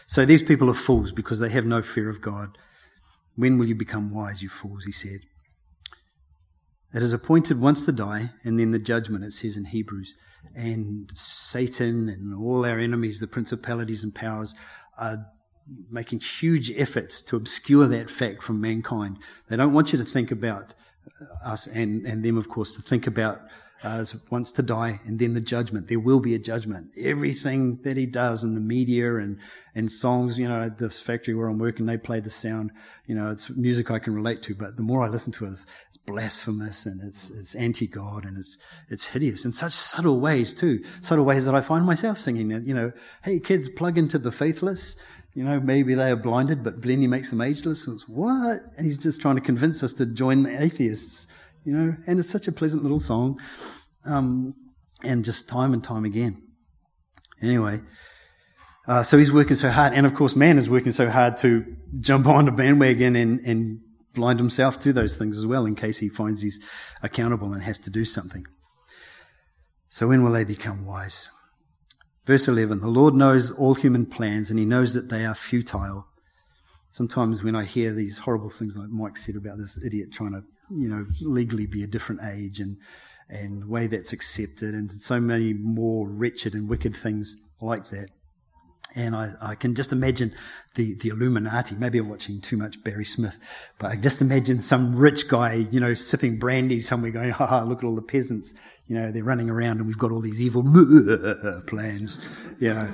So 0.07 0.25
these 0.25 0.41
people 0.41 0.69
are 0.69 0.73
fools 0.73 1.11
because 1.11 1.39
they 1.39 1.49
have 1.49 1.65
no 1.65 1.81
fear 1.81 2.09
of 2.09 2.21
God. 2.21 2.57
When 3.35 3.57
will 3.57 3.67
you 3.67 3.75
become 3.75 4.13
wise, 4.13 4.41
you 4.41 4.49
fools? 4.49 4.85
He 4.85 4.91
said. 4.91 5.21
It 6.93 7.03
is 7.03 7.13
appointed 7.13 7.59
once 7.59 7.85
to 7.85 7.91
die, 7.91 8.31
and 8.43 8.59
then 8.59 8.71
the 8.71 8.79
judgment, 8.79 9.25
it 9.25 9.33
says 9.33 9.57
in 9.57 9.65
Hebrews. 9.65 10.15
And 10.55 11.09
Satan 11.13 12.07
and 12.07 12.33
all 12.33 12.65
our 12.65 12.79
enemies, 12.79 13.19
the 13.19 13.27
principalities 13.27 14.03
and 14.03 14.15
powers, 14.15 14.55
are 14.97 15.25
making 15.89 16.19
huge 16.19 16.71
efforts 16.71 17.21
to 17.23 17.35
obscure 17.35 17.87
that 17.87 18.09
fact 18.09 18.43
from 18.43 18.61
mankind. 18.61 19.17
They 19.47 19.57
don't 19.57 19.73
want 19.73 19.93
you 19.93 19.99
to 19.99 20.05
think 20.05 20.31
about 20.31 20.73
uh, 21.21 21.49
us 21.49 21.67
and, 21.67 22.05
and 22.05 22.23
them, 22.23 22.37
of 22.37 22.49
course, 22.49 22.75
to 22.75 22.81
think 22.81 23.07
about 23.07 23.41
us 23.83 24.15
wants 24.29 24.51
to 24.53 24.63
die, 24.63 24.99
and 25.05 25.19
then 25.19 25.33
the 25.33 25.41
judgment. 25.41 25.87
There 25.87 25.99
will 25.99 26.19
be 26.19 26.33
a 26.33 26.39
judgment. 26.39 26.91
Everything 26.97 27.77
that 27.83 27.97
he 27.97 28.05
does 28.05 28.43
in 28.43 28.53
the 28.53 28.61
media 28.61 29.17
and 29.17 29.39
and 29.77 29.91
songs, 29.91 30.39
you 30.39 30.47
know, 30.47 30.69
this 30.69 30.97
factory 30.97 31.33
where 31.33 31.49
I'm 31.49 31.57
working, 31.57 31.85
they 31.85 31.97
play 31.97 32.21
the 32.21 32.29
sound. 32.29 32.71
You 33.05 33.15
know, 33.15 33.29
it's 33.29 33.49
music 33.49 33.91
I 33.91 33.99
can 33.99 34.15
relate 34.15 34.41
to, 34.43 34.55
but 34.55 34.77
the 34.77 34.83
more 34.83 35.03
I 35.03 35.09
listen 35.09 35.33
to 35.33 35.45
it, 35.45 35.51
it's, 35.51 35.65
it's 35.89 35.97
blasphemous 35.97 36.85
and 36.85 37.01
it's 37.01 37.29
it's 37.29 37.55
anti 37.55 37.87
God 37.87 38.25
and 38.25 38.37
it's 38.37 38.57
it's 38.89 39.05
hideous 39.07 39.45
in 39.45 39.51
such 39.51 39.73
subtle 39.73 40.19
ways 40.19 40.53
too. 40.53 40.83
Subtle 41.01 41.25
ways 41.25 41.45
that 41.45 41.55
I 41.55 41.61
find 41.61 41.85
myself 41.85 42.19
singing. 42.19 42.51
You 42.65 42.73
know, 42.73 42.91
hey 43.23 43.39
kids, 43.39 43.67
plug 43.67 43.97
into 43.97 44.17
the 44.17 44.31
faithless. 44.31 44.95
You 45.35 45.43
know, 45.43 45.59
maybe 45.59 45.93
they 45.93 46.09
are 46.09 46.15
blinded, 46.15 46.63
but 46.63 46.81
Blenny 46.81 47.07
makes 47.07 47.29
them 47.29 47.41
ageless. 47.41 47.85
And 47.85 47.95
it's 47.95 48.09
what? 48.09 48.63
And 48.77 48.85
he's 48.85 48.97
just 48.97 49.21
trying 49.21 49.35
to 49.35 49.41
convince 49.41 49.83
us 49.83 49.93
to 49.93 50.07
join 50.07 50.41
the 50.41 50.63
atheists 50.63 51.27
you 51.65 51.73
know, 51.73 51.97
and 52.05 52.19
it's 52.19 52.29
such 52.29 52.47
a 52.47 52.51
pleasant 52.51 52.83
little 52.83 52.99
song, 52.99 53.41
um, 54.05 54.53
and 55.03 55.25
just 55.25 55.49
time 55.49 55.73
and 55.73 55.83
time 55.83 56.05
again. 56.05 56.41
Anyway, 57.41 57.81
uh, 58.87 59.01
so 59.01 59.17
he's 59.17 59.31
working 59.31 59.55
so 59.55 59.69
hard, 59.71 59.93
and 59.93 60.05
of 60.05 60.13
course, 60.13 60.35
man 60.35 60.59
is 60.59 60.69
working 60.69 60.91
so 60.91 61.09
hard 61.09 61.37
to 61.37 61.65
jump 61.99 62.27
on 62.27 62.45
the 62.45 62.51
bandwagon 62.51 63.15
and, 63.15 63.39
and 63.41 63.79
blind 64.13 64.39
himself 64.39 64.77
to 64.79 64.93
those 64.93 65.17
things 65.17 65.37
as 65.37 65.47
well, 65.47 65.65
in 65.65 65.75
case 65.75 65.97
he 65.97 66.07
finds 66.07 66.41
he's 66.41 66.63
accountable 67.01 67.51
and 67.51 67.63
has 67.63 67.79
to 67.79 67.89
do 67.89 68.05
something. 68.05 68.45
So 69.89 70.07
when 70.07 70.23
will 70.23 70.31
they 70.31 70.43
become 70.43 70.85
wise? 70.85 71.27
Verse 72.25 72.47
11 72.47 72.79
The 72.79 72.87
Lord 72.87 73.13
knows 73.13 73.51
all 73.51 73.73
human 73.73 74.05
plans, 74.05 74.49
and 74.49 74.59
he 74.59 74.65
knows 74.65 74.93
that 74.93 75.09
they 75.09 75.25
are 75.25 75.35
futile. 75.35 76.07
Sometimes 76.91 77.43
when 77.43 77.55
I 77.55 77.65
hear 77.65 77.93
these 77.93 78.17
horrible 78.17 78.49
things 78.49 78.77
like 78.77 78.89
Mike 78.89 79.17
said 79.17 79.35
about 79.35 79.57
this 79.57 79.77
idiot 79.83 80.13
trying 80.13 80.31
to 80.31 80.43
you 80.69 80.87
know, 80.87 81.05
legally 81.21 81.65
be 81.65 81.83
a 81.83 81.87
different 81.87 82.21
age 82.23 82.59
and, 82.59 82.77
and 83.29 83.67
way 83.67 83.87
that's 83.87 84.13
accepted 84.13 84.73
and 84.73 84.91
so 84.91 85.19
many 85.19 85.53
more 85.53 86.07
wretched 86.07 86.53
and 86.53 86.69
wicked 86.69 86.95
things 86.95 87.35
like 87.61 87.89
that. 87.89 88.09
And 88.95 89.13
I, 89.13 89.33
I 89.41 89.55
can 89.55 89.75
just 89.75 89.91
imagine 89.91 90.33
the, 90.75 90.95
the 90.95 91.09
Illuminati. 91.09 91.75
Maybe 91.75 91.97
I'm 91.97 92.07
watching 92.07 92.39
too 92.39 92.55
much 92.55 92.81
Barry 92.81 93.03
Smith, 93.03 93.37
but 93.77 93.91
I 93.91 93.97
just 93.97 94.21
imagine 94.21 94.59
some 94.59 94.95
rich 94.95 95.27
guy, 95.27 95.53
you 95.53 95.81
know, 95.81 95.93
sipping 95.93 96.39
brandy 96.39 96.79
somewhere 96.79 97.11
going, 97.11 97.31
ha 97.31 97.63
look 97.63 97.79
at 97.79 97.83
all 97.85 97.95
the 97.95 98.01
peasants. 98.01 98.53
You 98.87 98.95
know, 98.95 99.11
they're 99.11 99.23
running 99.23 99.49
around 99.49 99.77
and 99.77 99.87
we've 99.87 99.97
got 99.97 100.11
all 100.11 100.21
these 100.21 100.41
evil 100.41 100.63
plans, 101.67 102.19
you 102.59 102.73
know, 102.73 102.93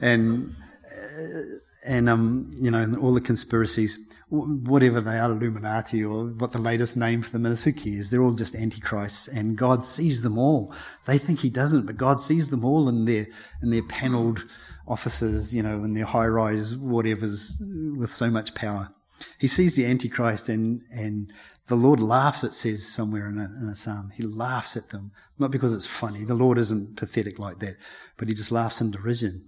and, 0.00 0.54
uh, 0.92 1.58
and, 1.84 2.08
um, 2.08 2.52
you 2.54 2.70
know, 2.70 2.94
all 3.00 3.14
the 3.14 3.20
conspiracies 3.20 3.98
whatever 4.34 5.00
they 5.00 5.18
are, 5.18 5.30
Illuminati 5.30 6.02
or 6.02 6.26
what 6.26 6.52
the 6.52 6.58
latest 6.58 6.96
name 6.96 7.22
for 7.22 7.30
them 7.30 7.46
is, 7.46 7.62
who 7.62 7.72
cares? 7.72 8.10
They're 8.10 8.22
all 8.22 8.32
just 8.32 8.54
antichrists 8.54 9.28
and 9.28 9.56
God 9.56 9.82
sees 9.82 10.22
them 10.22 10.38
all. 10.38 10.74
They 11.06 11.18
think 11.18 11.40
he 11.40 11.50
doesn't, 11.50 11.86
but 11.86 11.96
God 11.96 12.20
sees 12.20 12.50
them 12.50 12.64
all 12.64 12.88
in 12.88 13.04
their, 13.04 13.26
in 13.62 13.70
their 13.70 13.82
panelled 13.82 14.44
offices, 14.88 15.54
you 15.54 15.62
know, 15.62 15.84
in 15.84 15.94
their 15.94 16.04
high 16.04 16.26
rise 16.26 16.76
whatevers 16.76 17.60
with 17.96 18.12
so 18.12 18.30
much 18.30 18.54
power. 18.54 18.90
He 19.38 19.46
sees 19.46 19.76
the 19.76 19.86
antichrist 19.86 20.48
and, 20.48 20.82
and 20.90 21.32
the 21.66 21.76
Lord 21.76 22.00
laughs, 22.00 22.44
it 22.44 22.52
says 22.52 22.86
somewhere 22.86 23.28
in 23.28 23.38
a, 23.38 23.44
in 23.44 23.68
a 23.68 23.74
psalm. 23.74 24.12
He 24.14 24.22
laughs 24.22 24.76
at 24.76 24.90
them. 24.90 25.12
Not 25.38 25.50
because 25.50 25.72
it's 25.72 25.86
funny. 25.86 26.24
The 26.24 26.34
Lord 26.34 26.58
isn't 26.58 26.96
pathetic 26.96 27.38
like 27.38 27.60
that, 27.60 27.76
but 28.16 28.28
he 28.28 28.34
just 28.34 28.52
laughs 28.52 28.80
in 28.80 28.90
derision 28.90 29.46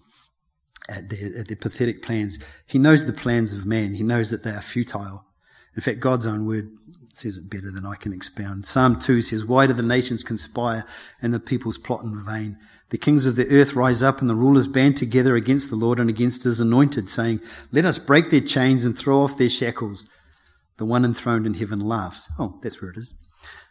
at 0.88 1.10
their, 1.10 1.38
at 1.38 1.48
their 1.48 1.56
pathetic 1.56 2.02
plans. 2.02 2.38
He 2.66 2.78
knows 2.78 3.04
the 3.04 3.12
plans 3.12 3.52
of 3.52 3.66
man. 3.66 3.94
He 3.94 4.02
knows 4.02 4.30
that 4.30 4.44
they 4.44 4.50
are 4.50 4.62
futile. 4.62 5.26
In 5.74 5.82
fact, 5.82 6.00
God's 6.00 6.26
own 6.26 6.46
word 6.46 6.70
says 7.12 7.36
it 7.36 7.50
better 7.50 7.70
than 7.70 7.84
I 7.84 7.96
can 7.96 8.14
expound. 8.14 8.64
Psalm 8.64 8.98
2 8.98 9.20
says, 9.20 9.44
Why 9.44 9.66
do 9.66 9.74
the 9.74 9.82
nations 9.82 10.22
conspire 10.22 10.84
and 11.20 11.34
the 11.34 11.40
peoples 11.40 11.76
plot 11.76 12.02
in 12.02 12.24
vain? 12.24 12.58
The 12.90 12.98
kings 12.98 13.26
of 13.26 13.36
the 13.36 13.48
earth 13.50 13.74
rise 13.74 14.02
up 14.02 14.20
and 14.20 14.30
the 14.30 14.34
rulers 14.34 14.68
band 14.68 14.96
together 14.96 15.36
against 15.36 15.68
the 15.68 15.76
Lord 15.76 15.98
and 15.98 16.08
against 16.08 16.44
his 16.44 16.60
anointed, 16.60 17.08
saying, 17.08 17.40
Let 17.72 17.84
us 17.84 17.98
break 17.98 18.30
their 18.30 18.40
chains 18.40 18.84
and 18.84 18.96
throw 18.96 19.22
off 19.22 19.36
their 19.36 19.48
shackles. 19.50 20.06
The 20.78 20.84
one 20.84 21.04
enthroned 21.04 21.46
in 21.46 21.54
heaven 21.54 21.80
laughs. 21.80 22.28
Oh, 22.38 22.58
that's 22.62 22.80
where 22.80 22.90
it 22.90 22.96
is. 22.96 23.14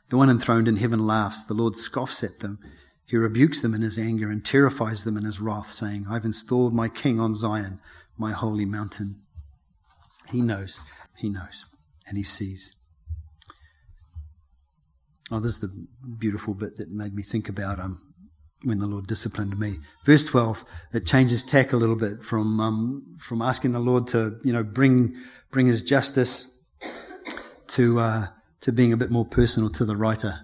The 0.10 0.18
one 0.18 0.30
enthroned 0.30 0.68
in 0.68 0.78
heaven 0.78 1.06
laughs. 1.06 1.44
The 1.44 1.54
Lord 1.54 1.76
scoffs 1.76 2.24
at 2.24 2.40
them. 2.40 2.60
He 3.06 3.18
rebukes 3.18 3.62
them 3.62 3.74
in 3.74 3.82
his 3.82 4.00
anger 4.00 4.30
and 4.30 4.44
terrifies 4.44 5.04
them 5.04 5.18
in 5.18 5.26
his 5.26 5.40
wrath, 5.40 5.70
saying, 5.70 6.08
I've 6.10 6.26
installed 6.26 6.74
my 6.74 6.90
king 6.90 7.20
on 7.20 7.36
Zion, 7.36 7.80
my 8.18 8.32
holy 8.32 8.66
mountain. 8.66 9.22
He 10.30 10.42
knows, 10.42 10.80
he 11.16 11.30
knows, 11.30 11.66
and 12.08 12.18
he 12.18 12.24
sees. 12.24 12.76
Oh, 15.32 15.40
this 15.40 15.54
is 15.54 15.60
the 15.60 15.88
beautiful 16.18 16.56
bit 16.56 16.78
that 16.78 16.92
made 16.92 17.14
me 17.14 17.22
think 17.22 17.48
about 17.48 17.80
um, 17.80 18.02
when 18.64 18.80
the 18.80 18.88
Lord 18.88 19.06
disciplined 19.06 19.60
me. 19.60 19.78
Verse 20.04 20.26
12, 20.26 20.66
it 20.94 21.06
changes 21.06 21.44
tack 21.44 21.74
a 21.74 21.78
little 21.78 21.96
bit 21.96 22.24
from, 22.24 22.60
um, 22.60 23.16
from 23.20 23.42
asking 23.42 23.72
the 23.72 23.80
Lord 23.80 24.08
to, 24.08 24.40
you 24.44 24.54
know, 24.54 24.64
bring, 24.64 25.16
bring 25.52 25.68
his 25.68 25.84
justice 25.84 26.48
to, 27.70 28.00
uh, 28.00 28.28
to 28.62 28.72
being 28.72 28.94
a 28.94 28.98
bit 28.98 29.12
more 29.12 29.26
personal 29.26 29.70
to 29.72 29.86
the 29.86 29.98
writer. 29.98 30.40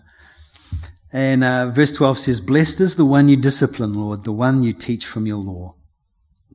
And 1.13 1.43
uh, 1.43 1.69
verse 1.69 1.91
12 1.91 2.19
says, 2.19 2.41
Blessed 2.41 2.79
is 2.81 2.95
the 2.95 3.05
one 3.05 3.27
you 3.27 3.35
discipline, 3.35 3.93
Lord, 3.93 4.23
the 4.23 4.31
one 4.31 4.63
you 4.63 4.73
teach 4.73 5.05
from 5.05 5.25
your 5.25 5.39
law. 5.39 5.75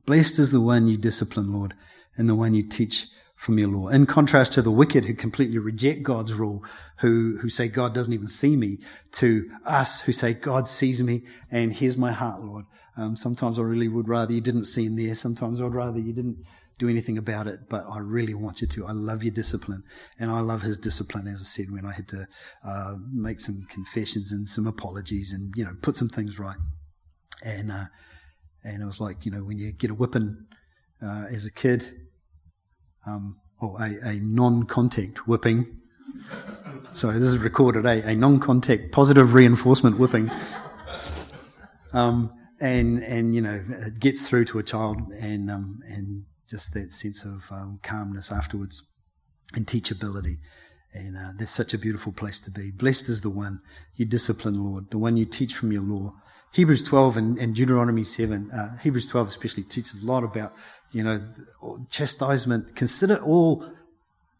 Blessed 0.05 0.39
is 0.39 0.51
the 0.51 0.61
one 0.61 0.87
you 0.87 0.97
discipline, 0.97 1.53
Lord, 1.53 1.73
and 2.15 2.27
the 2.27 2.35
one 2.35 2.53
you 2.53 2.63
teach 2.63 3.07
from 3.35 3.59
your 3.59 3.69
law. 3.69 3.89
In 3.89 4.07
contrast 4.07 4.53
to 4.53 4.61
the 4.63 4.71
wicked 4.71 5.05
who 5.05 5.13
completely 5.13 5.59
reject 5.59 6.01
God's 6.01 6.33
rule, 6.33 6.65
who, 6.97 7.37
who 7.39 7.49
say 7.49 7.67
God 7.67 7.93
doesn't 7.93 8.13
even 8.13 8.27
see 8.27 8.55
me, 8.55 8.79
to 9.13 9.49
us 9.63 10.01
who 10.01 10.11
say 10.11 10.33
God 10.33 10.67
sees 10.67 11.03
me 11.03 11.23
and 11.51 11.71
here's 11.71 11.97
my 11.97 12.11
heart, 12.11 12.41
Lord. 12.41 12.65
Um, 12.97 13.15
sometimes 13.15 13.59
I 13.59 13.61
really 13.61 13.87
would 13.87 14.09
rather 14.09 14.33
you 14.33 14.41
didn't 14.41 14.65
see 14.65 14.87
in 14.87 14.95
there. 14.95 15.13
Sometimes 15.13 15.61
I'd 15.61 15.75
rather 15.75 15.99
you 15.99 16.13
didn't 16.13 16.43
do 16.77 16.87
anything 16.87 17.17
about 17.17 17.47
it, 17.47 17.69
but 17.69 17.85
I 17.89 17.99
really 17.99 18.33
want 18.33 18.61
you 18.61 18.67
to. 18.67 18.85
I 18.85 18.91
love 18.91 19.23
your 19.23 19.33
discipline, 19.33 19.83
and 20.19 20.29
I 20.29 20.41
love 20.41 20.61
his 20.61 20.77
discipline, 20.77 21.27
as 21.27 21.41
I 21.41 21.45
said, 21.45 21.71
when 21.71 21.85
I 21.85 21.91
had 21.91 22.07
to 22.09 22.27
uh, 22.63 22.95
make 23.11 23.39
some 23.39 23.65
confessions 23.69 24.31
and 24.31 24.47
some 24.47 24.67
apologies 24.67 25.33
and, 25.33 25.53
you 25.55 25.65
know, 25.65 25.75
put 25.81 25.95
some 25.95 26.09
things 26.09 26.37
right. 26.37 26.57
And, 27.43 27.71
uh, 27.71 27.85
and 28.63 28.81
it 28.81 28.85
was 28.85 29.01
like, 29.01 29.25
you 29.25 29.31
know, 29.31 29.43
when 29.43 29.57
you 29.57 29.71
get 29.71 29.89
a 29.89 29.95
whipping 29.95 30.45
uh, 31.01 31.25
as 31.31 31.45
a 31.45 31.51
kid, 31.51 31.93
um, 33.07 33.37
or 33.59 33.81
a, 33.81 34.09
a 34.09 34.19
non-contact 34.19 35.27
whipping. 35.27 35.81
Sorry, 36.91 37.17
this 37.19 37.29
is 37.29 37.37
recorded, 37.39 37.85
a 37.85 38.15
non-contact 38.15 38.91
positive 38.91 39.33
reinforcement 39.33 39.97
whipping. 39.97 40.29
Um, 41.93 42.33
and, 42.59 43.03
and, 43.03 43.33
you 43.33 43.41
know, 43.41 43.63
it 43.67 43.99
gets 43.99 44.27
through 44.27 44.45
to 44.45 44.59
a 44.59 44.63
child 44.63 44.97
and, 45.13 45.49
um, 45.49 45.79
and 45.87 46.25
just 46.49 46.73
that 46.73 46.93
sense 46.93 47.23
of 47.23 47.51
um, 47.51 47.79
calmness 47.83 48.31
afterwards 48.31 48.83
and 49.55 49.65
teachability. 49.65 50.37
And 50.93 51.17
uh, 51.17 51.31
that's 51.37 51.51
such 51.51 51.73
a 51.73 51.77
beautiful 51.77 52.11
place 52.11 52.39
to 52.41 52.51
be. 52.51 52.71
Blessed 52.71 53.09
is 53.09 53.21
the 53.21 53.29
one 53.29 53.61
you 53.95 54.05
discipline, 54.05 54.63
Lord, 54.63 54.89
the 54.89 54.97
one 54.97 55.17
you 55.17 55.25
teach 55.25 55.55
from 55.55 55.71
your 55.71 55.83
law. 55.83 56.13
Hebrews 56.53 56.83
12 56.83 57.17
and, 57.17 57.37
and 57.37 57.53
Deuteronomy 57.53 58.03
7, 58.03 58.51
uh, 58.51 58.77
Hebrews 58.77 59.07
12 59.07 59.27
especially 59.27 59.63
teaches 59.63 60.01
a 60.01 60.05
lot 60.05 60.23
about, 60.23 60.55
you 60.91 61.03
know, 61.03 61.21
chastisement. 61.89 62.75
Consider 62.75 63.17
all 63.17 63.69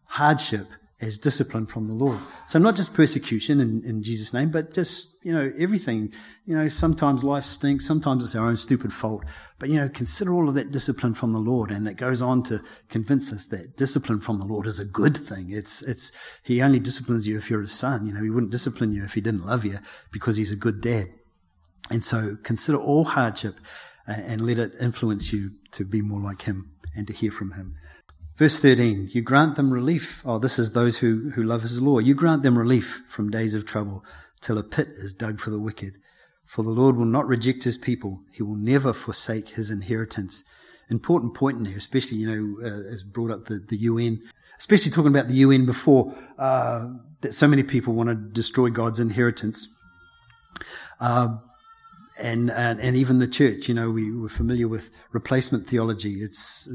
hardship 0.06 0.68
as 1.00 1.16
discipline 1.16 1.64
from 1.64 1.86
the 1.86 1.94
Lord. 1.94 2.18
So 2.48 2.58
not 2.58 2.74
just 2.74 2.92
persecution 2.92 3.60
in, 3.60 3.84
in 3.84 4.02
Jesus' 4.02 4.32
name, 4.32 4.50
but 4.50 4.74
just, 4.74 5.14
you 5.22 5.32
know, 5.32 5.52
everything. 5.56 6.12
You 6.44 6.56
know, 6.56 6.66
sometimes 6.66 7.22
life 7.22 7.44
stinks, 7.44 7.86
sometimes 7.86 8.24
it's 8.24 8.34
our 8.34 8.48
own 8.48 8.56
stupid 8.56 8.92
fault. 8.92 9.24
But, 9.60 9.68
you 9.68 9.76
know, 9.76 9.88
consider 9.88 10.34
all 10.34 10.48
of 10.48 10.56
that 10.56 10.72
discipline 10.72 11.14
from 11.14 11.32
the 11.32 11.38
Lord. 11.38 11.70
And 11.70 11.86
it 11.86 11.94
goes 11.94 12.20
on 12.20 12.42
to 12.44 12.60
convince 12.88 13.32
us 13.32 13.46
that 13.46 13.76
discipline 13.76 14.18
from 14.18 14.40
the 14.40 14.46
Lord 14.46 14.66
is 14.66 14.80
a 14.80 14.84
good 14.84 15.16
thing. 15.16 15.52
It's, 15.52 15.82
it's, 15.82 16.10
He 16.42 16.62
only 16.62 16.80
disciplines 16.80 17.28
you 17.28 17.38
if 17.38 17.48
you're 17.48 17.60
His 17.60 17.72
son. 17.72 18.06
You 18.06 18.12
know, 18.12 18.22
He 18.22 18.30
wouldn't 18.30 18.50
discipline 18.50 18.92
you 18.92 19.04
if 19.04 19.14
He 19.14 19.20
didn't 19.20 19.46
love 19.46 19.64
you 19.64 19.78
because 20.10 20.34
He's 20.34 20.52
a 20.52 20.56
good 20.56 20.80
dad. 20.80 21.06
And 21.90 22.02
so 22.02 22.36
consider 22.42 22.78
all 22.78 23.04
hardship 23.04 23.60
uh, 24.08 24.12
and 24.12 24.44
let 24.44 24.58
it 24.58 24.72
influence 24.80 25.32
you 25.32 25.52
to 25.72 25.84
be 25.84 26.02
more 26.02 26.20
like 26.20 26.42
Him 26.42 26.72
and 26.96 27.06
to 27.06 27.12
hear 27.12 27.30
from 27.30 27.52
Him. 27.52 27.76
Verse 28.38 28.56
13, 28.60 29.10
you 29.12 29.20
grant 29.20 29.56
them 29.56 29.72
relief. 29.72 30.22
Oh, 30.24 30.38
this 30.38 30.60
is 30.60 30.70
those 30.70 30.96
who, 30.96 31.30
who 31.34 31.42
love 31.42 31.62
his 31.62 31.82
law. 31.82 31.98
You 31.98 32.14
grant 32.14 32.44
them 32.44 32.56
relief 32.56 33.02
from 33.08 33.30
days 33.30 33.56
of 33.56 33.66
trouble 33.66 34.04
till 34.40 34.58
a 34.58 34.62
pit 34.62 34.90
is 34.96 35.12
dug 35.12 35.40
for 35.40 35.50
the 35.50 35.58
wicked. 35.58 35.94
For 36.46 36.62
the 36.62 36.70
Lord 36.70 36.96
will 36.96 37.04
not 37.04 37.26
reject 37.26 37.64
his 37.64 37.76
people. 37.76 38.20
He 38.32 38.44
will 38.44 38.54
never 38.54 38.92
forsake 38.92 39.48
his 39.48 39.72
inheritance. 39.72 40.44
Important 40.88 41.34
point 41.34 41.58
in 41.58 41.64
there, 41.64 41.76
especially, 41.76 42.18
you 42.18 42.30
know, 42.30 42.64
uh, 42.64 42.92
as 42.92 43.02
brought 43.02 43.32
up 43.32 43.46
the, 43.46 43.58
the 43.58 43.76
UN, 43.76 44.22
especially 44.56 44.92
talking 44.92 45.10
about 45.10 45.26
the 45.26 45.34
UN 45.34 45.66
before, 45.66 46.14
uh, 46.38 46.86
that 47.22 47.34
so 47.34 47.48
many 47.48 47.64
people 47.64 47.92
want 47.92 48.08
to 48.08 48.14
destroy 48.14 48.70
God's 48.70 49.00
inheritance. 49.00 49.66
Uh, 51.00 51.38
and, 52.18 52.50
and, 52.50 52.80
and 52.80 52.96
even 52.96 53.18
the 53.18 53.28
church, 53.28 53.68
you 53.68 53.74
know, 53.74 53.90
we 53.90 54.10
were 54.10 54.28
familiar 54.28 54.68
with 54.68 54.90
replacement 55.12 55.66
theology. 55.66 56.22
It's 56.22 56.68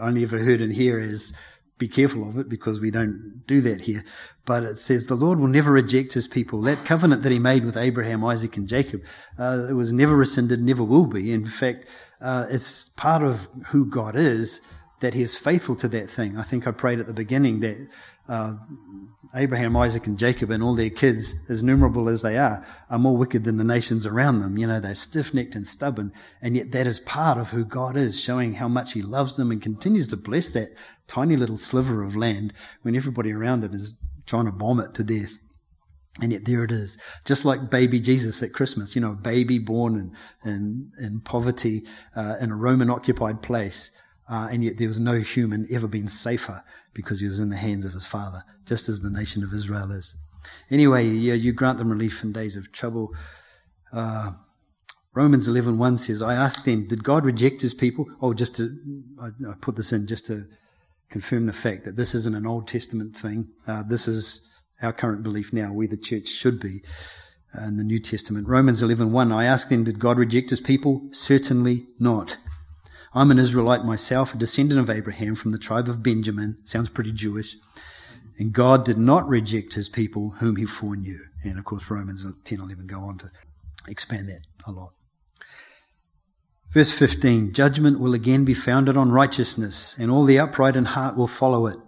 only 0.00 0.22
ever 0.22 0.38
heard 0.38 0.60
in 0.60 0.70
here 0.70 0.98
is 0.98 1.32
be 1.78 1.88
careful 1.88 2.28
of 2.28 2.38
it 2.38 2.48
because 2.48 2.78
we 2.78 2.90
don't 2.90 3.42
do 3.46 3.60
that 3.62 3.80
here. 3.80 4.04
But 4.44 4.64
it 4.64 4.78
says 4.78 5.06
the 5.06 5.16
Lord 5.16 5.40
will 5.40 5.48
never 5.48 5.72
reject 5.72 6.12
his 6.12 6.28
people. 6.28 6.60
That 6.60 6.84
covenant 6.84 7.22
that 7.22 7.32
he 7.32 7.38
made 7.38 7.64
with 7.64 7.76
Abraham, 7.76 8.24
Isaac, 8.24 8.56
and 8.56 8.68
Jacob, 8.68 9.02
uh, 9.38 9.66
it 9.68 9.72
was 9.72 9.92
never 9.92 10.14
rescinded, 10.14 10.60
never 10.60 10.84
will 10.84 11.06
be. 11.06 11.32
In 11.32 11.46
fact, 11.46 11.86
uh, 12.20 12.46
it's 12.50 12.90
part 12.90 13.22
of 13.22 13.48
who 13.68 13.86
God 13.86 14.14
is 14.14 14.60
that 15.00 15.14
he 15.14 15.22
is 15.22 15.36
faithful 15.36 15.76
to 15.76 15.88
that 15.88 16.10
thing. 16.10 16.36
I 16.36 16.42
think 16.42 16.66
I 16.66 16.70
prayed 16.70 17.00
at 17.00 17.06
the 17.06 17.12
beginning 17.12 17.60
that 17.60 17.88
uh, 18.28 18.54
Abraham, 19.34 19.76
Isaac, 19.76 20.06
and 20.06 20.18
Jacob 20.18 20.50
and 20.50 20.62
all 20.62 20.74
their 20.74 20.90
kids, 20.90 21.34
as 21.48 21.62
numerable 21.62 22.08
as 22.08 22.22
they 22.22 22.36
are, 22.36 22.64
are 22.88 22.98
more 22.98 23.16
wicked 23.16 23.44
than 23.44 23.56
the 23.56 23.64
nations 23.64 24.06
around 24.06 24.38
them. 24.38 24.58
You 24.58 24.66
know, 24.66 24.78
they're 24.78 24.94
stiff 24.94 25.34
necked 25.34 25.54
and 25.54 25.66
stubborn. 25.66 26.12
And 26.42 26.54
yet 26.56 26.72
that 26.72 26.86
is 26.86 27.00
part 27.00 27.38
of 27.38 27.50
who 27.50 27.64
God 27.64 27.96
is, 27.96 28.20
showing 28.20 28.54
how 28.54 28.68
much 28.68 28.92
he 28.92 29.02
loves 29.02 29.36
them 29.36 29.50
and 29.50 29.60
continues 29.60 30.08
to 30.08 30.16
bless 30.16 30.52
that 30.52 30.76
tiny 31.06 31.36
little 31.36 31.56
sliver 31.56 32.02
of 32.02 32.14
land 32.14 32.52
when 32.82 32.94
everybody 32.94 33.32
around 33.32 33.64
it 33.64 33.74
is 33.74 33.94
trying 34.26 34.46
to 34.46 34.52
bomb 34.52 34.80
it 34.80 34.94
to 34.94 35.02
death. 35.02 35.32
And 36.20 36.32
yet 36.32 36.44
there 36.44 36.64
it 36.64 36.72
is, 36.72 36.98
just 37.24 37.44
like 37.44 37.70
baby 37.70 38.00
Jesus 38.00 38.42
at 38.42 38.52
Christmas, 38.52 38.94
you 38.94 39.00
know, 39.00 39.12
a 39.12 39.16
baby 39.16 39.58
born 39.58 39.96
in, 39.96 40.50
in, 40.50 40.92
in 41.00 41.20
poverty, 41.20 41.86
uh, 42.14 42.36
in 42.40 42.50
a 42.50 42.56
Roman 42.56 42.90
occupied 42.90 43.42
place. 43.42 43.90
Uh, 44.30 44.48
and 44.50 44.62
yet 44.62 44.78
there 44.78 44.86
was 44.86 45.00
no 45.00 45.18
human 45.20 45.66
ever 45.72 45.88
been 45.88 46.06
safer 46.06 46.62
because 46.94 47.18
he 47.18 47.26
was 47.26 47.40
in 47.40 47.48
the 47.48 47.56
hands 47.56 47.84
of 47.84 47.92
his 47.92 48.06
father, 48.06 48.44
just 48.64 48.88
as 48.88 49.00
the 49.00 49.10
nation 49.10 49.42
of 49.42 49.52
Israel 49.52 49.90
is. 49.90 50.14
Anyway, 50.70 51.06
yeah, 51.06 51.34
you 51.34 51.52
grant 51.52 51.78
them 51.78 51.90
relief 51.90 52.22
in 52.22 52.32
days 52.32 52.54
of 52.54 52.70
trouble. 52.70 53.12
Uh, 53.92 54.30
Romans 55.14 55.48
11.1 55.48 55.98
says, 55.98 56.22
I 56.22 56.34
ask 56.34 56.64
then, 56.64 56.86
did 56.86 57.02
God 57.02 57.24
reject 57.24 57.60
his 57.60 57.74
people? 57.74 58.06
Oh, 58.22 58.32
just 58.32 58.54
to, 58.56 58.78
I, 59.20 59.26
I, 59.48 59.54
put 59.60 59.74
this 59.74 59.92
in 59.92 60.06
just 60.06 60.26
to 60.28 60.46
confirm 61.10 61.46
the 61.46 61.52
fact 61.52 61.84
that 61.84 61.96
this 61.96 62.14
isn't 62.14 62.36
an 62.36 62.46
Old 62.46 62.68
Testament 62.68 63.16
thing. 63.16 63.48
Uh, 63.66 63.82
this 63.82 64.06
is 64.06 64.42
our 64.80 64.92
current 64.92 65.24
belief 65.24 65.52
now, 65.52 65.72
where 65.72 65.88
the 65.88 65.96
church 65.96 66.28
should 66.28 66.60
be 66.60 66.82
in 67.66 67.76
the 67.76 67.84
New 67.84 67.98
Testament. 67.98 68.46
Romans 68.46 68.80
11.1, 68.80 69.34
I 69.34 69.44
ask 69.44 69.68
then, 69.68 69.82
did 69.82 69.98
God 69.98 70.18
reject 70.18 70.50
his 70.50 70.60
people? 70.60 71.08
Certainly 71.10 71.86
not. 71.98 72.38
I'm 73.12 73.30
an 73.30 73.38
Israelite 73.38 73.84
myself, 73.84 74.34
a 74.34 74.38
descendant 74.38 74.80
of 74.80 74.88
Abraham 74.88 75.34
from 75.34 75.50
the 75.50 75.58
tribe 75.58 75.88
of 75.88 76.02
Benjamin. 76.02 76.58
Sounds 76.64 76.88
pretty 76.88 77.12
Jewish. 77.12 77.56
And 78.38 78.52
God 78.52 78.84
did 78.84 78.98
not 78.98 79.28
reject 79.28 79.74
his 79.74 79.88
people 79.88 80.30
whom 80.38 80.56
he 80.56 80.64
foreknew. 80.64 81.20
And 81.42 81.58
of 81.58 81.64
course, 81.64 81.90
Romans 81.90 82.24
10 82.44 82.60
11 82.60 82.86
go 82.86 83.00
on 83.00 83.18
to 83.18 83.30
expand 83.88 84.28
that 84.28 84.46
a 84.66 84.70
lot. 84.70 84.92
Verse 86.72 86.90
15 86.90 87.52
Judgment 87.52 87.98
will 87.98 88.14
again 88.14 88.44
be 88.44 88.54
founded 88.54 88.96
on 88.96 89.10
righteousness, 89.10 89.96
and 89.98 90.10
all 90.10 90.24
the 90.24 90.38
upright 90.38 90.76
in 90.76 90.84
heart 90.84 91.16
will 91.16 91.26
follow 91.26 91.66
it. 91.66 91.78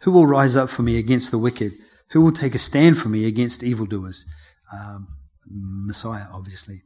Who 0.00 0.10
will 0.10 0.26
rise 0.26 0.56
up 0.56 0.68
for 0.68 0.82
me 0.82 0.98
against 0.98 1.30
the 1.30 1.38
wicked? 1.38 1.72
Who 2.10 2.20
will 2.20 2.32
take 2.32 2.54
a 2.54 2.58
stand 2.58 2.98
for 2.98 3.08
me 3.08 3.24
against 3.24 3.62
evildoers? 3.62 4.26
Um, 4.72 5.08
Messiah, 5.46 6.26
obviously. 6.32 6.82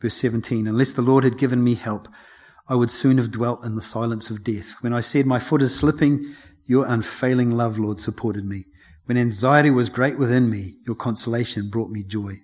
Verse 0.00 0.14
17 0.14 0.66
Unless 0.66 0.92
the 0.92 1.02
Lord 1.02 1.24
had 1.24 1.38
given 1.38 1.64
me 1.64 1.74
help, 1.74 2.06
I 2.70 2.76
would 2.76 2.92
soon 2.92 3.18
have 3.18 3.32
dwelt 3.32 3.64
in 3.64 3.74
the 3.74 3.82
silence 3.82 4.30
of 4.30 4.44
death. 4.44 4.76
When 4.80 4.94
I 4.94 5.00
said, 5.00 5.26
My 5.26 5.40
foot 5.40 5.60
is 5.60 5.74
slipping, 5.74 6.34
your 6.66 6.86
unfailing 6.86 7.50
love, 7.50 7.78
Lord, 7.78 7.98
supported 7.98 8.44
me. 8.44 8.64
When 9.06 9.18
anxiety 9.18 9.70
was 9.70 9.88
great 9.88 10.16
within 10.16 10.48
me, 10.48 10.76
your 10.86 10.94
consolation 10.94 11.68
brought 11.68 11.90
me 11.90 12.04
joy. 12.04 12.42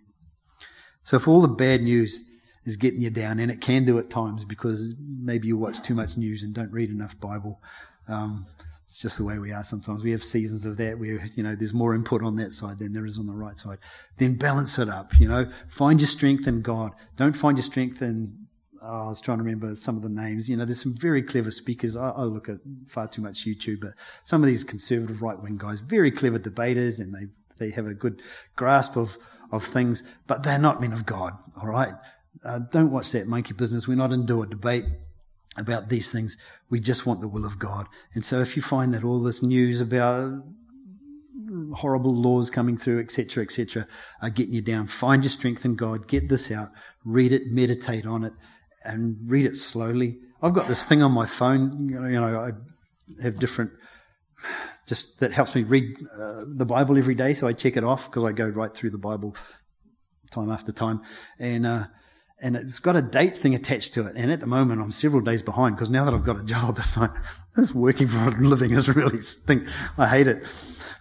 So 1.05 1.17
if 1.17 1.29
all 1.29 1.43
the 1.43 1.49
bad 1.49 1.83
news 1.83 2.29
is 2.65 2.75
getting 2.75 3.03
you 3.03 3.11
down, 3.11 3.39
and 3.39 3.53
it 3.53 3.61
can 3.61 3.85
do 3.85 4.01
at 4.01 4.11
times 4.11 4.45
because 4.45 4.95
maybe 4.99 5.47
you 5.47 5.57
watch 5.57 5.81
too 5.81 5.95
much 5.95 6.17
news 6.17 6.43
and 6.43 6.53
don't 6.53 6.73
read 6.73 6.91
enough 6.91 7.19
Bible, 7.21 7.61
um, 8.09 8.45
it's 8.89 9.01
just 9.01 9.19
the 9.19 9.25
way 9.25 9.39
we 9.39 9.53
are 9.53 9.63
sometimes. 9.63 10.03
We 10.03 10.11
have 10.11 10.25
seasons 10.25 10.67
of 10.67 10.77
that 10.79 10.99
where, 10.99 11.25
you 11.37 11.45
know, 11.45 11.55
there's 11.55 11.73
more 11.73 11.95
input 11.95 12.25
on 12.25 12.35
that 12.37 12.53
side 12.53 12.81
than 12.81 12.93
there 12.93 13.07
is 13.07 13.17
on 13.17 13.27
the 13.27 13.37
right 13.37 13.57
side. 13.57 13.79
Then 14.17 14.35
balance 14.35 14.77
it 14.81 14.89
up, 14.89 15.13
you 15.21 15.29
know. 15.29 15.49
Find 15.69 16.01
your 16.01 16.09
strength 16.09 16.49
in 16.49 16.63
God. 16.63 16.95
Don't 17.15 17.37
find 17.37 17.57
your 17.57 17.65
strength 17.65 18.03
in 18.03 18.46
oh, 18.83 19.07
I 19.07 19.09
was 19.09 19.21
trying 19.21 19.39
to 19.39 19.45
remember 19.45 19.75
some 19.75 19.97
of 19.97 20.03
the 20.03 20.09
names. 20.09 20.49
You 20.49 20.57
know, 20.57 20.65
there's 20.65 20.83
some 20.83 20.95
very 20.95 21.23
clever 21.23 21.51
speakers. 21.51 21.97
I, 21.97 22.11
I 22.11 22.23
look 22.23 22.49
at 22.49 22.59
far 22.89 23.09
too 23.09 23.23
much 23.23 23.45
YouTube, 23.45 23.81
but 23.81 23.95
some 24.25 24.43
of 24.43 24.47
these 24.47 24.65
conservative 24.65 25.23
right 25.23 25.41
wing 25.41 25.57
guys, 25.57 25.81
very 25.81 26.11
clever 26.11 26.39
debaters, 26.39 27.01
and 27.01 27.15
they 27.15 27.27
they 27.59 27.71
have 27.71 27.87
a 27.87 27.95
good 27.95 28.23
grasp 28.57 28.97
of 28.97 29.19
of 29.53 29.65
things, 29.65 30.03
but 30.27 30.43
they're 30.43 30.59
not 30.59 30.81
men 30.81 30.93
of 30.93 31.07
God. 31.07 31.33
All 31.61 31.69
right, 31.69 31.95
uh, 32.45 32.61
don't 32.71 32.91
watch 32.91 33.13
that 33.13 33.27
monkey 33.27 33.55
business. 33.55 33.87
We're 33.87 33.97
not 33.97 34.13
into 34.13 34.43
a 34.43 34.47
debate 34.47 34.85
about 35.57 35.89
these 35.89 36.11
things. 36.11 36.37
We 36.69 36.81
just 36.81 37.07
want 37.07 37.21
the 37.21 37.29
will 37.29 37.45
of 37.45 37.59
God. 37.59 37.87
And 38.15 38.25
so, 38.25 38.41
if 38.41 38.57
you 38.57 38.63
find 38.63 38.93
that 38.95 39.05
all 39.05 39.23
this 39.23 39.43
news 39.43 39.81
about 39.81 40.43
horrible 41.75 42.15
laws 42.15 42.51
coming 42.51 42.77
through, 42.77 43.01
etc., 43.01 43.45
etc., 43.45 43.87
are 44.21 44.31
getting 44.31 44.55
you 44.55 44.63
down. 44.63 44.87
Find 44.87 45.23
your 45.23 45.31
strength 45.31 45.65
in 45.65 45.77
God. 45.77 46.09
Get 46.09 46.29
this 46.29 46.51
out. 46.51 46.71
Read 47.05 47.33
it. 47.33 47.53
Meditate 47.53 48.07
on 48.07 48.25
it 48.25 48.33
and 48.87 49.17
read 49.27 49.47
it 49.47 49.57
slowly. 49.57 50.19
I've 50.43 50.55
got 50.55 50.69
this 50.69 50.87
thing 50.87 51.03
on 51.03 51.13
my 51.13 51.27
phone, 51.27 51.89
you 51.89 52.21
know, 52.21 52.41
I 52.41 53.23
have 53.23 53.39
different, 53.39 53.73
just 54.87 55.21
that 55.21 55.33
helps 55.33 55.55
me 55.55 55.63
read 55.63 55.97
uh, 56.13 56.45
the 56.47 56.67
Bible 56.67 56.99
every 56.99 57.15
day, 57.15 57.35
so 57.35 57.49
I 57.49 57.53
check 57.53 57.77
it 57.77 57.85
off 57.85 58.11
because 58.11 58.25
I 58.25 58.33
go 58.33 58.47
right 58.47 58.73
through 58.73 58.91
the 58.91 58.99
Bible 58.99 59.35
time 60.31 60.51
after 60.51 60.73
time. 60.73 61.03
And, 61.39 61.67
uh, 61.67 61.87
and 62.41 62.55
it's 62.55 62.81
got 62.81 62.97
a 62.97 63.03
date 63.03 63.39
thing 63.39 63.55
attached 63.55 63.95
to 63.95 64.07
it. 64.07 64.15
And 64.17 64.31
at 64.31 64.41
the 64.41 64.47
moment, 64.47 64.83
I'm 64.83 64.91
several 64.91 65.23
days 65.23 65.41
behind 65.41 65.77
because 65.77 65.89
now 65.89 66.05
that 66.05 66.13
I've 66.13 66.25
got 66.25 66.39
a 66.39 66.45
job, 66.45 66.79
it's 66.79 66.97
like, 66.97 67.15
this 67.57 67.75
working 67.75 68.07
for 68.07 68.19
a 68.19 68.31
living 68.31 68.73
is 68.73 68.89
really 68.89 69.21
stink. 69.21 69.67
I 69.97 70.07
hate 70.07 70.27
it. 70.27 70.47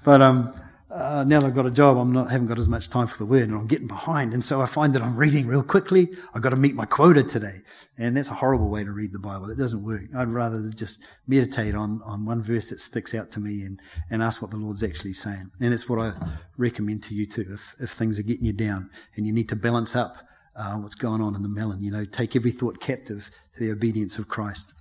But, 0.04 0.22
um, 0.22 0.54
uh, 0.96 1.24
now 1.26 1.42
that 1.42 1.48
I've 1.48 1.56
got 1.56 1.66
a 1.66 1.72
job, 1.72 1.98
I'm 1.98 2.14
not 2.14 2.32
haven't 2.32 2.48
got 2.48 2.58
as 2.58 2.70
much 2.70 2.90
time 2.90 3.08
for 3.08 3.18
the 3.18 3.26
word, 3.26 3.44
and 3.44 3.54
I'm 3.54 3.68
getting 3.68 3.88
behind. 3.88 4.34
And 4.34 4.44
so 4.44 4.62
I 4.62 4.66
find 4.66 4.96
that 4.96 5.02
I'm 5.02 5.18
reading 5.18 5.46
real 5.46 5.62
quickly. 5.64 6.16
I've 6.34 6.42
got 6.42 6.52
to 6.52 6.56
meet 6.56 6.74
my 6.74 6.86
quota 6.86 7.22
today, 7.22 7.62
and 7.98 8.16
that's 8.16 8.30
a 8.30 8.34
horrible 8.34 8.70
way 8.70 8.84
to 8.84 8.92
read 8.92 9.12
the 9.12 9.20
Bible. 9.20 9.50
It 9.50 9.58
doesn't 9.58 9.84
work. 9.84 10.04
I'd 10.16 10.30
rather 10.30 10.70
just 10.70 11.02
meditate 11.28 11.76
on 11.76 12.02
on 12.04 12.26
one 12.26 12.42
verse 12.42 12.70
that 12.70 12.80
sticks 12.80 13.14
out 13.14 13.30
to 13.32 13.40
me 13.40 13.64
and 13.64 13.82
and 14.10 14.24
ask 14.24 14.42
what 14.42 14.52
the 14.52 14.58
Lord's 14.58 14.84
actually 14.84 15.14
saying. 15.14 15.52
And 15.60 15.74
it's 15.74 15.90
what 15.90 16.00
I 16.00 16.14
recommend 16.58 17.04
to 17.04 17.14
you 17.14 17.26
too. 17.26 17.46
If 17.52 17.76
if 17.80 17.92
things 17.92 18.18
are 18.18 18.24
getting 18.24 18.46
you 18.46 18.54
down 18.54 18.90
and 19.18 19.28
you 19.28 19.34
need 19.34 19.50
to 19.50 19.56
balance 19.56 19.96
up 19.96 20.18
uh, 20.56 20.76
what's 20.76 20.96
going 20.96 21.22
on 21.22 21.36
in 21.36 21.42
the 21.42 21.50
melon, 21.50 21.82
you 21.82 21.92
know, 21.92 22.06
take 22.06 22.36
every 22.36 22.52
thought 22.52 22.80
captive 22.80 23.30
to 23.56 23.60
the 23.60 23.72
obedience 23.72 24.18
of 24.18 24.30
Christ. 24.30 24.74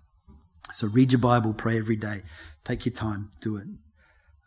So 0.72 0.86
read 0.86 1.12
your 1.12 1.20
Bible, 1.20 1.52
pray 1.52 1.78
every 1.78 1.96
day, 1.96 2.22
take 2.64 2.86
your 2.86 2.94
time, 2.94 3.30
do 3.40 3.56
it. 3.56 3.66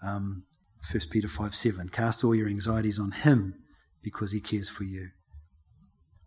Um, 0.01 0.43
1 0.91 1.01
Peter 1.09 1.27
5 1.27 1.55
7. 1.55 1.89
Cast 1.89 2.23
all 2.23 2.35
your 2.35 2.47
anxieties 2.47 2.99
on 2.99 3.11
Him 3.11 3.55
because 4.01 4.31
He 4.31 4.39
cares 4.39 4.69
for 4.69 4.83
you. 4.83 5.09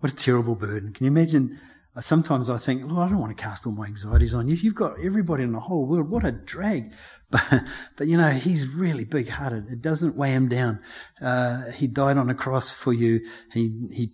What 0.01 0.13
a 0.13 0.17
terrible 0.17 0.55
burden. 0.55 0.93
Can 0.93 1.05
you 1.05 1.11
imagine? 1.11 1.61
Uh, 1.97 2.01
sometimes 2.01 2.49
I 2.49 2.57
think, 2.57 2.85
Lord, 2.85 3.07
I 3.07 3.11
don't 3.11 3.21
want 3.21 3.37
to 3.37 3.43
cast 3.43 3.67
all 3.67 3.73
my 3.73 3.87
anxieties 3.87 4.33
on 4.33 4.47
you. 4.47 4.55
You've 4.55 4.77
got 4.77 5.01
everybody 5.03 5.43
in 5.43 5.53
the 5.53 5.61
whole 5.61 5.87
world. 5.87 6.09
What 6.09 6.25
a 6.25 6.33
drag. 6.33 6.93
But, 7.33 7.63
but 7.97 8.07
you 8.09 8.17
know, 8.17 8.31
He's 8.33 8.67
really 8.67 9.05
big 9.05 9.29
hearted. 9.29 9.71
It 9.71 9.81
doesn't 9.81 10.17
weigh 10.17 10.33
Him 10.33 10.49
down. 10.49 10.81
Uh, 11.23 11.71
he 11.71 11.87
died 11.87 12.17
on 12.17 12.29
a 12.29 12.35
cross 12.35 12.73
for 12.73 12.93
you. 12.93 13.21
He, 13.53 13.71
He 13.93 14.13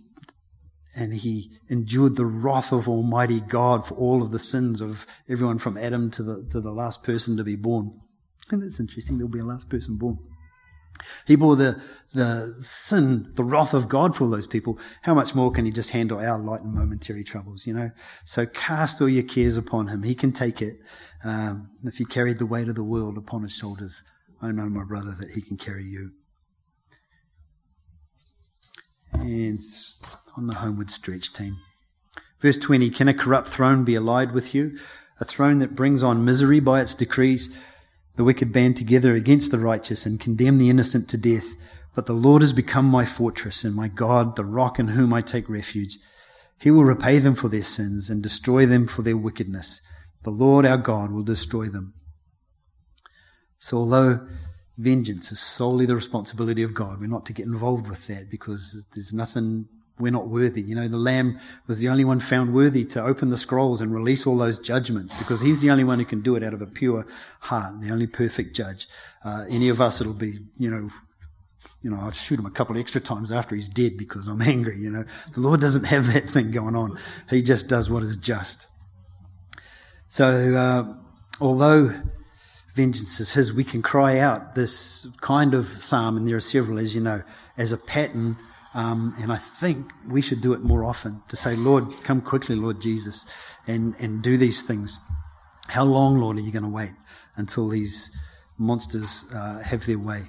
and 0.97 1.13
he 1.13 1.59
endured 1.69 2.17
the 2.17 2.25
wrath 2.25 2.73
of 2.73 2.89
Almighty 2.89 3.41
God 3.41 3.87
for 3.87 3.95
all 3.95 4.23
of 4.23 4.31
the 4.31 4.39
sins 4.39 4.81
of 4.81 5.07
everyone 5.29 5.59
from 5.59 5.77
Adam 5.77 6.11
to 6.13 6.23
the, 6.23 6.47
to 6.51 6.61
the 6.61 6.73
last 6.73 7.03
person 7.03 7.37
to 7.37 7.45
be 7.45 7.55
born. 7.55 8.01
And 8.51 8.63
that's 8.63 8.81
interesting. 8.81 9.19
There'll 9.19 9.31
be 9.31 9.41
a 9.41 9.45
last 9.45 9.69
person 9.69 9.97
born. 9.97 10.19
He 11.27 11.37
bore 11.37 11.57
the, 11.57 11.81
the 12.15 12.55
sin, 12.61 13.31
the 13.35 13.45
wrath 13.45 13.75
of 13.75 13.89
God 13.89 14.17
for 14.17 14.29
those 14.29 14.47
people. 14.47 14.79
How 15.03 15.15
much 15.15 15.35
more 15.35 15.51
can 15.51 15.65
he 15.65 15.71
just 15.71 15.91
handle 15.91 16.19
our 16.19 16.39
light 16.39 16.63
and 16.63 16.75
momentary 16.75 17.25
troubles, 17.25 17.67
you 17.67 17.75
know? 17.75 17.91
So 18.25 18.47
cast 18.47 19.01
all 19.01 19.09
your 19.09 19.23
cares 19.23 19.57
upon 19.57 19.89
him. 19.89 20.03
He 20.03 20.15
can 20.15 20.33
take 20.33 20.63
it. 20.63 20.79
Um, 21.25 21.71
if 21.85 21.97
he 21.97 22.05
carried 22.05 22.39
the 22.39 22.47
weight 22.47 22.69
of 22.69 22.75
the 22.75 22.85
world 22.85 23.19
upon 23.19 23.43
his 23.43 23.53
shoulders, 23.53 24.03
I 24.41 24.53
know, 24.53 24.67
my 24.67 24.85
brother, 24.85 25.17
that 25.19 25.31
he 25.31 25.41
can 25.41 25.57
carry 25.57 25.85
you. 25.85 26.13
And 29.13 29.61
on 30.37 30.47
the 30.47 30.55
homeward 30.55 30.91
stretch 30.91 31.33
team. 31.33 31.57
Verse 32.41 32.59
20 32.59 32.91
Can 32.91 33.09
a 33.09 33.15
corrupt 33.15 33.49
throne 33.49 33.85
be 33.85 33.95
allied 33.95 34.33
with 34.33 34.55
you? 34.55 34.79
A 35.19 35.25
throne 35.25 35.59
that 35.59 35.75
brings 35.75 36.03
on 36.03 36.25
misery 36.25 36.61
by 36.61 36.81
its 36.81 36.95
decrees? 36.95 37.57
The 38.17 38.25
wicked 38.25 38.53
band 38.53 38.77
together 38.77 39.15
against 39.15 39.51
the 39.51 39.59
righteous 39.59 40.07
and 40.07 40.19
condemn 40.19 40.59
the 40.59 40.71
innocent 40.71 41.09
to 41.11 41.19
death. 41.19 41.55
But 41.95 42.07
the 42.07 42.15
Lord 42.15 42.43
has 42.43 42.53
become 42.53 42.87
my 42.87 43.05
fortress 43.05 43.65
and 43.65 43.75
my 43.75 43.89
God, 43.89 44.37
the 44.37 44.45
rock 44.45 44.79
in 44.79 44.89
whom 44.89 45.13
I 45.13 45.23
take 45.23 45.49
refuge. 45.49 45.99
He 46.59 46.71
will 46.71 46.85
repay 46.85 47.19
them 47.19 47.35
for 47.35 47.49
their 47.49 47.63
sins 47.63 48.09
and 48.09 48.23
destroy 48.23 48.67
them 48.67 48.87
for 48.87 49.03
their 49.03 49.17
wickedness. 49.17 49.81
The 50.23 50.31
Lord 50.31 50.65
our 50.65 50.79
God 50.79 51.13
will 51.13 51.23
destroy 51.23 51.67
them. 51.67 51.95
So 53.59 53.79
although 53.79 54.27
vengeance 54.79 55.33
is 55.33 55.41
solely 55.41 55.87
the 55.87 55.97
responsibility 55.97 56.63
of 56.63 56.75
God, 56.75 57.01
we're 57.01 57.07
not 57.07 57.27
to 57.27 57.33
get 57.33 57.47
involved 57.47 57.89
with 57.89 58.07
that 58.07 58.31
because 58.31 58.87
there's 58.95 59.13
nothing 59.13 59.69
we're 59.99 60.13
not 60.13 60.29
worthy. 60.29 60.61
You 60.61 60.75
know, 60.75 60.89
the 60.89 60.99
Lamb 60.99 61.39
was 61.67 61.79
the 61.79 61.89
only 61.89 62.05
one 62.05 62.21
found 62.21 62.55
worthy 62.55 62.85
to 62.87 63.03
open 63.03 63.31
the 63.31 63.37
scrolls 63.37 63.81
and 63.81 63.95
release 63.95 64.27
all 64.27 64.37
those 64.37 64.59
judgments 64.59 65.13
because 65.15 65.41
he's 65.41 65.61
the 65.61 65.71
only 65.71 65.85
one 65.85 65.99
who 65.99 66.05
can 66.05 66.21
do 66.21 66.37
it 66.37 66.43
out 66.43 66.55
of 66.55 66.61
a 66.61 66.67
pure 66.67 67.07
heart, 67.41 67.81
the 67.81 67.91
only 67.91 68.07
perfect 68.07 68.55
judge. 68.55 68.89
Uh, 69.25 69.47
any 69.49 69.69
of 69.69 69.81
us, 69.81 70.01
it'll 70.01 70.13
be, 70.13 70.39
you 70.59 70.71
know, 70.71 70.91
you 71.83 71.91
know, 71.91 71.99
I'll 71.99 72.13
shoot 72.13 72.39
him 72.39 72.47
a 72.47 72.51
couple 72.51 72.77
of 72.77 72.81
extra 72.81 73.01
times 73.01 73.33
after 73.33 73.55
he's 73.55 73.69
dead 73.69 73.97
because 73.97 74.29
I'm 74.29 74.43
angry, 74.43 74.79
you 74.79 74.91
know. 74.91 75.05
The 75.33 75.41
Lord 75.41 75.61
doesn't 75.61 75.85
have 75.85 76.13
that 76.13 76.29
thing 76.29 76.51
going 76.51 76.77
on. 76.77 76.99
He 77.31 77.43
just 77.43 77.69
does 77.69 77.89
what 77.89 78.03
is 78.03 78.17
just. 78.17 78.67
So, 80.09 80.55
uh, 80.55 80.95
although 81.41 81.93
vengeance 82.75 83.21
is 83.21 83.33
his, 83.33 83.53
we 83.53 83.65
can 83.65 83.83
cry 83.83 84.19
out 84.19 84.55
this 84.55 85.07
kind 85.21 85.55
of 85.55 85.69
psalm, 85.69 86.17
and 86.17 86.29
there 86.29 86.37
are 86.37 86.41
several, 86.41 86.79
as 86.79 86.95
you 86.95 87.01
know, 87.01 87.23
as 87.57 87.73
a 87.73 87.79
pattern 87.79 88.37
um, 88.77 89.15
and 89.19 89.33
I 89.33 89.37
think 89.37 89.91
we 90.07 90.21
should 90.21 90.43
do 90.43 90.53
it 90.53 90.63
more 90.63 90.85
often 90.85 91.23
to 91.29 91.37
say, 91.37 91.57
Lord, 91.57 91.87
come 92.05 92.21
quickly, 92.21 92.57
Lord 92.57 92.79
Jesus, 92.83 93.25
and, 93.67 93.95
and 93.99 94.23
do 94.23 94.37
these 94.37 94.61
things. 94.61 94.99
How 95.69 95.85
long, 95.85 96.19
Lord, 96.19 96.37
are 96.37 96.43
you 96.43 96.53
going 96.53 96.63
to 96.63 96.69
wait 96.69 96.93
until 97.37 97.71
these 97.71 98.11
monsters 98.59 99.25
uh, 99.33 99.61
have 99.61 99.87
their 99.87 99.99
way? 99.99 100.25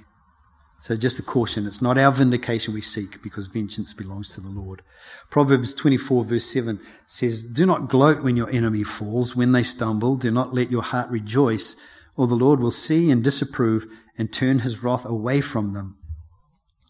So 0.80 0.95
just 0.95 1.20
a 1.20 1.24
caution, 1.24 1.68
it's 1.68 1.82
not 1.82 1.98
our 1.98 2.10
vindication 2.10 2.74
we 2.74 2.80
seek 2.80 3.22
because 3.22 3.48
vengeance 3.48 3.93
belongs 3.93 4.34
to 4.36 4.41
the 4.41 4.50
Lord. 4.50 4.82
Proverbs 5.30 5.74
24 5.74 6.24
verse 6.24 6.45
7 6.45 6.80
says, 7.06 7.43
Do 7.43 7.66
not 7.66 7.89
gloat 7.89 8.24
when 8.24 8.38
your 8.38 8.50
enemy 8.50 8.86
falls, 8.86 9.36
when 9.36 9.52
they 9.52 9.64
stumble. 9.64 10.16
Do 10.16 10.32
not 10.32 10.54
let 10.54 10.72
your 10.72 10.84
heart 10.84 11.10
rejoice, 11.10 11.76
or 12.16 12.28
the 12.28 12.36
Lord 12.36 12.62
will 12.62 12.72
see 12.72 13.12
and 13.12 13.22
disapprove 13.22 13.88
and 14.18 14.32
turn 14.32 14.60
his 14.60 14.82
wrath 14.82 15.04
away 15.04 15.41
from 15.41 15.74
them. 15.74 15.98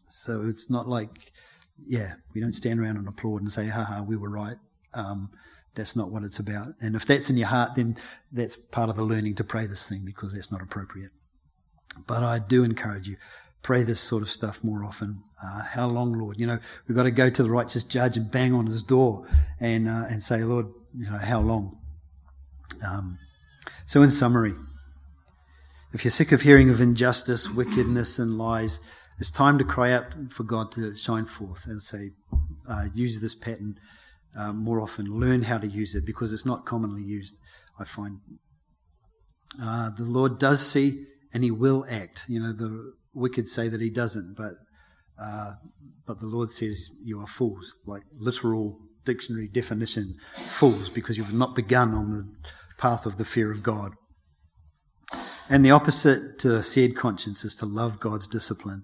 So 0.07 0.43
it's 0.45 0.69
not 0.69 0.87
like 0.87 1.31
yeah, 1.85 2.13
we 2.33 2.41
don't 2.41 2.53
stand 2.53 2.79
around 2.79 2.97
and 2.97 3.07
applaud 3.07 3.41
and 3.41 3.51
say, 3.51 3.67
haha, 3.67 4.01
we 4.01 4.15
were 4.15 4.29
right. 4.29 4.57
Um, 4.93 5.29
that's 5.75 5.95
not 5.95 6.09
what 6.09 6.23
it's 6.23 6.39
about. 6.39 6.73
And 6.81 6.95
if 6.95 7.05
that's 7.05 7.29
in 7.29 7.37
your 7.37 7.47
heart, 7.47 7.75
then 7.75 7.97
that's 8.31 8.55
part 8.55 8.89
of 8.89 8.95
the 8.95 9.03
learning 9.03 9.35
to 9.35 9.43
pray 9.43 9.67
this 9.67 9.87
thing 9.87 10.03
because 10.03 10.33
that's 10.33 10.51
not 10.51 10.61
appropriate. 10.61 11.11
But 12.05 12.23
I 12.23 12.39
do 12.39 12.63
encourage 12.63 13.07
you, 13.07 13.17
pray 13.61 13.83
this 13.83 13.99
sort 13.99 14.23
of 14.23 14.29
stuff 14.29 14.63
more 14.63 14.83
often. 14.83 15.21
Uh, 15.43 15.61
how 15.63 15.87
long, 15.87 16.13
Lord? 16.13 16.39
You 16.39 16.47
know, 16.47 16.59
we've 16.87 16.95
got 16.95 17.03
to 17.03 17.11
go 17.11 17.29
to 17.29 17.43
the 17.43 17.49
righteous 17.49 17.83
judge 17.83 18.17
and 18.17 18.29
bang 18.29 18.53
on 18.53 18.65
his 18.65 18.83
door 18.83 19.27
and, 19.59 19.87
uh, 19.87 20.05
and 20.09 20.21
say, 20.21 20.43
Lord, 20.43 20.67
you 20.97 21.09
know, 21.09 21.17
how 21.17 21.41
long? 21.41 21.77
Um, 22.85 23.17
so 23.85 24.01
in 24.01 24.09
summary, 24.09 24.53
if 25.93 26.03
you're 26.03 26.11
sick 26.11 26.31
of 26.31 26.41
hearing 26.41 26.69
of 26.69 26.81
injustice, 26.81 27.49
wickedness, 27.49 28.19
and 28.19 28.37
lies, 28.37 28.79
it's 29.19 29.31
time 29.31 29.57
to 29.57 29.63
cry 29.63 29.91
out 29.91 30.13
for 30.29 30.43
God 30.43 30.71
to 30.73 30.95
shine 30.95 31.25
forth 31.25 31.65
and 31.65 31.81
say, 31.81 32.11
uh, 32.69 32.85
use 32.93 33.19
this 33.19 33.35
pattern 33.35 33.79
uh, 34.37 34.53
more 34.53 34.79
often. 34.79 35.19
Learn 35.19 35.41
how 35.43 35.57
to 35.57 35.67
use 35.67 35.95
it 35.95 36.05
because 36.05 36.33
it's 36.33 36.45
not 36.45 36.65
commonly 36.65 37.03
used, 37.03 37.35
I 37.79 37.85
find. 37.85 38.19
Uh, 39.61 39.89
the 39.89 40.03
Lord 40.03 40.37
does 40.37 40.65
see 40.65 41.05
and 41.33 41.43
He 41.43 41.51
will 41.51 41.85
act. 41.89 42.25
You 42.27 42.41
know, 42.41 42.53
the 42.53 42.93
wicked 43.13 43.47
say 43.47 43.69
that 43.69 43.81
He 43.81 43.89
doesn't, 43.89 44.35
but 44.35 44.53
uh, 45.19 45.53
but 46.05 46.19
the 46.19 46.27
Lord 46.27 46.51
says 46.51 46.89
you 47.03 47.19
are 47.19 47.27
fools, 47.27 47.73
like 47.87 48.03
literal 48.19 48.79
dictionary 49.03 49.47
definition, 49.47 50.15
fools, 50.47 50.89
because 50.89 51.17
you've 51.17 51.33
not 51.33 51.55
begun 51.55 51.95
on 51.95 52.11
the 52.11 52.31
path 52.77 53.07
of 53.07 53.17
the 53.17 53.25
fear 53.25 53.51
of 53.51 53.63
God. 53.63 53.93
And 55.49 55.65
the 55.65 55.71
opposite 55.71 56.37
to 56.39 56.57
a 56.57 56.63
seared 56.63 56.95
conscience 56.95 57.43
is 57.43 57.55
to 57.55 57.65
love 57.65 57.99
God's 57.99 58.27
discipline 58.27 58.83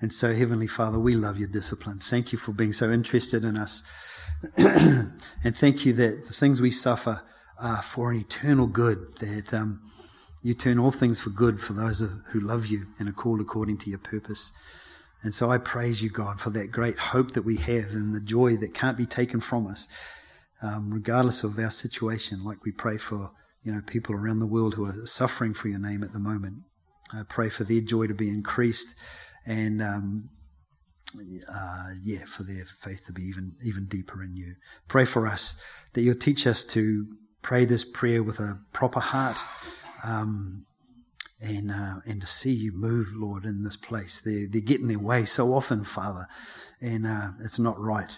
and 0.00 0.12
so, 0.12 0.34
Heavenly 0.34 0.66
Father, 0.66 0.98
we 0.98 1.14
love 1.14 1.38
your 1.38 1.48
discipline. 1.48 1.98
Thank 1.98 2.32
you 2.32 2.38
for 2.38 2.52
being 2.52 2.72
so 2.72 2.90
interested 2.90 3.44
in 3.44 3.58
us. 3.58 3.82
and 4.56 5.12
thank 5.44 5.84
you 5.84 5.92
that 5.92 6.24
the 6.24 6.32
things 6.32 6.60
we 6.60 6.70
suffer 6.70 7.22
are 7.58 7.82
for 7.82 8.10
an 8.10 8.18
eternal 8.18 8.66
good, 8.66 9.16
that 9.18 9.52
um, 9.52 9.82
you 10.42 10.54
turn 10.54 10.78
all 10.78 10.90
things 10.90 11.20
for 11.20 11.28
good 11.28 11.60
for 11.60 11.74
those 11.74 12.00
who 12.00 12.40
love 12.40 12.66
you 12.66 12.86
and 12.98 13.10
are 13.10 13.12
called 13.12 13.42
according 13.42 13.76
to 13.78 13.90
your 13.90 13.98
purpose. 13.98 14.52
And 15.22 15.34
so 15.34 15.50
I 15.50 15.58
praise 15.58 16.02
you, 16.02 16.08
God, 16.08 16.40
for 16.40 16.48
that 16.50 16.72
great 16.72 16.98
hope 16.98 17.32
that 17.32 17.42
we 17.42 17.56
have 17.58 17.92
and 17.92 18.14
the 18.14 18.22
joy 18.22 18.56
that 18.56 18.72
can't 18.72 18.96
be 18.96 19.04
taken 19.04 19.40
from 19.40 19.66
us, 19.66 19.86
um, 20.62 20.90
regardless 20.90 21.44
of 21.44 21.58
our 21.58 21.70
situation, 21.70 22.42
like 22.42 22.64
we 22.64 22.72
pray 22.72 22.96
for 22.96 23.32
you 23.62 23.72
know, 23.72 23.82
people 23.86 24.16
around 24.16 24.38
the 24.38 24.46
world 24.46 24.72
who 24.72 24.86
are 24.86 25.06
suffering 25.06 25.52
for 25.52 25.68
your 25.68 25.78
name 25.78 26.02
at 26.02 26.14
the 26.14 26.18
moment. 26.18 26.62
I 27.12 27.22
pray 27.28 27.50
for 27.50 27.64
their 27.64 27.82
joy 27.82 28.06
to 28.06 28.14
be 28.14 28.30
increased 28.30 28.94
and 29.46 29.82
um, 29.82 30.30
uh, 31.52 31.90
yeah, 32.04 32.24
for 32.26 32.42
their 32.42 32.64
faith 32.80 33.04
to 33.06 33.12
be 33.12 33.22
even 33.24 33.54
even 33.62 33.86
deeper 33.86 34.22
in 34.22 34.34
you. 34.34 34.54
Pray 34.88 35.04
for 35.04 35.26
us 35.26 35.56
that 35.92 36.02
you'll 36.02 36.14
teach 36.14 36.46
us 36.46 36.64
to 36.64 37.06
pray 37.42 37.64
this 37.64 37.84
prayer 37.84 38.22
with 38.22 38.38
a 38.38 38.60
proper 38.72 39.00
heart, 39.00 39.36
um, 40.04 40.66
and 41.40 41.70
uh, 41.70 41.96
and 42.06 42.20
to 42.20 42.26
see 42.26 42.52
you 42.52 42.72
move, 42.72 43.12
Lord, 43.14 43.44
in 43.44 43.62
this 43.62 43.76
place. 43.76 44.20
They 44.20 44.46
they 44.46 44.60
get 44.60 44.80
in 44.80 44.88
their 44.88 44.98
way 44.98 45.24
so 45.24 45.54
often, 45.54 45.84
Father, 45.84 46.26
and 46.80 47.06
uh, 47.06 47.30
it's 47.42 47.58
not 47.58 47.80
right. 47.80 48.10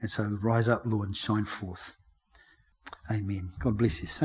And 0.00 0.10
so 0.10 0.38
rise 0.40 0.68
up, 0.68 0.82
Lord, 0.84 1.08
and 1.08 1.16
shine 1.16 1.44
forth. 1.44 1.96
Amen. 3.10 3.50
God 3.58 3.76
bless 3.76 4.00
you. 4.00 4.08